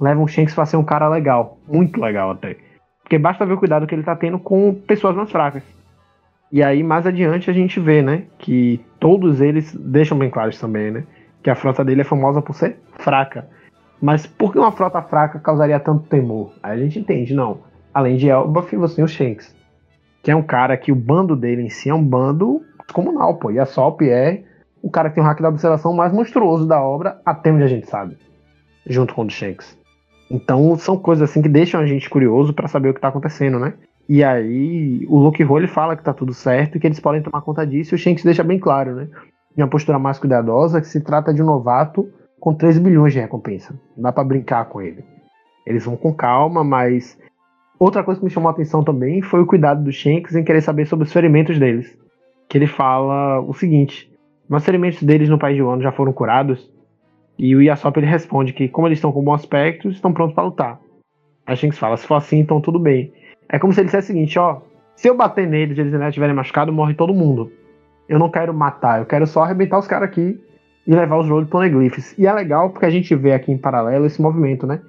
levam 0.00 0.24
o 0.24 0.28
Shanks 0.28 0.54
pra 0.54 0.66
ser 0.66 0.76
um 0.76 0.84
cara 0.84 1.08
legal. 1.08 1.58
Muito 1.66 2.00
legal 2.00 2.30
até. 2.30 2.56
Porque 3.02 3.18
basta 3.18 3.44
ver 3.44 3.54
o 3.54 3.58
cuidado 3.58 3.86
que 3.86 3.94
ele 3.94 4.02
tá 4.02 4.14
tendo 4.14 4.38
com 4.38 4.74
pessoas 4.74 5.16
mais 5.16 5.30
fracas. 5.30 5.62
E 6.52 6.62
aí, 6.62 6.82
mais 6.82 7.06
adiante, 7.06 7.50
a 7.50 7.52
gente 7.52 7.80
vê, 7.80 8.00
né? 8.02 8.24
Que 8.38 8.80
todos 9.00 9.40
eles 9.40 9.74
deixam 9.74 10.16
bem 10.16 10.30
claros 10.30 10.60
também, 10.60 10.90
né? 10.90 11.04
Que 11.42 11.50
a 11.50 11.54
frota 11.54 11.84
dele 11.84 12.02
é 12.02 12.04
famosa 12.04 12.40
por 12.40 12.54
ser 12.54 12.78
fraca. 12.98 13.48
Mas 14.00 14.26
por 14.26 14.52
que 14.52 14.58
uma 14.58 14.72
frota 14.72 15.02
fraca 15.02 15.38
causaria 15.38 15.80
tanto 15.80 16.08
temor? 16.08 16.52
Aí 16.62 16.78
a 16.78 16.82
gente 16.82 16.98
entende, 16.98 17.34
não. 17.34 17.60
Além 17.92 18.16
de 18.16 18.28
Elbaf, 18.28 18.74
você 18.76 18.96
tem 18.96 19.04
o 19.04 19.08
Shanks. 19.08 19.56
Que 20.22 20.30
é 20.30 20.36
um 20.36 20.42
cara 20.42 20.76
que 20.76 20.92
o 20.92 20.96
bando 20.96 21.34
dele 21.34 21.62
em 21.62 21.70
si 21.70 21.88
é 21.88 21.94
um 21.94 22.04
bando 22.04 22.60
comunal, 22.92 23.36
pô. 23.36 23.50
E 23.50 23.58
a 23.58 23.66
Sop 23.66 24.02
é 24.02 24.44
o 24.82 24.90
cara 24.90 25.08
que 25.08 25.16
tem 25.16 25.24
o 25.24 25.26
hack 25.26 25.40
da 25.40 25.48
observação 25.48 25.92
mais 25.92 26.12
monstruoso 26.12 26.66
da 26.66 26.80
obra, 26.80 27.20
até 27.26 27.52
onde 27.52 27.64
a 27.64 27.68
gente 27.68 27.88
sabe. 27.88 28.16
Junto 28.86 29.14
com 29.14 29.24
o 29.24 29.30
Shanks. 29.30 29.76
Então 30.30 30.76
são 30.78 30.96
coisas 30.96 31.28
assim 31.28 31.42
que 31.42 31.48
deixam 31.48 31.80
a 31.80 31.86
gente 31.86 32.08
curioso 32.08 32.52
para 32.52 32.68
saber 32.68 32.90
o 32.90 32.94
que 32.94 33.00
tá 33.00 33.08
acontecendo, 33.08 33.58
né? 33.58 33.74
E 34.08 34.22
aí 34.22 35.04
o 35.08 35.18
Luke 35.18 35.42
Hole 35.44 35.66
fala 35.66 35.96
que 35.96 36.02
tá 36.02 36.12
tudo 36.12 36.32
certo 36.32 36.76
e 36.76 36.80
que 36.80 36.86
eles 36.86 37.00
podem 37.00 37.22
tomar 37.22 37.42
conta 37.42 37.66
disso 37.66 37.94
e 37.94 37.96
o 37.96 37.98
Shanks 37.98 38.24
deixa 38.24 38.44
bem 38.44 38.58
claro, 38.58 38.94
né? 38.94 39.08
Em 39.56 39.62
uma 39.62 39.68
postura 39.68 39.98
mais 39.98 40.18
cuidadosa 40.18 40.80
que 40.80 40.86
se 40.86 41.00
trata 41.00 41.32
de 41.32 41.42
um 41.42 41.46
novato 41.46 42.08
com 42.40 42.54
3 42.54 42.78
bilhões 42.78 43.12
de 43.12 43.20
recompensa. 43.20 43.78
Não 43.96 44.04
dá 44.04 44.12
para 44.12 44.24
brincar 44.24 44.66
com 44.66 44.80
ele. 44.80 45.04
Eles 45.66 45.84
vão 45.84 45.96
com 45.96 46.14
calma, 46.14 46.64
mas 46.64 47.18
Outra 47.78 48.02
coisa 48.02 48.18
que 48.18 48.24
me 48.24 48.30
chamou 48.30 48.48
a 48.48 48.52
atenção 48.52 48.82
também 48.82 49.22
foi 49.22 49.40
o 49.40 49.46
cuidado 49.46 49.84
do 49.84 49.92
Shanks 49.92 50.34
em 50.34 50.42
querer 50.42 50.60
saber 50.60 50.86
sobre 50.86 51.06
os 51.06 51.12
ferimentos 51.12 51.58
deles. 51.58 51.96
Que 52.48 52.58
ele 52.58 52.66
fala 52.66 53.40
o 53.40 53.54
seguinte: 53.54 54.10
os 54.50 54.64
ferimentos 54.64 55.02
deles 55.02 55.28
no 55.28 55.38
país 55.38 55.54
de 55.54 55.62
Wano 55.62 55.82
já 55.82 55.92
foram 55.92 56.12
curados. 56.12 56.68
E 57.38 57.54
o 57.54 57.62
Yasop 57.62 57.96
ele 57.96 58.06
responde 58.06 58.52
que, 58.52 58.68
como 58.68 58.88
eles 58.88 58.98
estão 58.98 59.12
com 59.12 59.22
bom 59.22 59.32
aspecto, 59.32 59.88
estão 59.90 60.12
prontos 60.12 60.34
para 60.34 60.42
lutar. 60.42 60.80
A 61.46 61.54
Shanks 61.54 61.78
fala: 61.78 61.96
se 61.96 62.06
for 62.06 62.16
assim, 62.16 62.40
então 62.40 62.60
tudo 62.60 62.80
bem. 62.80 63.12
É 63.48 63.60
como 63.60 63.72
se 63.72 63.80
ele 63.80 63.86
dissesse 63.86 64.10
o 64.10 64.14
seguinte: 64.14 64.36
ó, 64.40 64.60
se 64.96 65.08
eu 65.08 65.16
bater 65.16 65.46
neles 65.46 65.78
e 65.78 65.80
eles 65.80 65.94
ainda 65.94 66.08
estiverem 66.08 66.34
machucados, 66.34 66.74
morre 66.74 66.94
todo 66.94 67.14
mundo. 67.14 67.52
Eu 68.08 68.18
não 68.18 68.28
quero 68.28 68.52
matar, 68.52 68.98
eu 68.98 69.06
quero 69.06 69.26
só 69.26 69.42
arrebentar 69.44 69.78
os 69.78 69.86
caras 69.86 70.08
aqui 70.08 70.40
e 70.88 70.94
levar 70.94 71.18
os 71.18 71.28
Road 71.28 71.46
Poneglyphs. 71.50 72.18
E 72.18 72.26
é 72.26 72.32
legal 72.32 72.70
porque 72.70 72.86
a 72.86 72.90
gente 72.90 73.14
vê 73.14 73.34
aqui 73.34 73.52
em 73.52 73.58
paralelo 73.58 74.06
esse 74.06 74.22
movimento, 74.22 74.66
né? 74.66 74.80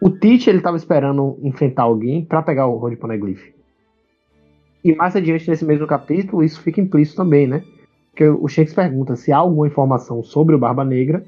O 0.00 0.08
Teach 0.08 0.48
ele 0.48 0.62
tava 0.62 0.78
esperando 0.78 1.38
enfrentar 1.42 1.82
alguém 1.82 2.24
para 2.24 2.42
pegar 2.42 2.66
o 2.66 2.76
Road 2.78 2.96
Poneglyph. 2.96 3.50
E 4.82 4.94
mais 4.94 5.14
adiante 5.14 5.48
nesse 5.50 5.64
mesmo 5.64 5.86
capítulo, 5.86 6.42
isso 6.42 6.60
fica 6.62 6.80
implícito 6.80 7.18
também, 7.18 7.46
né? 7.46 7.62
Porque 8.10 8.24
o 8.26 8.48
Shanks 8.48 8.72
pergunta 8.72 9.14
se 9.14 9.30
há 9.30 9.36
alguma 9.36 9.66
informação 9.66 10.22
sobre 10.22 10.54
o 10.54 10.58
Barba 10.58 10.84
Negra. 10.84 11.22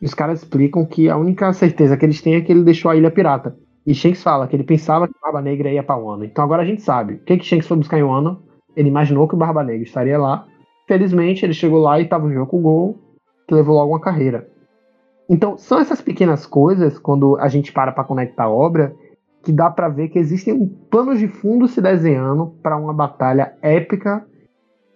E 0.00 0.06
os 0.06 0.14
caras 0.14 0.42
explicam 0.42 0.86
que 0.86 1.10
a 1.10 1.16
única 1.16 1.52
certeza 1.52 1.98
que 1.98 2.06
eles 2.06 2.22
têm 2.22 2.36
é 2.36 2.40
que 2.40 2.50
ele 2.50 2.62
deixou 2.62 2.90
a 2.90 2.96
ilha 2.96 3.10
pirata. 3.10 3.56
E 3.86 3.94
Shanks 3.94 4.22
fala 4.22 4.46
que 4.48 4.56
ele 4.56 4.64
pensava 4.64 5.06
que 5.06 5.14
o 5.14 5.20
Barba 5.20 5.42
Negra 5.42 5.70
ia 5.70 5.82
para 5.82 5.96
Wano. 5.96 6.24
Então 6.24 6.42
agora 6.42 6.62
a 6.62 6.64
gente 6.64 6.80
sabe. 6.80 7.14
O 7.14 7.18
que, 7.18 7.36
que 7.36 7.44
Shanks 7.44 7.68
foi 7.68 7.76
buscar 7.76 7.98
em 7.98 8.02
Wano? 8.02 8.42
Ele 8.74 8.88
imaginou 8.88 9.28
que 9.28 9.34
o 9.34 9.38
Barba 9.38 9.62
Negra 9.62 9.82
estaria 9.82 10.16
lá. 10.16 10.46
Felizmente 10.88 11.44
ele 11.44 11.52
chegou 11.52 11.80
lá 11.80 12.00
e 12.00 12.04
estava 12.04 12.26
o 12.26 12.46
Gol, 12.46 12.98
que 13.46 13.54
levou 13.54 13.76
logo 13.76 13.92
uma 13.92 14.00
carreira. 14.00 14.48
Então 15.28 15.56
são 15.56 15.78
essas 15.78 16.00
pequenas 16.00 16.46
coisas, 16.46 16.98
quando 16.98 17.36
a 17.38 17.48
gente 17.48 17.72
para 17.72 17.92
para 17.92 18.04
conectar 18.04 18.44
a 18.44 18.50
obra, 18.50 18.94
que 19.42 19.52
dá 19.52 19.70
para 19.70 19.88
ver 19.88 20.08
que 20.08 20.18
existem 20.18 20.66
planos 20.90 21.18
de 21.18 21.28
fundo 21.28 21.68
se 21.68 21.80
desenhando 21.80 22.54
para 22.62 22.76
uma 22.76 22.92
batalha 22.92 23.54
épica 23.60 24.26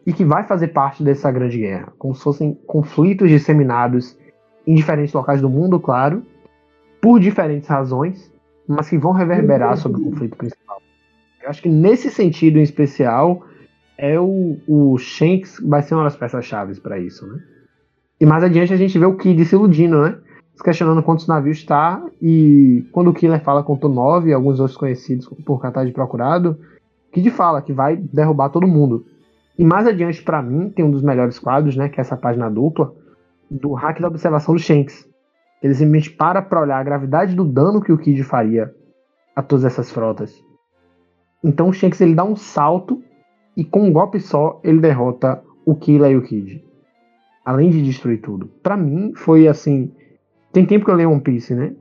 e 0.06 0.12
que 0.12 0.24
vai 0.24 0.44
fazer 0.44 0.68
parte 0.68 1.02
dessa 1.02 1.30
grande 1.30 1.58
guerra, 1.58 1.92
como 1.98 2.14
se 2.14 2.22
fossem 2.22 2.54
conflitos 2.66 3.28
disseminados 3.28 4.18
em 4.66 4.74
diferentes 4.74 5.12
locais 5.12 5.40
do 5.40 5.50
mundo, 5.50 5.78
claro, 5.78 6.22
por 7.00 7.20
diferentes 7.20 7.68
razões, 7.68 8.32
mas 8.66 8.88
que 8.88 8.98
vão 8.98 9.12
reverberar 9.12 9.76
sobre 9.76 10.00
o 10.00 10.04
conflito 10.04 10.36
principal. 10.36 10.80
Eu 11.42 11.50
acho 11.50 11.62
que 11.62 11.68
nesse 11.68 12.10
sentido 12.10 12.58
em 12.58 12.62
especial, 12.62 13.42
é 13.96 14.18
o, 14.18 14.58
o 14.66 14.96
Shanks 14.96 15.60
vai 15.62 15.82
ser 15.82 15.94
uma 15.94 16.04
das 16.04 16.16
peças-chave 16.16 16.78
para 16.80 16.98
isso, 16.98 17.26
né? 17.26 17.42
E 18.20 18.26
mais 18.26 18.42
adiante 18.42 18.72
a 18.72 18.76
gente 18.76 18.98
vê 18.98 19.06
o 19.06 19.16
Kid 19.16 19.44
se 19.44 19.54
iludindo, 19.54 20.00
né? 20.02 20.18
Se 20.54 20.62
questionando 20.62 21.02
quantos 21.02 21.28
navios 21.28 21.58
está, 21.58 22.04
e 22.20 22.84
quando 22.90 23.10
o 23.10 23.14
Killer 23.14 23.40
fala 23.42 23.62
contou 23.62 23.88
nove, 23.88 24.32
alguns 24.32 24.58
outros 24.58 24.76
conhecidos 24.76 25.28
por 25.44 25.60
cartaz 25.60 25.86
de 25.86 25.92
procurado, 25.92 26.58
Kid 27.12 27.30
fala 27.30 27.62
que 27.62 27.72
vai 27.72 27.96
derrubar 27.96 28.48
todo 28.48 28.66
mundo. 28.66 29.06
E 29.56 29.64
mais 29.64 29.86
adiante, 29.86 30.22
para 30.22 30.42
mim, 30.42 30.70
tem 30.70 30.84
um 30.84 30.90
dos 30.90 31.02
melhores 31.02 31.38
quadros, 31.38 31.76
né? 31.76 31.88
Que 31.88 32.00
é 32.00 32.02
essa 32.02 32.16
página 32.16 32.50
dupla, 32.50 32.92
do 33.50 33.72
hack 33.72 34.00
da 34.00 34.08
observação 34.08 34.54
do 34.54 34.60
Shanks. 34.60 35.08
Ele 35.62 35.74
simplesmente 35.74 36.10
para 36.10 36.42
pra 36.42 36.60
olhar 36.60 36.78
a 36.78 36.84
gravidade 36.84 37.34
do 37.34 37.44
dano 37.44 37.80
que 37.80 37.92
o 37.92 37.98
Kid 37.98 38.22
faria 38.24 38.74
a 39.34 39.42
todas 39.42 39.64
essas 39.64 39.90
frotas. 39.90 40.44
Então 41.42 41.68
o 41.68 41.72
Shanks 41.72 42.00
ele 42.00 42.14
dá 42.14 42.24
um 42.24 42.36
salto 42.36 43.02
e 43.56 43.64
com 43.64 43.82
um 43.82 43.92
golpe 43.92 44.20
só 44.20 44.60
ele 44.62 44.80
derrota 44.80 45.42
o 45.64 45.74
Killa 45.74 46.10
e 46.10 46.16
o 46.16 46.22
Kid. 46.22 46.64
Além 47.48 47.70
de 47.70 47.80
destruir 47.80 48.20
tudo. 48.20 48.46
Para 48.62 48.76
mim 48.76 49.14
foi 49.16 49.48
assim. 49.48 49.90
Tem 50.52 50.66
tempo 50.66 50.84
que 50.84 50.90
eu 50.90 50.94
leio 50.94 51.10
One 51.10 51.22
Piece, 51.22 51.54
né? 51.54 51.72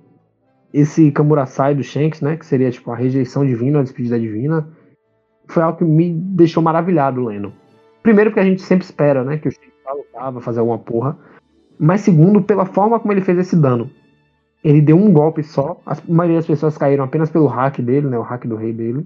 Esse 0.73 1.11
Kamurasai 1.11 1.75
do 1.75 1.83
Shanks, 1.83 2.21
né? 2.21 2.37
Que 2.37 2.45
seria 2.45 2.71
tipo 2.71 2.89
a 2.89 2.95
rejeição 2.95 3.45
divina, 3.45 3.81
a 3.81 3.83
despedida 3.83 4.17
divina. 4.17 4.65
Foi 5.45 5.61
algo 5.61 5.79
que 5.79 5.83
me 5.83 6.13
deixou 6.13 6.63
maravilhado 6.63 7.21
lendo. 7.21 7.51
Primeiro, 8.01 8.29
porque 8.29 8.39
a 8.39 8.45
gente 8.45 8.61
sempre 8.61 8.85
espera, 8.85 9.25
né? 9.25 9.39
Que 9.39 9.49
o 9.49 9.51
Shanks 9.51 9.73
vai 9.83 9.97
lutar, 9.97 10.31
vai 10.31 10.41
fazer 10.41 10.61
alguma 10.61 10.79
porra. 10.79 11.19
Mas 11.77 11.99
segundo, 11.99 12.41
pela 12.41 12.65
forma 12.65 12.97
como 12.97 13.11
ele 13.11 13.19
fez 13.19 13.37
esse 13.37 13.57
dano. 13.57 13.91
Ele 14.63 14.79
deu 14.79 14.95
um 14.95 15.11
golpe 15.11 15.43
só. 15.43 15.81
A 15.85 15.97
maioria 16.07 16.37
das 16.37 16.47
pessoas 16.47 16.77
caíram 16.77 17.03
apenas 17.03 17.29
pelo 17.29 17.47
hack 17.47 17.79
dele, 17.81 18.07
né? 18.07 18.17
O 18.17 18.21
hack 18.21 18.47
do 18.47 18.55
rei 18.55 18.71
dele. 18.71 19.05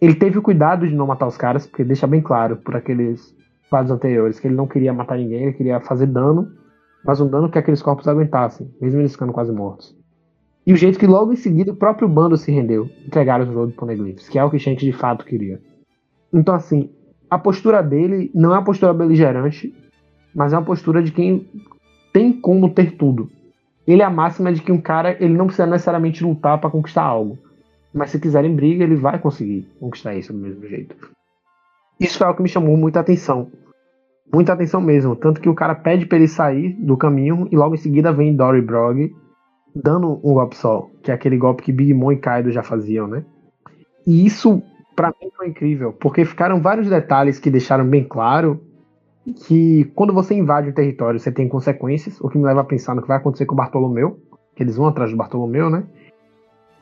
Ele 0.00 0.14
teve 0.14 0.38
o 0.38 0.42
cuidado 0.42 0.88
de 0.88 0.94
não 0.94 1.06
matar 1.06 1.26
os 1.26 1.36
caras, 1.36 1.66
porque 1.66 1.84
deixa 1.84 2.06
bem 2.06 2.22
claro 2.22 2.56
por 2.56 2.74
aqueles 2.74 3.36
anteriores 3.90 4.38
que 4.38 4.46
ele 4.46 4.54
não 4.54 4.66
queria 4.66 4.92
matar 4.92 5.18
ninguém, 5.18 5.44
ele 5.44 5.52
queria 5.52 5.80
fazer 5.80 6.06
dano, 6.06 6.50
mas 7.04 7.20
um 7.20 7.28
dano 7.28 7.50
que 7.50 7.58
aqueles 7.58 7.82
corpos 7.82 8.08
aguentassem, 8.08 8.70
mesmo 8.80 9.00
eles 9.00 9.12
ficando 9.12 9.32
quase 9.32 9.52
mortos. 9.52 9.96
E 10.66 10.72
o 10.72 10.76
jeito 10.76 10.98
que 10.98 11.06
logo 11.06 11.32
em 11.32 11.36
seguida 11.36 11.72
o 11.72 11.76
próprio 11.76 12.08
bando 12.08 12.36
se 12.36 12.50
rendeu, 12.50 12.88
entregaram 13.06 13.44
os 13.44 13.54
Road 13.54 13.72
Poneglyphs, 13.74 14.28
que 14.28 14.38
é 14.38 14.44
o 14.44 14.50
que 14.50 14.58
Shanks 14.58 14.84
de 14.84 14.92
fato 14.92 15.24
queria. 15.24 15.60
Então 16.32 16.54
assim, 16.54 16.90
a 17.28 17.38
postura 17.38 17.82
dele 17.82 18.30
não 18.34 18.50
é 18.54 18.58
uma 18.58 18.64
postura 18.64 18.94
beligerante, 18.94 19.74
mas 20.34 20.52
é 20.52 20.56
uma 20.56 20.64
postura 20.64 21.02
de 21.02 21.12
quem 21.12 21.48
tem 22.12 22.32
como 22.32 22.70
ter 22.70 22.92
tudo. 22.96 23.30
Ele 23.86 24.02
é 24.02 24.04
a 24.04 24.10
máxima 24.10 24.52
de 24.52 24.62
que 24.62 24.72
um 24.72 24.80
cara 24.80 25.16
ele 25.20 25.34
não 25.34 25.46
precisa 25.46 25.66
necessariamente 25.66 26.24
lutar 26.24 26.58
para 26.60 26.70
conquistar 26.70 27.02
algo. 27.02 27.38
Mas 27.92 28.10
se 28.10 28.18
quiserem 28.18 28.54
briga, 28.54 28.82
ele 28.82 28.96
vai 28.96 29.18
conseguir 29.18 29.68
conquistar 29.78 30.14
isso 30.14 30.32
do 30.32 30.38
mesmo 30.38 30.66
jeito. 30.66 30.96
Isso 32.00 32.18
foi 32.18 32.26
algo 32.26 32.36
que 32.36 32.42
me 32.42 32.48
chamou 32.48 32.76
muita 32.76 33.00
atenção. 33.00 33.50
Muita 34.34 34.52
atenção 34.52 34.80
mesmo. 34.80 35.14
Tanto 35.14 35.40
que 35.40 35.48
o 35.48 35.54
cara 35.54 35.76
pede 35.76 36.06
pra 36.06 36.18
ele 36.18 36.26
sair 36.26 36.72
do 36.72 36.96
caminho 36.96 37.46
e 37.52 37.56
logo 37.56 37.76
em 37.76 37.78
seguida 37.78 38.12
vem 38.12 38.34
Dory 38.34 38.60
Brog 38.60 39.14
dando 39.72 40.20
um 40.24 40.34
golpe 40.34 40.56
só. 40.56 40.88
Que 41.04 41.12
é 41.12 41.14
aquele 41.14 41.38
golpe 41.38 41.62
que 41.62 41.72
Big 41.72 41.94
Mom 41.94 42.10
e 42.10 42.16
Kaido 42.16 42.50
já 42.50 42.62
faziam, 42.62 43.06
né? 43.06 43.24
E 44.04 44.26
isso 44.26 44.60
para 44.96 45.08
mim 45.08 45.28
foi 45.36 45.48
incrível, 45.48 45.92
porque 45.92 46.24
ficaram 46.24 46.60
vários 46.60 46.88
detalhes 46.88 47.38
que 47.38 47.50
deixaram 47.50 47.86
bem 47.86 48.04
claro 48.04 48.60
que 49.46 49.90
quando 49.94 50.12
você 50.12 50.34
invade 50.34 50.68
um 50.68 50.72
território 50.72 51.18
você 51.18 51.32
tem 51.32 51.48
consequências, 51.48 52.20
o 52.20 52.28
que 52.28 52.38
me 52.38 52.44
leva 52.44 52.60
a 52.60 52.64
pensar 52.64 52.94
no 52.94 53.02
que 53.02 53.08
vai 53.08 53.16
acontecer 53.16 53.46
com 53.46 53.54
o 53.54 53.56
Bartolomeu, 53.56 54.18
que 54.54 54.62
eles 54.62 54.76
vão 54.76 54.86
atrás 54.86 55.10
do 55.10 55.16
Bartolomeu, 55.16 55.70
né? 55.70 55.84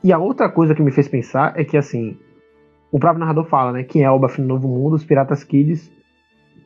E 0.02 0.12
a 0.12 0.18
outra 0.18 0.48
coisa 0.48 0.74
que 0.74 0.82
me 0.82 0.90
fez 0.90 1.08
pensar 1.08 1.58
é 1.58 1.64
que 1.64 1.76
assim, 1.76 2.18
o 2.90 2.98
próprio 2.98 3.20
narrador 3.20 3.44
fala, 3.44 3.72
né, 3.72 3.84
que 3.84 3.98
em 3.98 4.02
Elba, 4.02 4.28
no 4.38 4.44
Novo 4.44 4.68
Mundo, 4.68 4.94
os 4.94 5.04
Piratas 5.04 5.44
Kids 5.44 5.90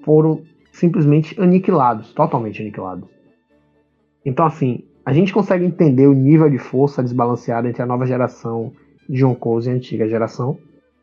foram 0.05 0.43
simplesmente 0.77 1.41
aniquilados, 1.41 2.12
totalmente 2.12 2.61
aniquilados. 2.61 3.09
Então 4.24 4.47
assim, 4.47 4.85
a 5.05 5.12
gente 5.12 5.33
consegue 5.33 5.64
entender 5.64 6.07
o 6.07 6.12
nível 6.12 6.51
de 6.51 6.59
força 6.59 7.03
desbalanceado 7.03 7.66
entre 7.66 7.83
a 7.83 7.87
nova 7.87 8.07
geração 8.07 8.72
de 9.09 9.24
Yonkous 9.24 9.66
e 9.66 9.70
a 9.70 9.72
antiga 9.72 10.09
geração, 10.09 10.59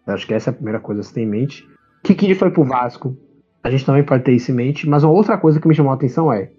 eu 0.06 0.14
acho 0.14 0.28
que 0.28 0.34
essa 0.34 0.50
é 0.50 0.52
a 0.52 0.56
primeira 0.56 0.80
coisa 0.80 1.02
a 1.02 1.04
se 1.04 1.14
ter 1.14 1.22
em 1.22 1.28
mente. 1.28 1.66
Que 2.04 2.14
Kid 2.14 2.36
foi 2.36 2.52
pro 2.52 2.66
Vasco, 2.66 3.16
a 3.64 3.70
gente 3.70 3.86
também 3.86 4.04
pode 4.04 4.24
ter 4.24 4.34
isso 4.34 4.52
em 4.52 4.56
mente, 4.56 4.88
mas 4.88 5.04
uma 5.04 5.14
outra 5.14 5.38
coisa 5.38 5.60
que 5.60 5.68
me 5.68 5.74
chamou 5.74 5.92
a 5.92 5.96
atenção 5.96 6.32
é 6.32 6.52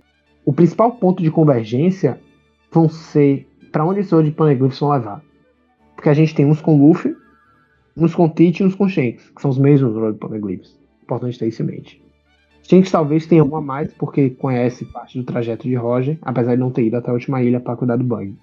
o 0.44 0.52
principal 0.52 0.92
ponto 0.92 1.22
de 1.22 1.30
convergência 1.30 2.18
vão 2.72 2.88
ser 2.88 3.46
para 3.70 3.84
onde 3.84 4.00
esses 4.00 4.24
de 4.24 4.30
Poneglyphs 4.30 4.80
vão 4.80 4.90
levar. 4.90 5.22
Porque 5.94 6.08
a 6.08 6.14
gente 6.14 6.34
tem 6.34 6.46
uns 6.46 6.60
com 6.60 6.76
Luffy, 6.76 7.14
uns 7.96 8.14
com 8.14 8.28
Tite 8.28 8.62
e 8.62 8.66
uns 8.66 8.74
com 8.74 8.88
Shanks, 8.88 9.30
que 9.30 9.40
são 9.40 9.50
os 9.50 9.58
mesmos 9.58 9.94
Road 9.94 10.18
Poneglyphs. 10.18 10.78
Importante 11.02 11.38
ter 11.38 11.48
isso 11.48 11.62
em 11.62 11.66
mente. 11.66 12.03
Shanks 12.68 12.90
talvez 12.90 13.26
tenha 13.26 13.44
um 13.44 13.56
a 13.56 13.60
mais, 13.60 13.92
porque 13.94 14.30
conhece 14.30 14.84
parte 14.86 15.18
do 15.18 15.24
trajeto 15.24 15.68
de 15.68 15.74
Roger, 15.74 16.18
apesar 16.22 16.54
de 16.54 16.60
não 16.60 16.70
ter 16.70 16.84
ido 16.84 16.96
até 16.96 17.10
a 17.10 17.14
última 17.14 17.42
ilha 17.42 17.60
para 17.60 17.76
cuidar 17.76 17.96
do 17.96 18.04
bug. 18.04 18.34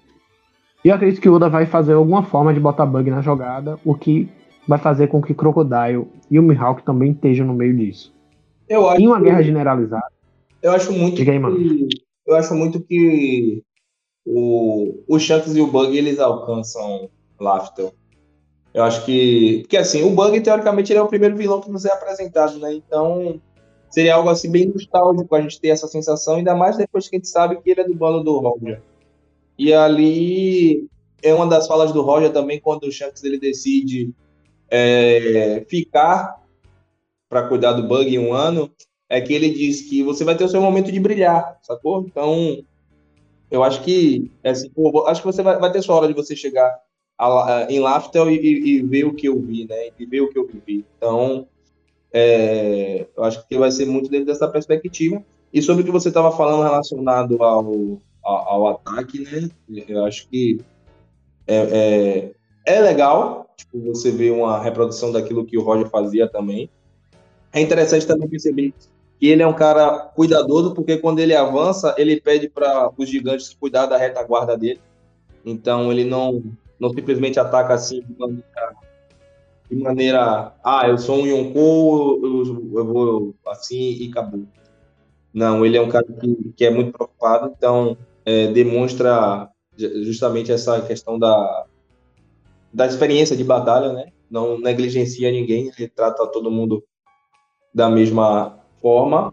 E 0.84 0.88
eu 0.88 0.94
acredito 0.94 1.20
que 1.20 1.28
o 1.28 1.34
Oda 1.34 1.48
vai 1.48 1.66
fazer 1.66 1.94
alguma 1.94 2.22
forma 2.22 2.54
de 2.54 2.60
botar 2.60 2.86
bug 2.86 3.10
na 3.10 3.20
jogada, 3.20 3.78
o 3.84 3.94
que 3.94 4.28
vai 4.66 4.78
fazer 4.78 5.08
com 5.08 5.20
que 5.20 5.34
Crocodile 5.34 6.06
e 6.30 6.38
o 6.38 6.42
Mihawk 6.42 6.84
também 6.84 7.12
estejam 7.12 7.46
no 7.46 7.54
meio 7.54 7.76
disso. 7.76 8.14
Eu 8.68 8.88
acho 8.88 9.00
em 9.00 9.06
uma 9.06 9.18
que, 9.18 9.24
guerra 9.24 9.42
generalizada. 9.42 10.12
Eu 10.62 10.72
acho 10.72 10.92
muito 10.92 11.16
Diga 11.16 11.32
aí, 11.32 11.38
mano. 11.38 11.56
que, 11.56 11.88
eu 12.26 12.36
acho 12.36 12.54
muito 12.54 12.80
que 12.80 13.62
o, 14.24 15.02
o 15.08 15.18
Shanks 15.18 15.54
e 15.56 15.60
o 15.60 15.66
Bug 15.66 15.96
eles 15.96 16.20
alcançam 16.20 17.10
Laftel. 17.40 17.92
Eu 18.72 18.84
acho 18.84 19.04
que. 19.04 19.58
Porque 19.62 19.76
assim, 19.76 20.02
o 20.02 20.10
Bug, 20.10 20.40
teoricamente, 20.40 20.92
ele 20.92 21.00
é 21.00 21.02
o 21.02 21.08
primeiro 21.08 21.36
vilão 21.36 21.60
que 21.60 21.70
nos 21.70 21.84
é 21.84 21.92
apresentado, 21.92 22.58
né? 22.58 22.72
Então, 22.72 23.40
seria 23.92 24.14
algo 24.14 24.28
assim 24.28 24.50
bem 24.50 24.66
nostálgico 24.66 25.34
a 25.34 25.40
gente 25.40 25.60
ter 25.60 25.68
essa 25.68 25.86
sensação, 25.86 26.36
ainda 26.36 26.54
mais 26.54 26.76
depois 26.76 27.08
que 27.08 27.16
a 27.16 27.18
gente 27.18 27.28
sabe 27.28 27.60
que 27.60 27.70
ele 27.70 27.82
é 27.82 27.84
do 27.84 27.94
bando 27.94 28.24
do 28.24 28.38
Roger. 28.38 28.80
E 29.58 29.72
ali 29.72 30.88
é 31.22 31.32
uma 31.32 31.46
das 31.46 31.66
falas 31.66 31.92
do 31.92 32.02
Roger 32.02 32.32
também, 32.32 32.60
quando 32.60 32.84
o 32.84 32.92
Shanks 32.92 33.22
ele 33.22 33.38
decide 33.38 34.12
é, 34.70 35.64
ficar 35.68 36.42
para 37.28 37.46
cuidar 37.48 37.72
do 37.72 37.86
bug 37.86 38.14
em 38.14 38.18
um 38.18 38.32
ano, 38.32 38.70
é 39.08 39.20
que 39.20 39.32
ele 39.32 39.50
diz 39.50 39.82
que 39.82 40.02
você 40.02 40.24
vai 40.24 40.34
ter 40.34 40.44
o 40.44 40.48
seu 40.48 40.60
momento 40.60 40.90
de 40.90 40.98
brilhar, 40.98 41.58
sacou? 41.62 42.04
Então, 42.06 42.64
eu 43.50 43.62
acho 43.62 43.82
que, 43.82 44.30
assim, 44.42 44.70
pô, 44.70 45.06
acho 45.06 45.20
que 45.20 45.26
você 45.26 45.42
vai, 45.42 45.58
vai, 45.58 45.70
ter 45.70 45.82
sua 45.82 45.96
hora 45.96 46.08
de 46.08 46.14
você 46.14 46.34
chegar 46.34 46.74
em 47.68 47.78
Laftel 47.78 48.30
e, 48.30 48.36
e, 48.36 48.68
e, 48.70 48.82
ver 48.82 49.04
o 49.04 49.14
que 49.14 49.28
eu 49.28 49.38
vi, 49.38 49.66
né? 49.66 49.90
E 49.98 50.06
ver 50.06 50.22
o 50.22 50.30
que 50.30 50.38
eu 50.38 50.46
vivi. 50.46 50.84
Então, 50.96 51.46
é, 52.12 53.06
eu 53.16 53.24
acho 53.24 53.46
que 53.46 53.58
vai 53.58 53.70
ser 53.70 53.86
muito 53.86 54.10
dentro 54.10 54.26
dessa 54.26 54.48
perspectiva. 54.48 55.22
E 55.52 55.60
sobre 55.60 55.82
o 55.82 55.84
que 55.84 55.92
você 55.92 56.08
estava 56.08 56.32
falando 56.32 56.62
relacionado 56.62 57.42
ao, 57.42 58.00
ao, 58.22 58.48
ao, 58.48 58.68
ataque, 58.68 59.20
né? 59.20 59.50
Eu 59.86 60.04
acho 60.04 60.28
que 60.28 60.60
é, 61.46 62.32
é, 62.66 62.74
é 62.74 62.80
legal, 62.80 63.42
Tipo, 63.62 63.80
você 63.92 64.10
vê 64.10 64.30
uma 64.30 64.60
reprodução 64.60 65.12
daquilo 65.12 65.44
que 65.44 65.56
o 65.56 65.62
Roger 65.62 65.88
fazia 65.88 66.28
também. 66.28 66.68
É 67.52 67.60
interessante 67.60 68.06
também 68.06 68.28
perceber 68.28 68.72
que 69.18 69.26
ele 69.26 69.42
é 69.42 69.46
um 69.46 69.54
cara 69.54 69.98
cuidadoso, 70.14 70.74
porque 70.74 70.96
quando 70.98 71.20
ele 71.20 71.34
avança, 71.34 71.94
ele 71.96 72.20
pede 72.20 72.48
para 72.48 72.90
os 72.96 73.08
gigantes 73.08 73.54
cuidar 73.54 73.86
da 73.86 73.96
retaguarda 73.96 74.56
dele. 74.56 74.80
Então 75.44 75.92
ele 75.92 76.04
não, 76.04 76.42
não 76.78 76.90
simplesmente 76.90 77.38
ataca 77.38 77.74
assim 77.74 78.00
de 78.00 78.18
maneira, 78.18 78.74
de 79.72 79.82
maneira 79.82 80.54
ah, 80.62 80.86
eu 80.86 80.98
sou 80.98 81.22
um 81.22 81.26
Yonkou, 81.26 82.20
eu, 82.22 82.78
eu 82.78 82.86
vou 82.86 83.34
assim 83.46 83.96
e 84.00 84.08
acabou. 84.10 84.44
Não, 85.32 85.64
ele 85.64 85.78
é 85.78 85.80
um 85.80 85.88
cara 85.88 86.04
que, 86.04 86.52
que 86.54 86.64
é 86.64 86.70
muito 86.70 86.92
preocupado, 86.92 87.54
então 87.56 87.96
é, 88.24 88.48
demonstra 88.48 89.48
justamente 89.76 90.52
essa 90.52 90.82
questão 90.82 91.18
da, 91.18 91.64
da 92.72 92.86
experiência 92.86 93.34
de 93.34 93.42
batalha, 93.42 93.94
né? 93.94 94.12
Não 94.30 94.58
negligencia 94.58 95.30
ninguém, 95.30 95.72
ele 95.78 95.88
trata 95.88 96.26
todo 96.26 96.50
mundo 96.50 96.84
da 97.74 97.88
mesma 97.88 98.58
forma. 98.82 99.32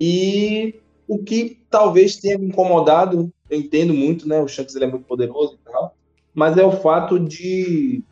E 0.00 0.80
o 1.06 1.18
que 1.18 1.60
talvez 1.68 2.16
tenha 2.16 2.38
me 2.38 2.46
incomodado, 2.46 3.30
eu 3.50 3.58
entendo 3.58 3.92
muito, 3.92 4.26
né? 4.26 4.40
O 4.40 4.48
Shanks 4.48 4.74
ele 4.74 4.86
é 4.86 4.88
muito 4.88 5.04
poderoso 5.04 5.58
e 5.60 5.70
tal, 5.70 5.94
mas 6.34 6.56
é 6.56 6.64
o 6.64 6.72
fato 6.72 7.20
de 7.20 8.02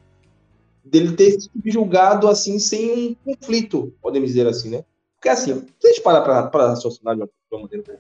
dele 0.93 1.17
ter 1.17 1.39
julgado 1.65 2.29
assim 2.29 2.59
sem 2.59 3.17
um 3.25 3.35
conflito, 3.35 3.95
podemos 4.03 4.29
dizer 4.29 4.47
assim, 4.47 4.69
né? 4.69 4.85
Porque 5.17 5.31
assim, 5.31 5.67
se 5.81 5.87
a 5.87 5.89
gente 5.89 6.03
parar 6.03 6.21
para 6.49 6.69
raciocinar 6.69 7.17
de 7.17 7.23
uma 7.51 7.63
maneira 7.63 7.99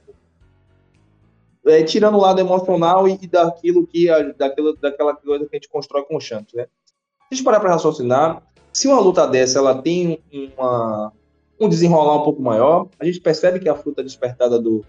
é, 1.65 1.83
tirando 1.85 2.17
o 2.17 2.21
lado 2.21 2.39
emocional 2.39 3.09
e 3.09 3.17
daquilo 3.27 3.87
que 3.87 4.09
daquilo, 4.37 4.77
daquela 4.77 5.17
coisa 5.17 5.47
que 5.47 5.57
a 5.57 5.59
gente 5.59 5.71
constrói 5.71 6.05
com 6.05 6.17
o 6.17 6.21
Shanks, 6.21 6.53
né? 6.53 6.65
Se 6.65 7.33
a 7.33 7.35
gente 7.35 7.45
parar 7.45 7.61
para 7.61 7.71
raciocinar, 7.71 8.43
se 8.71 8.87
uma 8.89 9.01
luta 9.01 9.27
dessa 9.27 9.59
ela 9.59 9.81
tem 9.81 10.19
uma, 10.31 11.13
um 11.59 11.71
desenrolar 11.71 12.17
um 12.17 12.25
pouco 12.25 12.43
maior, 12.43 12.89
a 13.01 13.07
gente 13.07 13.21
percebe 13.21 13.59
que 13.59 13.71
a 13.71 13.75
fruta 13.75 14.03
despertada 14.03 14.59
do, 14.59 14.85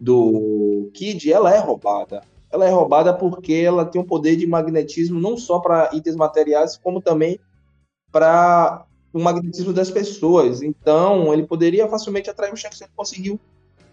do 0.00 0.90
Kid 0.94 1.32
ela 1.32 1.54
é 1.54 1.58
roubada. 1.58 2.22
Ela 2.50 2.66
é 2.66 2.70
roubada 2.70 3.12
porque 3.12 3.52
ela 3.52 3.84
tem 3.84 4.00
um 4.00 4.04
poder 4.04 4.36
de 4.36 4.46
magnetismo 4.46 5.20
não 5.20 5.36
só 5.36 5.58
para 5.58 5.90
itens 5.92 6.16
materiais, 6.16 6.76
como 6.76 7.00
também 7.00 7.38
para 8.10 8.86
o 9.12 9.18
magnetismo 9.18 9.72
das 9.72 9.90
pessoas. 9.90 10.62
Então, 10.62 11.32
ele 11.32 11.46
poderia 11.46 11.88
facilmente 11.88 12.30
atrair 12.30 12.52
o 12.52 12.56
Shanks, 12.56 12.80
ele 12.80 12.90
conseguiu 12.94 13.40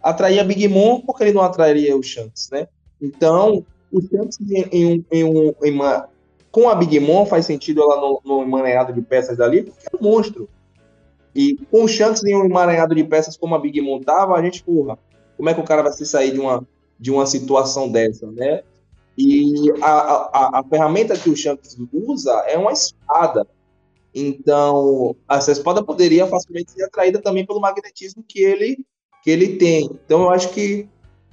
atrair 0.02 0.40
a 0.40 0.44
Big 0.44 0.68
Mom, 0.68 1.02
porque 1.02 1.24
ele 1.24 1.34
não 1.34 1.42
atrairia 1.42 1.96
o 1.96 2.04
Shanks, 2.04 2.50
né? 2.52 2.68
Então, 3.02 3.66
o 3.92 4.02
Shanks 4.02 4.40
em, 4.42 4.62
em, 4.72 5.06
em, 5.12 5.56
em 5.64 5.72
uma, 5.72 6.10
com 6.52 6.70
a 6.70 6.76
Big 6.76 7.00
Mom 7.00 7.26
faz 7.26 7.46
sentido 7.46 7.82
ela 7.82 8.00
no, 8.00 8.22
no 8.24 8.42
emaranhado 8.44 8.94
de 8.94 9.02
peças 9.02 9.38
dali, 9.38 9.64
porque 9.64 9.88
é 9.92 9.98
um 9.98 10.04
monstro. 10.04 10.50
E 11.34 11.56
com 11.72 11.84
o 11.84 11.88
Shanks 11.88 12.24
em 12.24 12.36
um 12.36 12.46
emaranhado 12.46 12.94
de 12.94 13.04
peças 13.04 13.36
como 13.36 13.56
a 13.56 13.60
Big 13.60 13.82
Mom 13.82 14.00
tava, 14.00 14.36
a 14.36 14.42
gente, 14.42 14.64
porra, 14.64 15.00
como 15.36 15.50
é 15.50 15.54
que 15.54 15.60
o 15.60 15.66
cara 15.66 15.82
vai 15.82 15.92
se 15.92 16.06
sair 16.06 16.32
de 16.32 16.40
uma, 16.40 16.68
de 17.00 17.12
uma 17.12 17.26
situação 17.26 17.90
dessa, 17.90 18.30
né? 18.32 18.64
E 19.18 19.72
a, 19.82 19.90
a, 19.90 20.60
a 20.60 20.64
ferramenta 20.64 21.18
que 21.18 21.30
o 21.30 21.36
Shanks 21.36 21.78
usa 21.92 22.32
é 22.48 22.58
uma 22.58 22.72
espada. 22.72 23.48
Então, 24.14 25.16
essa 25.30 25.52
espada 25.52 25.84
poderia 25.84 26.28
facilmente 26.28 26.72
ser 26.72 26.84
atraída 26.84 27.20
também 27.22 27.46
pelo 27.46 27.60
magnetismo 27.60 28.24
que 28.28 28.40
ele 28.42 28.86
que 29.24 29.32
ele 29.32 29.56
tem. 29.56 29.90
Então 30.06 30.24
eu 30.24 30.30
acho 30.30 30.50
que 30.50 30.88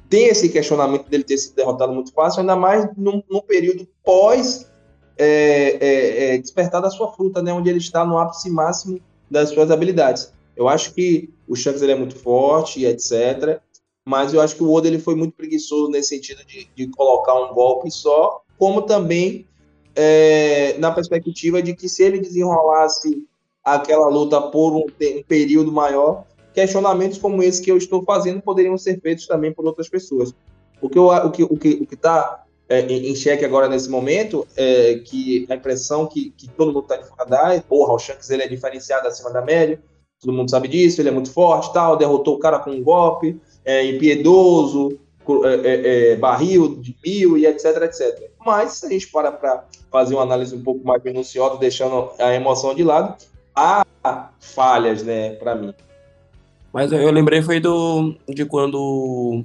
tem 0.08 0.28
esse 0.28 0.48
questionamento 0.48 1.08
dele 1.08 1.24
ter 1.24 1.36
sido 1.36 1.56
derrotado 1.56 1.92
muito 1.92 2.12
fácil, 2.12 2.40
ainda 2.40 2.54
mais 2.54 2.88
num, 2.96 3.22
num 3.28 3.40
período 3.40 3.86
pós 4.04 4.70
é, 5.18 5.76
é, 5.80 6.34
é, 6.34 6.38
despertar 6.38 6.80
da 6.80 6.88
sua 6.88 7.12
fruta, 7.12 7.42
né, 7.42 7.52
onde 7.52 7.68
ele 7.68 7.78
está 7.78 8.04
no 8.04 8.16
ápice 8.16 8.48
máximo 8.48 9.00
das 9.30 9.50
suas 9.50 9.70
habilidades. 9.70 10.32
Eu 10.56 10.68
acho 10.68 10.94
que 10.94 11.30
o 11.48 11.56
Shanks 11.56 11.82
ele 11.82 11.92
é 11.92 11.96
muito 11.96 12.16
forte, 12.16 12.84
etc. 12.84 13.60
Mas 14.10 14.34
eu 14.34 14.40
acho 14.40 14.56
que 14.56 14.62
o 14.64 14.72
Oda 14.72 14.88
ele 14.88 14.98
foi 14.98 15.14
muito 15.14 15.34
preguiçoso 15.36 15.88
nesse 15.88 16.08
sentido 16.08 16.44
de, 16.44 16.68
de 16.74 16.88
colocar 16.88 17.32
um 17.32 17.54
golpe 17.54 17.88
só, 17.92 18.42
como 18.58 18.82
também 18.82 19.46
é, 19.94 20.76
na 20.78 20.90
perspectiva 20.90 21.62
de 21.62 21.76
que 21.76 21.88
se 21.88 22.02
ele 22.02 22.18
desenrolasse 22.18 23.24
aquela 23.62 24.08
luta 24.08 24.40
por 24.40 24.72
um, 24.72 24.86
um 24.86 25.22
período 25.22 25.70
maior, 25.70 26.24
questionamentos 26.52 27.18
como 27.18 27.40
esse 27.40 27.62
que 27.62 27.70
eu 27.70 27.76
estou 27.76 28.02
fazendo 28.02 28.42
poderiam 28.42 28.76
ser 28.76 29.00
feitos 29.00 29.28
também 29.28 29.52
por 29.52 29.64
outras 29.64 29.88
pessoas. 29.88 30.34
O, 30.82 30.86
o 30.86 30.90
que 30.90 30.98
o 31.44 31.56
que 31.56 31.68
o 31.74 31.86
que 31.86 31.94
está 31.94 32.44
é, 32.68 32.80
em, 32.80 33.14
xeque 33.14 33.44
agora 33.44 33.68
nesse 33.68 33.88
momento 33.88 34.44
é 34.56 34.96
que 35.04 35.46
a 35.48 35.54
impressão 35.54 36.08
que, 36.08 36.30
que 36.36 36.48
todo 36.48 36.72
mundo 36.72 36.82
está 36.82 36.96
de 36.96 37.06
fora 37.06 37.54
é, 37.54 37.60
porra, 37.60 37.92
o 37.92 37.98
Shanks 37.98 38.28
ele 38.28 38.42
é 38.42 38.48
diferenciado 38.48 39.06
acima 39.06 39.30
da 39.30 39.40
média, 39.40 39.80
todo 40.20 40.32
mundo 40.32 40.50
sabe 40.50 40.66
disso, 40.66 41.00
ele 41.00 41.10
é 41.10 41.12
muito 41.12 41.32
forte, 41.32 41.72
tal, 41.72 41.96
derrotou 41.96 42.34
o 42.34 42.38
cara 42.40 42.58
com 42.58 42.70
um 42.70 42.82
golpe, 42.82 43.40
é 43.70 43.86
impiedoso, 43.86 44.98
é, 45.44 45.54
é, 45.54 46.12
é, 46.12 46.16
barril 46.16 46.76
de 46.76 46.96
mil 47.04 47.38
e 47.38 47.46
etc, 47.46 47.82
etc. 47.82 48.30
Mas 48.44 48.72
se 48.72 48.86
a 48.86 48.88
gente 48.88 49.06
para 49.08 49.30
para 49.30 49.64
fazer 49.90 50.14
uma 50.14 50.22
análise 50.22 50.54
um 50.54 50.62
pouco 50.62 50.84
mais 50.84 51.02
minuciosa, 51.02 51.56
deixando 51.58 52.10
a 52.18 52.34
emoção 52.34 52.74
de 52.74 52.82
lado, 52.82 53.14
há 53.54 53.84
falhas, 54.40 55.02
né, 55.04 55.34
para 55.34 55.54
mim. 55.54 55.72
Mas 56.72 56.90
eu 56.92 57.10
lembrei 57.10 57.42
foi 57.42 57.60
do 57.60 58.14
de 58.28 58.44
quando 58.44 59.44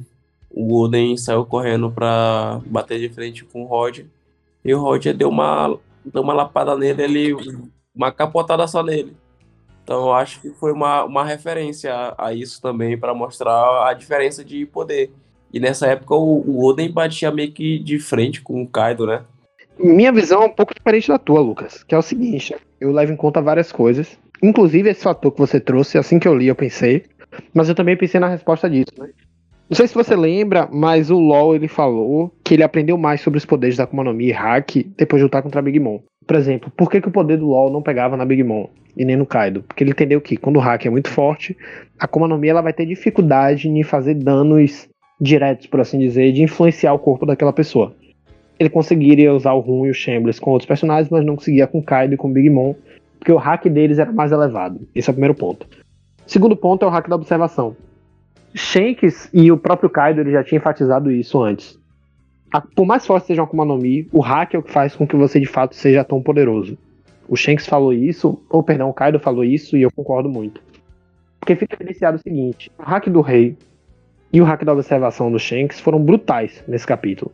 o 0.50 0.66
Golden 0.66 1.18
saiu 1.18 1.46
correndo 1.46 1.92
para 1.92 2.62
bater 2.66 3.00
de 3.00 3.10
frente 3.10 3.44
com 3.44 3.64
o 3.64 3.68
Roger. 3.68 4.06
E 4.64 4.74
o 4.74 4.82
Roger 4.82 5.16
deu 5.16 5.30
uma, 5.30 5.78
deu 6.04 6.22
uma 6.22 6.34
lapada 6.34 6.76
nele, 6.76 7.04
ele, 7.04 7.34
uma 7.94 8.12
capotada 8.12 8.68
só 8.68 8.82
nele. 8.82 9.16
Então 9.86 10.08
eu 10.08 10.14
acho 10.14 10.42
que 10.42 10.50
foi 10.50 10.72
uma, 10.72 11.04
uma 11.04 11.24
referência 11.24 11.94
a, 11.94 12.30
a 12.30 12.34
isso 12.34 12.60
também 12.60 12.98
para 12.98 13.14
mostrar 13.14 13.88
a 13.88 13.94
diferença 13.94 14.44
de 14.44 14.66
poder. 14.66 15.12
E 15.54 15.60
nessa 15.60 15.86
época 15.86 16.16
o, 16.16 16.42
o 16.42 16.66
Oden 16.66 16.92
batia 16.92 17.32
meio 17.32 17.52
que 17.52 17.78
de 17.78 18.00
frente 18.00 18.42
com 18.42 18.64
o 18.64 18.68
Kaido, 18.68 19.06
né? 19.06 19.22
Minha 19.78 20.12
visão 20.12 20.42
é 20.42 20.46
um 20.48 20.50
pouco 20.50 20.74
diferente 20.74 21.08
da 21.08 21.20
tua, 21.20 21.40
Lucas, 21.40 21.84
que 21.84 21.94
é 21.94 21.98
o 21.98 22.02
seguinte, 22.02 22.56
eu 22.82 22.92
levo 22.92 23.14
em 23.14 23.16
conta 23.16 23.42
várias 23.42 23.72
coisas, 23.72 24.18
inclusive 24.42 24.90
esse 24.90 25.04
fator 25.04 25.32
que 25.32 25.40
você 25.40 25.60
trouxe, 25.60 25.98
assim 25.98 26.18
que 26.18 26.28
eu 26.28 26.34
li 26.34 26.48
eu 26.48 26.56
pensei, 26.56 27.04
mas 27.54 27.70
eu 27.70 27.76
também 27.76 27.96
pensei 27.96 28.20
na 28.20 28.28
resposta 28.28 28.70
disso, 28.70 28.94
né? 28.98 29.10
Não 29.70 29.76
sei 29.76 29.88
se 29.88 29.96
você 29.96 30.16
lembra, 30.16 30.68
mas 30.72 31.10
o 31.10 31.20
LoL 31.20 31.56
ele 31.56 31.68
falou 31.68 32.34
que 32.44 32.54
ele 32.54 32.64
aprendeu 32.64 32.98
mais 32.98 33.22
sobre 33.22 33.38
os 33.38 33.46
poderes 33.46 33.78
da 33.78 33.84
Akuma 33.84 34.04
no 34.04 34.14
Mi 34.14 34.28
e 34.28 34.32
Hack 34.32 34.76
depois 34.96 35.20
de 35.20 35.24
lutar 35.24 35.42
contra 35.42 35.60
a 35.60 35.64
Big 35.64 35.80
Mom. 35.80 36.00
Por 36.26 36.36
exemplo, 36.36 36.72
por 36.76 36.90
que, 36.90 37.02
que 37.02 37.08
o 37.08 37.12
poder 37.12 37.38
do 37.38 37.48
LoL 37.48 37.72
não 37.72 37.82
pegava 37.82 38.18
na 38.18 38.26
Big 38.26 38.44
Mom 38.44 38.68
e 38.98 39.06
nem 39.06 39.16
no 39.16 39.26
Kaido? 39.26 39.64
Porque 39.64 39.84
ele 39.84 39.92
entendeu 39.92 40.20
que 40.20 40.38
quando 40.38 40.58
o 40.58 40.60
Hack 40.60 40.86
é 40.86 40.90
muito 40.90 41.10
forte, 41.10 41.56
a 42.00 42.06
Akuma 42.06 42.28
ela 42.46 42.62
vai 42.62 42.74
ter 42.74 42.86
dificuldade 42.86 43.70
em 43.70 43.84
fazer 43.84 44.16
danos 44.16 44.88
diretos, 45.20 45.68
por 45.68 45.80
assim 45.80 46.00
dizer, 46.00 46.32
de 46.32 46.42
influenciar 46.42 46.94
o 46.94 47.00
corpo 47.00 47.26
daquela 47.26 47.54
pessoa. 47.54 47.96
Ele 48.60 48.70
conseguiria 48.70 49.34
usar 49.34 49.54
o 49.54 49.60
Run 49.60 49.86
e 49.86 49.90
o 49.90 49.94
Shambles 49.94 50.40
com 50.40 50.52
outros 50.52 50.68
personagens, 50.68 51.10
mas 51.10 51.26
não 51.26 51.36
conseguia 51.36 51.68
com 51.68 51.82
Kaido 51.82 52.14
e 52.14 52.18
com 52.18 52.32
Big 52.32 52.50
Mom, 52.50 52.74
porque 53.20 53.32
o 53.32 53.38
hack 53.38 53.66
deles 53.68 54.00
era 54.00 54.12
mais 54.12 54.32
elevado. 54.32 54.80
Esse 54.96 55.10
é 55.10 55.12
o 55.12 55.14
primeiro 55.14 55.36
ponto. 55.36 55.68
Segundo 56.26 56.56
ponto 56.56 56.84
é 56.84 56.88
o 56.88 56.92
hack 56.92 57.08
da 57.08 57.16
observação. 57.16 57.76
Shanks 58.54 59.30
e 59.34 59.52
o 59.52 59.58
próprio 59.58 59.90
Kaido 59.90 60.22
ele 60.22 60.32
já 60.32 60.44
tinha 60.44 60.58
enfatizado 60.58 61.12
isso 61.12 61.42
antes. 61.42 61.78
A, 62.56 62.62
por 62.62 62.86
mais 62.86 63.06
forte 63.06 63.28
seja 63.28 63.42
uma 63.42 63.48
Akuma 63.48 63.78
Mi, 63.78 64.08
o 64.14 64.22
hack 64.22 64.54
é 64.54 64.58
o 64.58 64.64
que 64.64 64.72
faz 64.72 64.96
com 64.96 65.06
que 65.06 65.18
você 65.18 65.42
de 65.42 65.46
fato 65.46 65.76
seja 65.76 66.06
tão 66.06 66.22
poderoso. 66.22 66.78
O 67.28 67.36
Shanks 67.36 67.68
falou 67.68 67.92
isso, 67.92 68.42
ou 68.50 68.64
perdão, 68.64 68.90
o 68.90 68.94
Kaido 68.94 69.20
falou 69.20 69.44
isso 69.44 69.76
e 69.76 69.82
eu 69.82 69.92
concordo 69.92 70.30
muito. 70.30 70.62
Porque 71.38 71.54
fica 71.54 71.76
evidenciado 71.76 72.16
o 72.16 72.22
seguinte: 72.22 72.72
o 72.80 72.82
hack 72.82 73.10
do 73.10 73.20
rei 73.20 73.58
e 74.32 74.40
o 74.40 74.46
hack 74.46 74.64
da 74.64 74.72
observação 74.72 75.30
do 75.30 75.38
Shanks 75.38 75.82
foram 75.82 76.00
brutais 76.00 76.64
nesse 76.66 76.88
capítulo. 76.88 77.30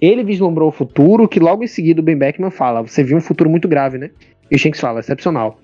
Ele 0.00 0.24
vislumbrou 0.24 0.68
o 0.68 0.72
futuro, 0.72 1.28
que 1.28 1.38
logo 1.38 1.62
em 1.62 1.68
seguida 1.68 2.00
o 2.00 2.04
Ben 2.04 2.18
Beckman 2.18 2.50
fala: 2.50 2.82
Você 2.82 3.04
viu 3.04 3.18
um 3.18 3.20
futuro 3.20 3.48
muito 3.48 3.68
grave, 3.68 3.98
né? 3.98 4.10
E 4.50 4.56
o 4.56 4.58
Shanks 4.58 4.80
fala: 4.80 4.98
Excepcional. 4.98 5.60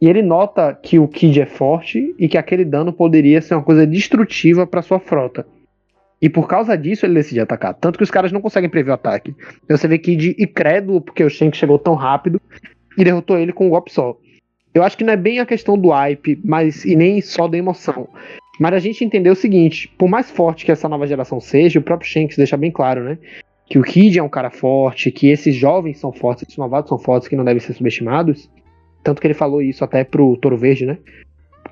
E 0.00 0.08
ele 0.08 0.22
nota 0.22 0.72
que 0.72 0.98
o 0.98 1.06
Kid 1.06 1.42
é 1.42 1.46
forte 1.46 2.14
e 2.18 2.26
que 2.26 2.38
aquele 2.38 2.64
dano 2.64 2.90
poderia 2.90 3.42
ser 3.42 3.54
uma 3.54 3.62
coisa 3.62 3.86
destrutiva 3.86 4.66
para 4.66 4.80
sua 4.80 4.98
frota. 4.98 5.46
E 6.20 6.28
por 6.28 6.48
causa 6.48 6.76
disso 6.76 7.06
ele 7.06 7.14
decide 7.14 7.40
atacar. 7.40 7.74
Tanto 7.74 7.96
que 7.96 8.02
os 8.02 8.10
caras 8.10 8.32
não 8.32 8.40
conseguem 8.40 8.68
prever 8.68 8.90
o 8.90 8.94
ataque. 8.94 9.34
Então 9.64 9.76
você 9.76 9.86
vê 9.86 9.98
Kid 9.98 10.34
incrédulo 10.38 11.00
porque 11.00 11.22
o 11.22 11.30
Shank 11.30 11.56
chegou 11.56 11.78
tão 11.78 11.94
rápido 11.94 12.40
e 12.96 13.04
derrotou 13.04 13.38
ele 13.38 13.52
com 13.52 13.66
um 13.66 13.70
golpe 13.70 13.92
só. 13.92 14.16
Eu 14.74 14.82
acho 14.82 14.96
que 14.96 15.04
não 15.04 15.12
é 15.12 15.16
bem 15.16 15.38
a 15.38 15.46
questão 15.46 15.78
do 15.78 15.90
hype, 15.90 16.40
mas 16.44 16.84
e 16.84 16.94
nem 16.94 17.20
só 17.20 17.48
da 17.48 17.56
emoção. 17.56 18.08
Mas 18.58 18.74
a 18.74 18.78
gente 18.78 19.04
entendeu 19.04 19.32
o 19.32 19.36
seguinte: 19.36 19.88
por 19.96 20.08
mais 20.08 20.30
forte 20.30 20.64
que 20.64 20.72
essa 20.72 20.88
nova 20.88 21.06
geração 21.06 21.40
seja, 21.40 21.78
o 21.78 21.82
próprio 21.82 22.10
Shanks 22.10 22.36
deixa 22.36 22.56
bem 22.56 22.70
claro, 22.70 23.04
né? 23.04 23.18
Que 23.66 23.78
o 23.78 23.82
Kid 23.82 24.18
é 24.18 24.22
um 24.22 24.28
cara 24.28 24.50
forte, 24.50 25.10
que 25.10 25.28
esses 25.28 25.54
jovens 25.54 25.98
são 25.98 26.12
fortes, 26.12 26.44
esses 26.44 26.56
novatos 26.56 26.88
são 26.88 26.98
fortes, 26.98 27.28
que 27.28 27.36
não 27.36 27.44
devem 27.44 27.60
ser 27.60 27.74
subestimados. 27.74 28.50
Tanto 29.04 29.20
que 29.20 29.26
ele 29.26 29.34
falou 29.34 29.62
isso 29.62 29.84
até 29.84 30.04
pro 30.04 30.36
Toro 30.36 30.56
Verde, 30.56 30.86
né? 30.86 30.98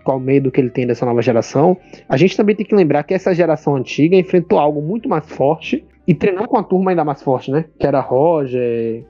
Qual 0.06 0.20
medo 0.20 0.52
que 0.52 0.60
ele 0.60 0.70
tem 0.70 0.86
dessa 0.86 1.04
nova 1.04 1.20
geração. 1.20 1.76
A 2.08 2.16
gente 2.16 2.36
também 2.36 2.54
tem 2.54 2.64
que 2.64 2.76
lembrar 2.76 3.02
que 3.02 3.12
essa 3.12 3.34
geração 3.34 3.74
antiga 3.74 4.14
enfrentou 4.14 4.56
algo 4.56 4.80
muito 4.80 5.08
mais 5.08 5.26
forte 5.26 5.84
e 6.06 6.14
treinou 6.14 6.46
com 6.46 6.56
a 6.56 6.62
turma 6.62 6.92
ainda 6.92 7.04
mais 7.04 7.20
forte, 7.20 7.50
né? 7.50 7.64
Que 7.76 7.88
era 7.88 8.00
Roger, 8.00 9.04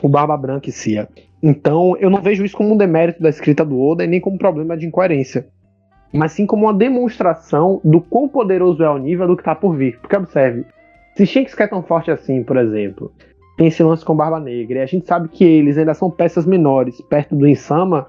o 0.00 0.08
Barba 0.08 0.36
Branca 0.36 0.68
e 0.68 0.72
Cia. 0.72 1.08
Então, 1.42 1.96
eu 1.98 2.08
não 2.08 2.22
vejo 2.22 2.44
isso 2.44 2.56
como 2.56 2.72
um 2.72 2.76
demérito 2.76 3.20
da 3.20 3.28
escrita 3.28 3.64
do 3.64 3.80
Oda 3.80 4.04
e 4.04 4.06
nem 4.06 4.20
como 4.20 4.36
um 4.36 4.38
problema 4.38 4.76
de 4.76 4.86
incoerência. 4.86 5.48
Mas 6.12 6.30
sim 6.30 6.46
como 6.46 6.66
uma 6.66 6.74
demonstração 6.74 7.80
do 7.82 8.00
quão 8.00 8.28
poderoso 8.28 8.84
é 8.84 8.88
o 8.88 8.96
nível 8.96 9.26
do 9.26 9.34
que 9.34 9.42
está 9.42 9.56
por 9.56 9.76
vir. 9.76 9.98
Porque 9.98 10.16
observe, 10.16 10.64
se 11.16 11.26
Shanks 11.26 11.52
quer 11.52 11.68
tão 11.68 11.82
forte 11.82 12.12
assim, 12.12 12.44
por 12.44 12.56
exemplo, 12.56 13.10
tem 13.56 13.66
esse 13.66 13.82
lance 13.82 14.04
com 14.04 14.14
Barba 14.14 14.38
Negra, 14.38 14.78
e 14.78 14.82
a 14.82 14.86
gente 14.86 15.04
sabe 15.04 15.28
que 15.28 15.42
eles 15.42 15.76
ainda 15.76 15.94
são 15.94 16.08
peças 16.08 16.46
menores, 16.46 17.00
perto 17.00 17.34
do 17.34 17.48
Insama, 17.48 18.06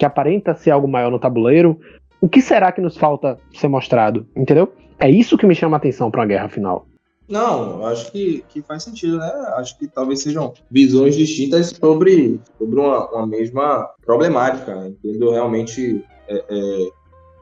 que 0.00 0.06
aparenta 0.06 0.54
ser 0.54 0.70
algo 0.70 0.88
maior 0.88 1.10
no 1.10 1.18
tabuleiro, 1.18 1.78
o 2.22 2.28
que 2.28 2.40
será 2.40 2.72
que 2.72 2.80
nos 2.80 2.96
falta 2.96 3.38
ser 3.52 3.68
mostrado? 3.68 4.26
Entendeu? 4.34 4.72
É 4.98 5.10
isso 5.10 5.36
que 5.36 5.44
me 5.44 5.54
chama 5.54 5.76
a 5.76 5.78
atenção 5.78 6.10
para 6.10 6.22
uma 6.22 6.26
guerra 6.26 6.48
final. 6.48 6.86
Não, 7.28 7.84
acho 7.86 8.10
que, 8.10 8.42
que 8.48 8.62
faz 8.62 8.82
sentido, 8.82 9.18
né? 9.18 9.30
Acho 9.56 9.78
que 9.78 9.86
talvez 9.86 10.22
sejam 10.22 10.54
visões 10.70 11.14
distintas 11.14 11.68
sobre, 11.68 12.40
sobre 12.56 12.80
uma, 12.80 13.10
uma 13.10 13.26
mesma 13.26 13.90
problemática. 14.04 14.74
Né? 14.74 14.88
Entendo 14.88 15.32
realmente 15.32 16.02
é, 16.26 16.44
é, 16.48 16.88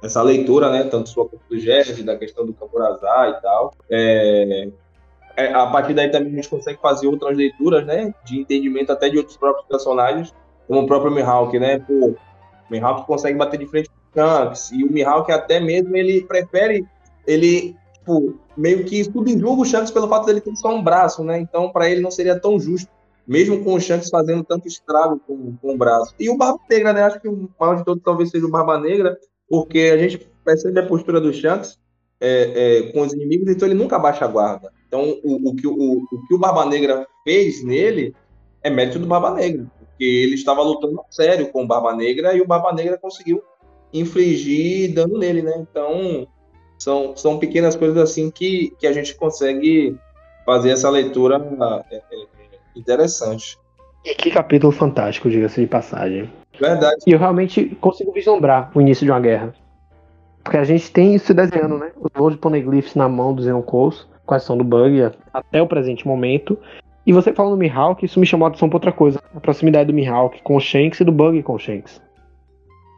essa 0.02 0.20
leitura, 0.20 0.68
né? 0.68 0.82
Tanto 0.82 1.08
sua 1.08 1.28
quanto 1.28 1.42
do 1.48 1.58
Gerd, 1.60 2.02
da 2.02 2.16
questão 2.16 2.44
do 2.44 2.52
Camporazar 2.52 3.30
e 3.30 3.40
tal. 3.40 3.72
É, 3.88 4.68
é, 5.36 5.52
a 5.52 5.66
partir 5.68 5.94
daí 5.94 6.10
também 6.10 6.32
a 6.32 6.36
gente 6.36 6.48
consegue 6.48 6.80
fazer 6.82 7.06
outras 7.06 7.36
leituras, 7.36 7.86
né? 7.86 8.12
De 8.24 8.40
entendimento 8.40 8.90
até 8.90 9.08
de 9.08 9.16
outros 9.16 9.36
próprios 9.36 9.66
personagens, 9.68 10.34
como 10.66 10.80
o 10.80 10.86
próprio 10.86 11.12
Mihawk, 11.12 11.56
né? 11.58 11.78
O 12.68 12.72
Mihawk 12.72 13.06
consegue 13.06 13.38
bater 13.38 13.58
de 13.58 13.66
frente 13.66 13.88
com 13.88 14.20
o 14.20 14.22
Shanks, 14.22 14.70
e 14.72 14.84
o 14.84 14.92
Mihawk 14.92 15.30
até 15.32 15.60
mesmo 15.60 15.96
ele 15.96 16.22
prefere, 16.22 16.86
ele 17.26 17.76
tipo, 18.08 18.38
meio 18.56 18.84
que 18.84 19.04
subjuga 19.04 19.62
o 19.62 19.64
Shanks 19.64 19.90
pelo 19.90 20.08
fato 20.08 20.26
dele 20.26 20.40
ter 20.40 20.56
só 20.56 20.74
um 20.74 20.82
braço, 20.82 21.22
né? 21.22 21.38
Então, 21.38 21.70
para 21.70 21.88
ele 21.88 22.00
não 22.00 22.10
seria 22.10 22.40
tão 22.40 22.58
justo, 22.58 22.90
mesmo 23.26 23.62
com 23.62 23.74
o 23.74 23.80
Shanks 23.80 24.08
fazendo 24.08 24.42
tanto 24.42 24.66
estrago 24.66 25.20
com, 25.26 25.54
com 25.60 25.74
o 25.74 25.76
braço. 25.76 26.14
E 26.18 26.30
o 26.30 26.36
Barba 26.36 26.60
Negra, 26.70 26.92
né? 26.92 27.02
Acho 27.02 27.20
que 27.20 27.28
o 27.28 27.48
maior 27.60 27.76
de 27.76 27.84
todos 27.84 28.02
talvez 28.02 28.30
seja 28.30 28.46
o 28.46 28.50
Barba 28.50 28.80
Negra, 28.80 29.18
porque 29.48 29.90
a 29.92 29.98
gente 29.98 30.18
percebe 30.44 30.80
a 30.80 30.86
postura 30.86 31.20
do 31.20 31.32
Shanks 31.32 31.78
é, 32.20 32.86
é, 32.88 32.92
com 32.92 33.02
os 33.02 33.12
inimigos, 33.12 33.48
então 33.48 33.68
ele 33.68 33.78
nunca 33.78 33.98
baixa 33.98 34.24
a 34.24 34.28
guarda. 34.28 34.72
Então, 34.86 35.18
o, 35.22 35.50
o, 35.50 35.54
que, 35.54 35.66
o, 35.66 35.72
o 35.72 36.26
que 36.26 36.34
o 36.34 36.38
Barba 36.38 36.64
Negra 36.64 37.06
fez 37.22 37.62
nele 37.62 38.14
é 38.62 38.70
mérito 38.70 38.98
do 38.98 39.06
Barba 39.06 39.32
Negra, 39.32 39.70
porque 39.98 40.04
ele 40.04 40.34
estava 40.34 40.62
lutando 40.62 41.00
sério 41.10 41.48
com 41.48 41.64
o 41.64 41.66
Barba 41.66 41.92
Negra 41.92 42.32
e 42.32 42.40
o 42.40 42.46
Barba 42.46 42.72
Negra 42.72 42.96
conseguiu 42.96 43.42
infligir 43.92 44.94
dano 44.94 45.18
nele, 45.18 45.42
né? 45.42 45.54
Então, 45.58 46.28
são, 46.78 47.16
são 47.16 47.38
pequenas 47.38 47.74
coisas 47.74 47.96
assim 47.96 48.30
que, 48.30 48.72
que 48.78 48.86
a 48.86 48.92
gente 48.92 49.16
consegue 49.16 49.98
fazer 50.46 50.70
essa 50.70 50.88
leitura 50.88 51.44
é, 51.90 51.96
é, 51.96 51.98
é 51.98 52.48
interessante. 52.76 53.58
E 54.04 54.14
que 54.14 54.30
capítulo 54.30 54.72
fantástico, 54.72 55.28
diga-se 55.28 55.60
de 55.60 55.66
passagem. 55.66 56.30
Verdade. 56.60 57.02
E 57.04 57.10
eu 57.10 57.18
realmente 57.18 57.76
consigo 57.80 58.12
vislumbrar 58.12 58.70
o 58.74 58.80
início 58.80 59.04
de 59.04 59.10
uma 59.10 59.20
guerra. 59.20 59.52
Porque 60.44 60.56
a 60.56 60.64
gente 60.64 60.92
tem 60.92 61.14
isso 61.14 61.34
desenhando, 61.34 61.76
né? 61.76 61.90
Os 61.96 62.10
Gold 62.16 62.38
Poneglyphs 62.38 62.94
na 62.94 63.08
mão 63.08 63.34
dos 63.34 63.46
Yonkous, 63.46 64.06
com 64.24 64.34
a 64.34 64.36
ação 64.36 64.56
do 64.56 64.62
Bug 64.62 65.10
até 65.32 65.60
o 65.60 65.66
presente 65.66 66.06
momento. 66.06 66.56
E 67.08 67.12
você 67.12 67.32
falando 67.32 67.52
do 67.52 67.56
Mihawk, 67.56 68.04
isso 68.04 68.20
me 68.20 68.26
chamou 68.26 68.44
a 68.44 68.50
atenção 68.50 68.68
pra 68.68 68.76
outra 68.76 68.92
coisa. 68.92 69.18
A 69.34 69.40
proximidade 69.40 69.86
do 69.86 69.94
Mihawk 69.94 70.42
com 70.42 70.56
o 70.56 70.60
Shanks 70.60 71.00
e 71.00 71.04
do 71.04 71.10
Bug 71.10 71.42
com 71.42 71.54
o 71.54 71.58
Shanks. 71.58 72.02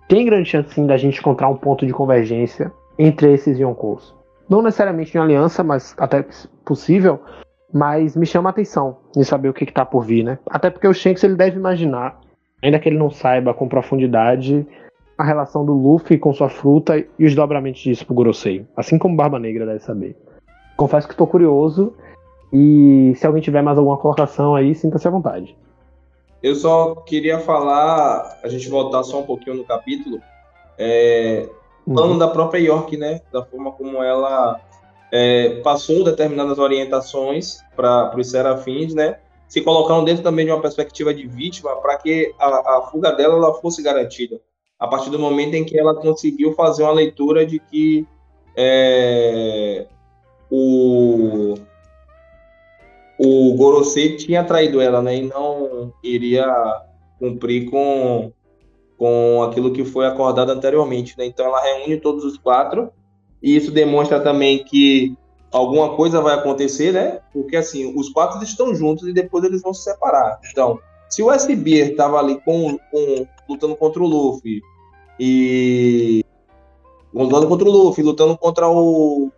Tem 0.09 0.27
grande 0.27 0.49
chance 0.49 0.75
sim 0.75 0.85
da 0.85 0.97
gente 0.97 1.21
encontrar 1.21 1.49
um 1.49 1.55
ponto 1.55 1.87
de 1.87 1.93
convergência 1.93 2.73
entre 2.99 3.33
esses 3.33 3.57
Yonkous. 3.57 4.13
Não 4.49 4.63
necessariamente 4.63 5.17
em 5.17 5.21
aliança, 5.21 5.63
mas 5.63 5.95
até 5.97 6.27
possível, 6.65 7.21
mas 7.73 8.17
me 8.17 8.27
chama 8.27 8.49
a 8.49 8.51
atenção 8.51 8.97
de 9.15 9.25
saber 9.25 9.49
o 9.49 9.55
que 9.55 9.63
está 9.63 9.87
por 9.87 10.05
vir, 10.05 10.25
né? 10.25 10.41
Até 10.51 10.71
porque 10.71 10.89
o 10.89 10.93
Shanks 10.93 11.23
ele 11.23 11.37
deve 11.37 11.57
imaginar, 11.57 12.19
ainda 12.61 12.81
que 12.81 12.89
ele 12.89 12.99
não 12.99 13.11
saiba 13.11 13.55
com 13.55 13.69
profundidade, 13.69 14.67
a 15.17 15.23
relação 15.23 15.65
do 15.65 15.73
Luffy 15.73 16.19
com 16.19 16.35
sua 16.35 16.49
fruta 16.49 16.99
e 17.17 17.25
os 17.25 17.37
dobramentos 17.37 17.81
disso 17.81 18.05
pro 18.05 18.17
Gorosei, 18.17 18.67
assim 18.77 18.99
como 18.99 19.15
Barba 19.15 19.39
Negra 19.39 19.67
deve 19.67 19.85
saber. 19.85 20.17
Confesso 20.77 21.07
que 21.07 21.15
estou 21.15 21.29
curioso 21.29 21.95
e 22.53 23.13
se 23.17 23.27
alguém 23.27 23.43
tiver 23.43 23.63
mais 23.63 23.79
alguma 23.79 23.97
colocação 23.97 24.55
aí, 24.55 24.75
sinta-se 24.75 25.07
à 25.07 25.11
vontade. 25.11 25.57
Eu 26.43 26.55
só 26.55 26.95
queria 26.95 27.39
falar, 27.39 28.41
a 28.43 28.49
gente 28.49 28.69
voltar 28.69 29.03
só 29.03 29.21
um 29.21 29.27
pouquinho 29.27 29.57
no 29.57 29.65
capítulo, 29.65 30.21
é, 30.79 31.49
plano 31.85 32.13
uhum. 32.13 32.19
da 32.19 32.29
própria 32.29 32.61
York, 32.61 32.97
né? 32.97 33.21
Da 33.31 33.45
forma 33.45 33.73
como 33.73 34.03
ela 34.03 34.61
é, 35.13 35.61
passou 35.61 36.03
determinadas 36.03 36.59
orientações 36.59 37.61
para 37.77 38.17
os 38.17 38.31
serafins, 38.31 38.95
né? 38.95 39.19
Se 39.49 39.61
colocando 39.61 40.05
dentro 40.05 40.23
também 40.23 40.47
de 40.47 40.53
uma 40.53 40.63
perspectiva 40.63 41.13
de 41.13 41.27
vítima 41.27 41.77
para 41.77 41.97
que 41.99 42.33
a, 42.39 42.47
a, 42.47 42.89
fuga 42.91 43.13
dela 43.13 43.35
ela 43.35 43.55
fosse 43.55 43.83
garantida. 43.83 44.41
A 44.79 44.87
partir 44.87 45.11
do 45.11 45.19
momento 45.19 45.55
em 45.55 45.65
que 45.65 45.79
ela 45.79 45.95
conseguiu 45.95 46.55
fazer 46.55 46.85
uma 46.85 46.93
leitura 46.93 47.45
de 47.45 47.59
que 47.59 48.07
é, 48.57 49.87
o 50.51 51.55
o 53.23 53.55
Gorosei 53.55 54.17
tinha 54.17 54.43
traído 54.43 54.81
ela, 54.81 55.03
né? 55.03 55.17
E 55.17 55.23
não 55.23 55.93
iria 56.03 56.47
cumprir 57.19 57.71
com 57.71 58.33
com 58.97 59.43
aquilo 59.43 59.73
que 59.73 59.83
foi 59.83 60.07
acordado 60.07 60.51
anteriormente. 60.51 61.17
Né? 61.17 61.25
Então 61.25 61.47
ela 61.47 61.61
reúne 61.61 61.97
todos 61.99 62.23
os 62.23 62.37
quatro 62.37 62.91
e 63.43 63.57
isso 63.57 63.71
demonstra 63.71 64.21
também 64.21 64.63
que 64.63 65.17
alguma 65.51 65.97
coisa 65.97 66.21
vai 66.21 66.35
acontecer, 66.35 66.93
né? 66.93 67.21
Porque 67.33 67.57
assim, 67.57 67.99
os 67.99 68.11
quatro 68.11 68.43
estão 68.43 68.75
juntos 68.75 69.09
e 69.09 69.13
depois 69.13 69.43
eles 69.45 69.63
vão 69.63 69.73
se 69.73 69.85
separar. 69.85 70.39
Então, 70.51 70.79
se 71.09 71.23
o 71.23 71.31
SB 71.31 71.91
estava 71.91 72.19
ali 72.19 72.41
com, 72.43 72.79
com, 72.91 73.27
lutando 73.49 73.75
contra 73.75 74.03
o 74.03 74.07
Luffy 74.07 74.61
e 75.19 76.25
lutando 77.13 77.49
contra 77.49 77.69
o 77.69 77.73
Luffy, 77.73 78.05
lutando 78.05 78.37
contra 78.37 78.69
o 78.69 79.31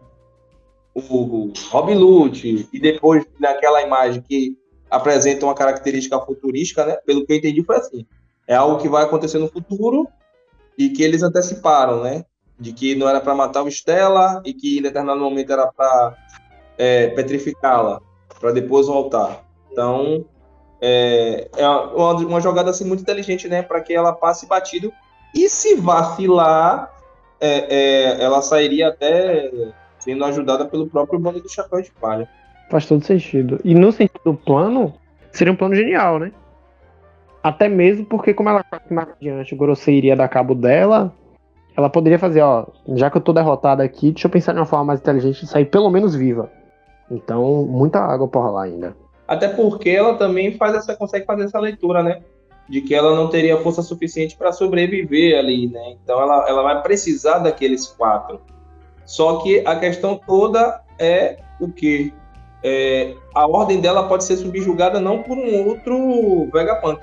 o 0.94 1.52
Rob 1.70 1.94
Lute 1.94 2.68
e 2.72 2.80
depois 2.80 3.24
naquela 3.40 3.82
imagem 3.82 4.22
que 4.22 4.56
apresenta 4.90 5.46
uma 5.46 5.54
característica 5.54 6.20
futurística, 6.20 6.84
né? 6.84 6.96
Pelo 7.06 7.24
que 7.24 7.32
eu 7.32 7.36
entendi 7.36 7.62
foi 7.62 7.76
assim 7.76 8.06
é 8.46 8.54
algo 8.54 8.78
que 8.78 8.88
vai 8.88 9.04
acontecer 9.04 9.38
no 9.38 9.48
futuro 9.48 10.08
e 10.76 10.90
que 10.90 11.02
eles 11.02 11.22
anteciparam, 11.22 12.02
né? 12.02 12.24
De 12.58 12.72
que 12.72 12.94
não 12.94 13.08
era 13.08 13.20
para 13.20 13.34
matar 13.34 13.62
o 13.62 13.68
Stella 13.68 14.42
e 14.44 14.52
que 14.52 14.78
em 14.78 14.82
determinado 14.82 15.20
momento 15.20 15.52
era 15.52 15.66
para 15.66 16.16
é, 16.78 17.08
petrificá-la, 17.08 18.00
para 18.40 18.52
depois 18.52 18.86
voltar. 18.86 19.44
Então, 19.70 20.24
é, 20.80 21.48
é 21.56 21.68
uma, 21.68 22.14
uma, 22.14 22.40
jogada 22.40 22.70
assim 22.70 22.84
muito 22.84 23.02
inteligente, 23.02 23.48
né? 23.48 23.62
Para 23.62 23.80
que 23.80 23.94
ela 23.94 24.12
passe 24.12 24.46
batido. 24.46 24.92
E 25.34 25.48
se 25.48 25.76
vacilar, 25.76 26.92
é, 27.40 27.74
é, 27.74 28.22
ela 28.22 28.42
sairia 28.42 28.88
até 28.88 29.50
sendo 30.02 30.24
ajudada 30.24 30.64
pelo 30.64 30.88
próprio 30.88 31.18
bando 31.18 31.40
do 31.40 31.48
Chapéu 31.48 31.80
de 31.80 31.90
Palha. 31.92 32.28
Faz 32.68 32.86
todo 32.86 33.04
sentido. 33.04 33.60
E 33.62 33.74
no 33.74 33.92
sentido 33.92 34.20
do 34.24 34.34
plano, 34.34 34.92
seria 35.30 35.52
um 35.52 35.56
plano 35.56 35.74
genial, 35.74 36.18
né? 36.18 36.32
Até 37.42 37.68
mesmo 37.68 38.04
porque, 38.06 38.34
como 38.34 38.48
ela 38.48 38.64
mais 38.90 39.08
adiante, 39.10 39.54
o 39.54 39.56
Gorosei 39.56 39.96
iria 39.96 40.16
dar 40.16 40.28
cabo 40.28 40.54
dela, 40.54 41.12
ela 41.76 41.88
poderia 41.88 42.18
fazer, 42.18 42.42
ó, 42.42 42.66
já 42.94 43.10
que 43.10 43.16
eu 43.16 43.20
tô 43.20 43.32
derrotada 43.32 43.82
aqui, 43.82 44.10
deixa 44.10 44.26
eu 44.26 44.30
pensar 44.30 44.52
de 44.52 44.58
uma 44.58 44.66
forma 44.66 44.86
mais 44.86 45.00
inteligente 45.00 45.40
de 45.40 45.46
sair 45.46 45.66
pelo 45.66 45.90
menos 45.90 46.14
viva. 46.14 46.50
Então, 47.10 47.64
muita 47.64 48.00
água 48.00 48.26
por 48.26 48.50
lá 48.50 48.64
ainda. 48.64 48.96
Até 49.26 49.48
porque 49.48 49.90
ela 49.90 50.16
também 50.16 50.56
faz 50.56 50.74
essa, 50.74 50.96
consegue 50.96 51.26
fazer 51.26 51.44
essa 51.44 51.60
leitura, 51.60 52.02
né? 52.02 52.22
De 52.68 52.80
que 52.80 52.94
ela 52.94 53.14
não 53.14 53.28
teria 53.28 53.58
força 53.58 53.82
suficiente 53.82 54.36
para 54.36 54.52
sobreviver 54.52 55.38
ali, 55.38 55.68
né? 55.68 55.96
Então 56.02 56.20
ela, 56.20 56.48
ela 56.48 56.62
vai 56.62 56.82
precisar 56.82 57.38
daqueles 57.38 57.86
quatro. 57.86 58.40
Só 59.04 59.38
que 59.38 59.62
a 59.66 59.76
questão 59.76 60.20
toda 60.26 60.82
é 60.98 61.38
o 61.60 61.68
que? 61.68 62.12
É, 62.64 63.14
a 63.34 63.46
ordem 63.46 63.80
dela 63.80 64.08
pode 64.08 64.24
ser 64.24 64.36
subjugada 64.36 65.00
não 65.00 65.22
por 65.22 65.36
um 65.36 65.66
outro 65.66 66.48
Vegapunk, 66.52 67.00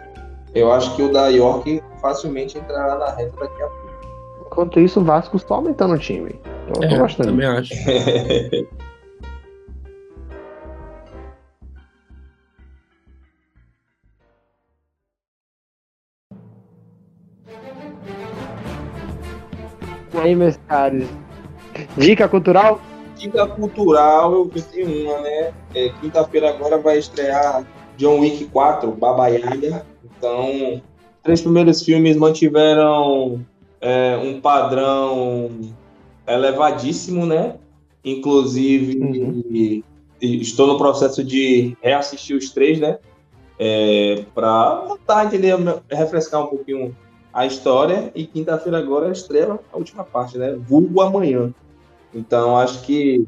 eu 0.56 0.72
acho 0.72 0.96
que 0.96 1.04
o 1.04 1.12
da 1.12 1.28
York 1.28 1.84
facilmente 2.02 2.58
entrará 2.58 2.98
na 2.98 3.12
reta 3.12 3.36
daqui 3.40 3.62
a 3.62 3.68
pouco. 3.68 3.90
Enquanto 4.48 4.80
isso, 4.80 5.00
o 5.00 5.04
Vasco 5.04 5.38
está 5.38 5.54
aumentando 5.54 5.94
o 5.94 6.00
time. 6.00 6.40
Eu 6.76 6.84
é, 6.84 6.90
tô 6.90 6.98
gostando. 6.98 7.30
Também 7.30 7.46
acho. 7.46 7.74
e 20.14 20.18
aí, 20.18 20.36
meus 20.36 20.58
caros? 20.68 21.08
Dica 21.98 22.28
cultural? 22.28 22.82
Dica 23.16 23.46
cultural, 23.48 24.34
eu 24.34 24.64
tenho 24.72 24.88
uma, 24.88 25.20
né? 25.20 25.54
É, 25.76 25.90
Quinta-feira 26.02 26.50
agora 26.50 26.78
vai 26.78 26.98
estrear 26.98 27.66
John 27.98 28.20
Wick 28.20 28.46
4, 28.46 28.92
Baba 28.92 29.28
Yaga. 29.28 29.86
Então, 30.04 30.82
três 31.24 31.42
primeiros 31.42 31.84
filmes 31.84 32.16
mantiveram 32.16 33.46
é, 33.82 34.18
um 34.18 34.40
padrão 34.40 35.50
elevadíssimo, 36.28 37.26
né? 37.26 37.56
Inclusive, 38.04 38.98
uhum. 39.00 39.84
estou 40.22 40.68
no 40.68 40.78
processo 40.78 41.24
de 41.24 41.78
reassistir 41.82 42.38
os 42.38 42.52
três, 42.52 42.80
né? 42.80 42.98
é, 43.60 44.24
para 44.34 44.76
voltar, 44.86 45.26
entender, 45.26 45.54
refrescar 45.92 46.42
um 46.42 46.48
pouquinho 46.48 46.96
a 47.34 47.46
história. 47.46 48.10
E 48.16 48.26
quinta-feira 48.26 48.80
agora 48.80 49.12
estreia 49.12 49.60
a 49.72 49.78
última 49.78 50.04
parte, 50.04 50.38
né? 50.38 50.58
Vulgo 50.58 51.02
amanhã. 51.02 51.54
Então 52.14 52.58
acho 52.58 52.82
que 52.82 53.26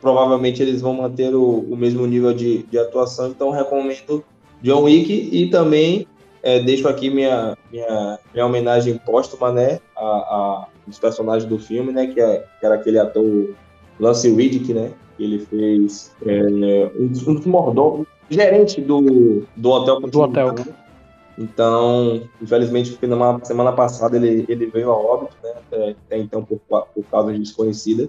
provavelmente 0.00 0.62
eles 0.62 0.80
vão 0.80 0.94
manter 0.94 1.34
o, 1.34 1.60
o 1.60 1.76
mesmo 1.76 2.06
nível 2.06 2.32
de, 2.34 2.64
de 2.64 2.78
atuação. 2.78 3.28
Então 3.28 3.50
recomendo 3.50 4.24
John 4.62 4.82
Wick 4.82 5.12
e 5.32 5.48
também 5.50 6.06
é, 6.42 6.60
deixo 6.60 6.86
aqui 6.86 7.08
minha, 7.08 7.56
minha, 7.72 8.18
minha 8.32 8.46
homenagem 8.46 8.98
póstuma, 8.98 9.50
né, 9.50 9.80
a, 9.96 10.04
a 10.04 10.66
os 10.86 10.98
personagens 10.98 11.48
do 11.48 11.58
filme, 11.58 11.90
né, 11.90 12.06
que, 12.06 12.20
é, 12.20 12.44
que 12.60 12.66
era 12.66 12.74
aquele 12.74 12.98
ator 12.98 13.54
Lance 13.98 14.30
Riddick, 14.30 14.74
né, 14.74 14.92
que 15.16 15.24
ele 15.24 15.38
fez 15.38 16.14
é, 16.26 16.42
um, 16.42 17.04
um 17.04 17.34
dos 17.34 17.46
mordomos, 17.46 18.06
gerente 18.28 18.80
do, 18.82 19.46
do 19.56 19.70
hotel. 19.70 20.00
Do 20.00 20.20
hotel. 20.20 20.54
Então, 21.38 22.22
infelizmente, 22.40 22.96
na 23.06 23.44
semana 23.44 23.72
passada 23.72 24.16
ele, 24.16 24.44
ele 24.48 24.66
veio 24.66 24.90
a 24.90 24.96
óbito, 24.96 25.36
né, 25.42 25.52
até, 25.56 25.90
até 25.90 26.18
então 26.18 26.44
por, 26.44 26.60
por 26.68 27.04
causas 27.10 27.38
desconhecidas. 27.38 28.08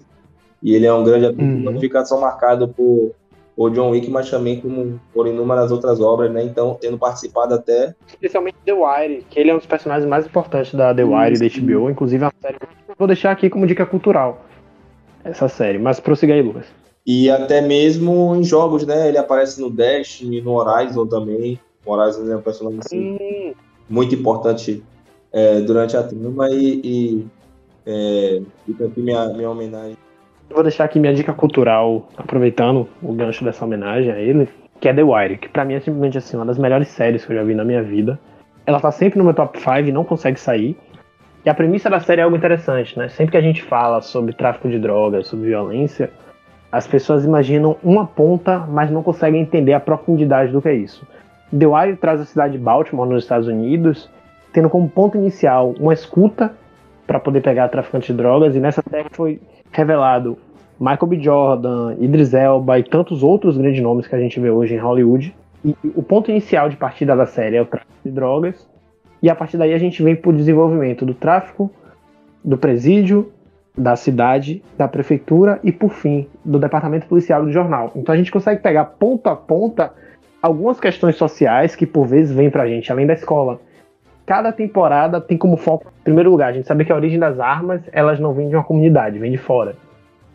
E 0.61 0.73
ele 0.73 0.85
é 0.85 0.93
um 0.93 1.03
grande 1.03 1.25
ator, 1.27 1.43
uhum. 1.43 1.79
fica 1.79 2.05
só 2.05 2.19
marcado 2.19 2.67
por 2.67 3.13
o 3.57 3.69
John 3.69 3.91
Wick, 3.91 4.09
mas 4.09 4.29
também 4.29 4.59
como 4.59 4.99
por 5.13 5.27
inúmeras 5.27 5.71
outras 5.71 6.01
obras, 6.01 6.31
né? 6.31 6.43
Então, 6.43 6.77
tendo 6.79 6.97
participado 6.97 7.53
até. 7.53 7.95
Especialmente 8.07 8.57
The 8.65 8.73
Wire, 8.73 9.25
que 9.29 9.39
ele 9.39 9.49
é 9.49 9.53
um 9.53 9.57
dos 9.57 9.65
personagens 9.65 10.07
mais 10.07 10.25
importantes 10.25 10.73
da 10.73 10.93
The 10.93 11.03
Wire 11.03 11.39
da 11.39 11.45
HBO, 11.59 11.89
inclusive 11.89 12.23
uma 12.23 12.33
série. 12.41 12.57
Vou 12.97 13.07
deixar 13.07 13.31
aqui 13.31 13.49
como 13.49 13.65
dica 13.65 13.85
cultural 13.85 14.45
essa 15.23 15.47
série, 15.47 15.79
mas 15.79 15.99
prossiga 15.99 16.33
aí, 16.33 16.41
Lucas. 16.41 16.65
E 17.05 17.29
até 17.29 17.61
mesmo 17.61 18.35
em 18.35 18.43
jogos, 18.43 18.85
né? 18.85 19.07
Ele 19.07 19.17
aparece 19.17 19.61
no 19.61 19.69
Dash 19.69 20.21
e 20.21 20.41
no 20.41 20.53
Horizon 20.53 21.05
também. 21.07 21.59
Horizon 21.85 22.31
é 22.31 22.35
um 22.35 22.41
personagem 22.41 22.79
assim, 22.79 23.17
hum. 23.21 23.53
muito 23.89 24.15
importante 24.15 24.83
é, 25.31 25.61
durante 25.61 25.95
a 25.95 26.03
trama 26.03 26.49
e, 26.49 26.81
e 26.83 27.27
é, 27.85 28.41
fica 28.65 28.85
aqui 28.85 29.01
minha, 29.01 29.29
minha 29.29 29.49
homenagem 29.49 29.97
Vou 30.49 30.61
deixar 30.61 30.85
aqui 30.85 30.99
minha 30.99 31.13
dica 31.13 31.33
cultural, 31.33 32.07
aproveitando 32.15 32.87
o 33.01 33.13
gancho 33.13 33.43
dessa 33.43 33.65
homenagem 33.65 34.11
a 34.11 34.19
ele, 34.19 34.47
que 34.79 34.87
é 34.87 34.93
The 34.93 35.03
Wire, 35.03 35.37
que 35.37 35.49
pra 35.49 35.65
mim 35.65 35.73
é 35.73 35.79
simplesmente 35.79 36.17
assim, 36.17 36.37
uma 36.37 36.45
das 36.45 36.57
melhores 36.57 36.87
séries 36.89 37.25
que 37.25 37.31
eu 37.33 37.37
já 37.37 37.43
vi 37.43 37.55
na 37.55 37.65
minha 37.65 37.81
vida. 37.81 38.19
Ela 38.65 38.79
tá 38.79 38.91
sempre 38.91 39.17
no 39.17 39.25
meu 39.25 39.33
top 39.33 39.59
5 39.59 39.79
e 39.79 39.91
não 39.91 40.03
consegue 40.03 40.39
sair. 40.39 40.77
E 41.43 41.49
a 41.49 41.53
premissa 41.53 41.89
da 41.89 41.99
série 41.99 42.21
é 42.21 42.23
algo 42.23 42.35
interessante, 42.35 42.97
né? 42.97 43.09
Sempre 43.09 43.31
que 43.31 43.37
a 43.37 43.41
gente 43.41 43.63
fala 43.63 44.01
sobre 44.01 44.33
tráfico 44.33 44.69
de 44.69 44.79
drogas, 44.79 45.27
sobre 45.27 45.47
violência, 45.47 46.11
as 46.71 46.87
pessoas 46.87 47.25
imaginam 47.25 47.77
uma 47.83 48.05
ponta, 48.05 48.59
mas 48.59 48.91
não 48.91 49.01
conseguem 49.01 49.41
entender 49.41 49.73
a 49.73 49.79
profundidade 49.79 50.51
do 50.51 50.61
que 50.61 50.69
é 50.69 50.75
isso. 50.75 51.05
The 51.57 51.65
Wire 51.65 51.97
traz 51.97 52.21
a 52.21 52.25
cidade 52.25 52.53
de 52.53 52.59
Baltimore, 52.59 53.07
nos 53.07 53.23
Estados 53.23 53.47
Unidos, 53.47 54.09
tendo 54.51 54.69
como 54.69 54.89
ponto 54.89 55.17
inicial 55.17 55.73
uma 55.79 55.93
escuta 55.93 56.53
para 57.05 57.19
poder 57.19 57.41
pegar 57.41 57.67
traficante 57.69 58.11
de 58.11 58.17
drogas, 58.17 58.55
e 58.55 58.59
nessa 58.59 58.81
série 58.89 59.09
foi 59.11 59.39
revelado 59.71 60.37
Michael 60.79 61.07
B. 61.07 61.19
Jordan, 61.19 61.95
Idris 61.99 62.33
Elba 62.33 62.79
e 62.79 62.83
tantos 62.83 63.23
outros 63.23 63.57
grandes 63.57 63.81
nomes 63.81 64.07
que 64.07 64.15
a 64.15 64.19
gente 64.19 64.39
vê 64.39 64.49
hoje 64.49 64.75
em 64.75 64.77
Hollywood. 64.77 65.35
E 65.63 65.75
o 65.95 66.03
ponto 66.03 66.29
inicial 66.29 66.69
de 66.69 66.75
partida 66.75 67.15
da 67.15 67.25
série 67.25 67.55
é 67.55 67.61
o 67.61 67.65
tráfico 67.65 67.93
de 68.03 68.11
drogas. 68.11 68.67
E 69.21 69.29
a 69.29 69.35
partir 69.35 69.57
daí 69.57 69.73
a 69.73 69.77
gente 69.77 70.03
vem 70.03 70.15
para 70.15 70.29
o 70.29 70.33
desenvolvimento 70.33 71.05
do 71.05 71.13
tráfico, 71.13 71.71
do 72.43 72.57
presídio, 72.57 73.31
da 73.77 73.95
cidade, 73.95 74.63
da 74.77 74.87
prefeitura 74.87 75.59
e, 75.63 75.71
por 75.71 75.89
fim, 75.89 76.27
do 76.43 76.59
departamento 76.59 77.07
policial 77.07 77.43
do 77.43 77.51
jornal. 77.51 77.91
Então 77.95 78.13
a 78.13 78.17
gente 78.17 78.31
consegue 78.31 78.61
pegar 78.61 78.85
ponto 78.85 79.27
a 79.27 79.35
ponta 79.35 79.91
algumas 80.45 80.79
questões 80.79 81.15
sociais 81.15 81.75
que 81.75 81.85
por 81.85 82.05
vezes 82.05 82.35
vêm 82.35 82.49
para 82.49 82.63
a 82.63 82.67
gente, 82.67 82.91
além 82.91 83.05
da 83.05 83.13
escola 83.13 83.59
cada 84.25 84.51
temporada 84.51 85.21
tem 85.21 85.37
como 85.37 85.55
foco, 85.55 85.87
em 86.01 86.03
primeiro 86.03 86.31
lugar, 86.31 86.49
a 86.49 86.53
gente 86.53 86.67
sabe 86.67 86.83
que 86.83 86.91
a 86.91 86.95
origem 86.95 87.19
das 87.19 87.39
armas, 87.39 87.81
elas 87.91 88.19
não 88.19 88.33
vêm 88.33 88.49
de 88.49 88.55
uma 88.55 88.63
comunidade, 88.63 89.19
vêm 89.19 89.31
de 89.31 89.37
fora. 89.37 89.75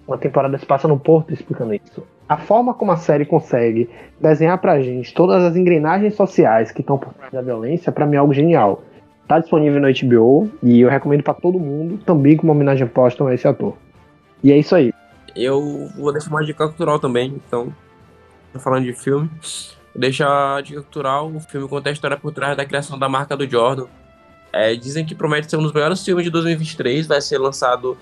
Uma 0.07 0.17
temporada 0.17 0.57
se 0.59 0.67
passa 0.67 0.87
no 0.87 0.99
Porto 0.99 1.33
explicando 1.33 1.75
isso. 1.75 2.07
A 2.29 2.37
forma 2.37 2.73
como 2.73 2.93
a 2.93 2.97
série 2.97 3.25
consegue 3.25 3.91
desenhar 4.21 4.59
pra 4.59 4.81
gente 4.81 5.13
todas 5.13 5.43
as 5.43 5.57
engrenagens 5.57 6.15
sociais 6.15 6.71
que 6.71 6.81
estão 6.81 6.97
por 6.97 7.13
trás 7.15 7.33
da 7.33 7.43
violência, 7.43 7.91
para 7.91 8.07
mim 8.07 8.17
é 8.17 8.19
algo 8.19 8.33
genial. 8.33 8.83
Tá 9.27 9.39
disponível 9.39 9.81
no 9.81 9.89
HBO 9.89 10.51
e 10.63 10.81
eu 10.81 10.89
recomendo 10.89 11.23
para 11.23 11.35
todo 11.35 11.59
mundo, 11.59 11.99
também 12.05 12.37
com 12.37 12.45
uma 12.45 12.53
homenagem 12.53 12.87
póstuma 12.87 13.31
a 13.31 13.35
esse 13.35 13.47
ator. 13.47 13.77
E 14.43 14.53
é 14.53 14.57
isso 14.57 14.75
aí. 14.75 14.93
Eu 15.37 15.89
vou 15.97 16.13
deixar 16.13 16.31
uma 16.31 16.45
dica 16.45 16.67
cultural 16.67 16.99
também, 16.99 17.41
então, 17.47 17.73
falando 18.59 18.85
de 18.85 18.93
filme. 18.93 19.31
Deixa 19.95 20.57
a 20.57 20.61
dica 20.61 20.83
cultural, 20.83 21.31
o 21.31 21.41
filme 21.41 21.69
conta 21.69 21.89
a 21.89 21.93
história 21.93 22.17
por 22.17 22.33
trás 22.33 22.57
da 22.57 22.65
criação 22.65 22.99
da 22.99 23.09
marca 23.09 23.37
do 23.37 23.49
Jordan. 23.49 23.87
É, 24.53 24.75
dizem 24.75 25.05
que 25.05 25.15
promete 25.15 25.51
ser 25.51 25.57
um 25.57 25.63
dos 25.63 25.73
melhores 25.73 26.05
filmes 26.05 26.25
de 26.25 26.31
2023, 26.31 27.07
vai 27.07 27.21
ser 27.21 27.39
lançado, 27.39 27.97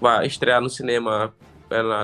vai 0.00 0.26
estrear 0.26 0.60
no 0.60 0.68
cinema 0.68 1.32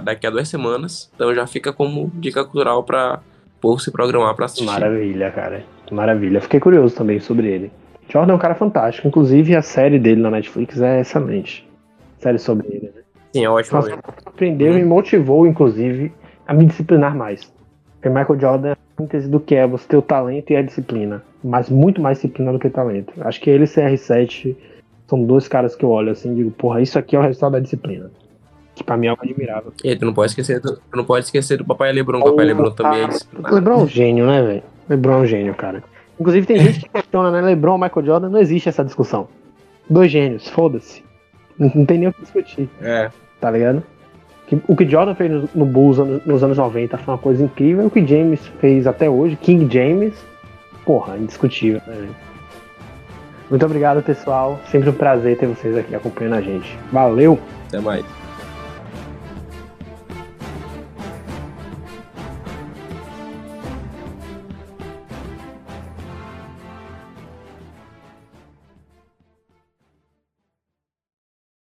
daqui 0.04 0.26
a 0.26 0.30
duas 0.30 0.48
semanas. 0.48 1.10
Então 1.14 1.34
já 1.34 1.46
fica 1.46 1.72
como 1.72 2.10
dica 2.14 2.44
cultural 2.44 2.84
para 2.84 3.20
povo 3.60 3.80
se 3.80 3.90
programar 3.90 4.34
para 4.34 4.46
assistir. 4.46 4.64
Maravilha, 4.64 5.30
cara. 5.30 5.64
Maravilha. 5.90 6.40
Fiquei 6.40 6.60
curioso 6.60 6.94
também 6.94 7.18
sobre 7.20 7.48
ele. 7.48 7.72
Jordan 8.08 8.32
é 8.32 8.36
um 8.36 8.38
cara 8.38 8.54
fantástico. 8.54 9.08
Inclusive 9.08 9.56
a 9.56 9.62
série 9.62 9.98
dele 9.98 10.20
na 10.20 10.30
Netflix 10.30 10.80
é 10.80 11.00
excelente. 11.00 11.68
Série 12.18 12.38
sobre 12.38 12.68
ele, 12.68 12.92
né? 12.94 13.02
Sim, 13.32 13.44
é 13.44 13.50
ótimo. 13.50 13.80
Aprendeu 14.24 14.72
hum. 14.72 14.78
e 14.78 14.84
motivou, 14.84 15.46
inclusive, 15.46 16.12
a 16.46 16.54
me 16.54 16.64
disciplinar 16.64 17.14
mais. 17.14 17.52
Porque 17.94 18.08
Michael 18.08 18.40
Jordan 18.40 18.68
é 18.70 18.76
síntese 18.97 19.28
do 19.28 19.38
que 19.38 19.55
é 19.55 19.66
você 19.66 19.86
ter 19.86 19.97
o 19.97 20.03
talento 20.03 20.51
e 20.53 20.57
a 20.57 20.62
disciplina. 20.62 21.22
Mas 21.42 21.68
muito 21.68 22.01
mais 22.01 22.18
disciplina 22.18 22.53
do 22.53 22.59
que 22.59 22.70
talento. 22.70 23.12
Acho 23.20 23.40
que 23.40 23.51
ele 23.51 23.64
e 23.64 23.68
CR7 23.68 24.57
são 25.07 25.22
dois 25.22 25.47
caras 25.47 25.76
que 25.76 25.84
eu 25.84 25.90
olho 25.90 26.11
assim 26.11 26.32
e 26.32 26.36
digo, 26.36 26.51
porra, 26.51 26.80
isso 26.80 26.99
aqui 26.99 27.14
é 27.14 27.18
o 27.18 27.22
resultado 27.22 27.53
da 27.53 27.61
disciplina. 27.61 28.11
Que 28.74 28.84
pra 28.84 28.97
mim 28.97 29.07
é 29.07 29.11
algo 29.11 29.22
admirável. 29.22 29.72
E 29.82 29.97
tu 29.97 30.05
não 30.05 30.12
pode 30.12 30.32
esquecer 30.32 30.61
do, 30.61 30.76
tu 30.76 30.97
não 30.97 31.05
pode 31.05 31.24
esquecer 31.24 31.57
do 31.57 31.64
Papai 31.64 31.92
Lebron. 31.92 32.20
O 32.20 32.24
Papai 32.24 32.44
Lebron 32.44 32.70
também 32.72 33.05
é 33.05 33.09
disciplinado. 33.09 33.55
Lebron 33.55 33.74
é 33.74 33.82
um 33.82 33.88
gênio, 33.88 34.26
né, 34.26 34.42
velho? 34.42 34.62
Lebron 34.88 35.14
é 35.14 35.16
um 35.18 35.26
gênio, 35.26 35.55
cara. 35.55 35.82
Inclusive 36.18 36.47
tem 36.47 36.59
gente 36.59 36.80
que 36.80 36.88
questiona, 36.88 37.30
né? 37.30 37.40
Lebron 37.40 37.78
Michael 37.78 38.07
Jordan, 38.07 38.28
não 38.28 38.40
existe 38.40 38.68
essa 38.68 38.84
discussão. 38.84 39.28
Dois 39.88 40.11
gênios, 40.11 40.49
foda-se. 40.49 41.03
Não, 41.59 41.70
não 41.74 41.86
tem 41.86 41.99
nem 41.99 42.09
o 42.09 42.12
que 42.12 42.22
discutir. 42.22 42.68
É. 42.82 43.11
Tá 43.40 43.51
ligado? 43.51 43.82
O 44.68 44.76
que 44.76 44.88
Jordan 44.88 45.14
fez 45.14 45.32
no, 45.55 45.64
Bulls 45.64 45.99
nos 46.24 46.42
anos 46.42 46.59
90 46.59 46.97
foi 46.99 47.14
uma 47.14 47.18
coisa 47.18 47.42
incrível. 47.42 47.86
O 47.86 47.90
que 47.90 48.07
James 48.07 48.40
fez 48.61 48.86
até 48.86 49.11
hoje, 49.11 49.36
King 49.36 49.72
James, 49.72 50.14
porra, 50.84 51.16
indiscutível. 51.16 51.80
Né? 51.86 52.09
Muito 53.51 53.64
obrigado, 53.64 54.03
pessoal. 54.03 54.61
Sempre 54.70 54.90
um 54.90 54.94
prazer 54.94 55.36
ter 55.38 55.47
vocês 55.47 55.76
aqui 55.76 55.94
acompanhando 55.94 56.34
a 56.34 56.40
gente. 56.40 56.78
Valeu! 56.92 57.38
Até 57.68 57.80
mais. 57.80 58.25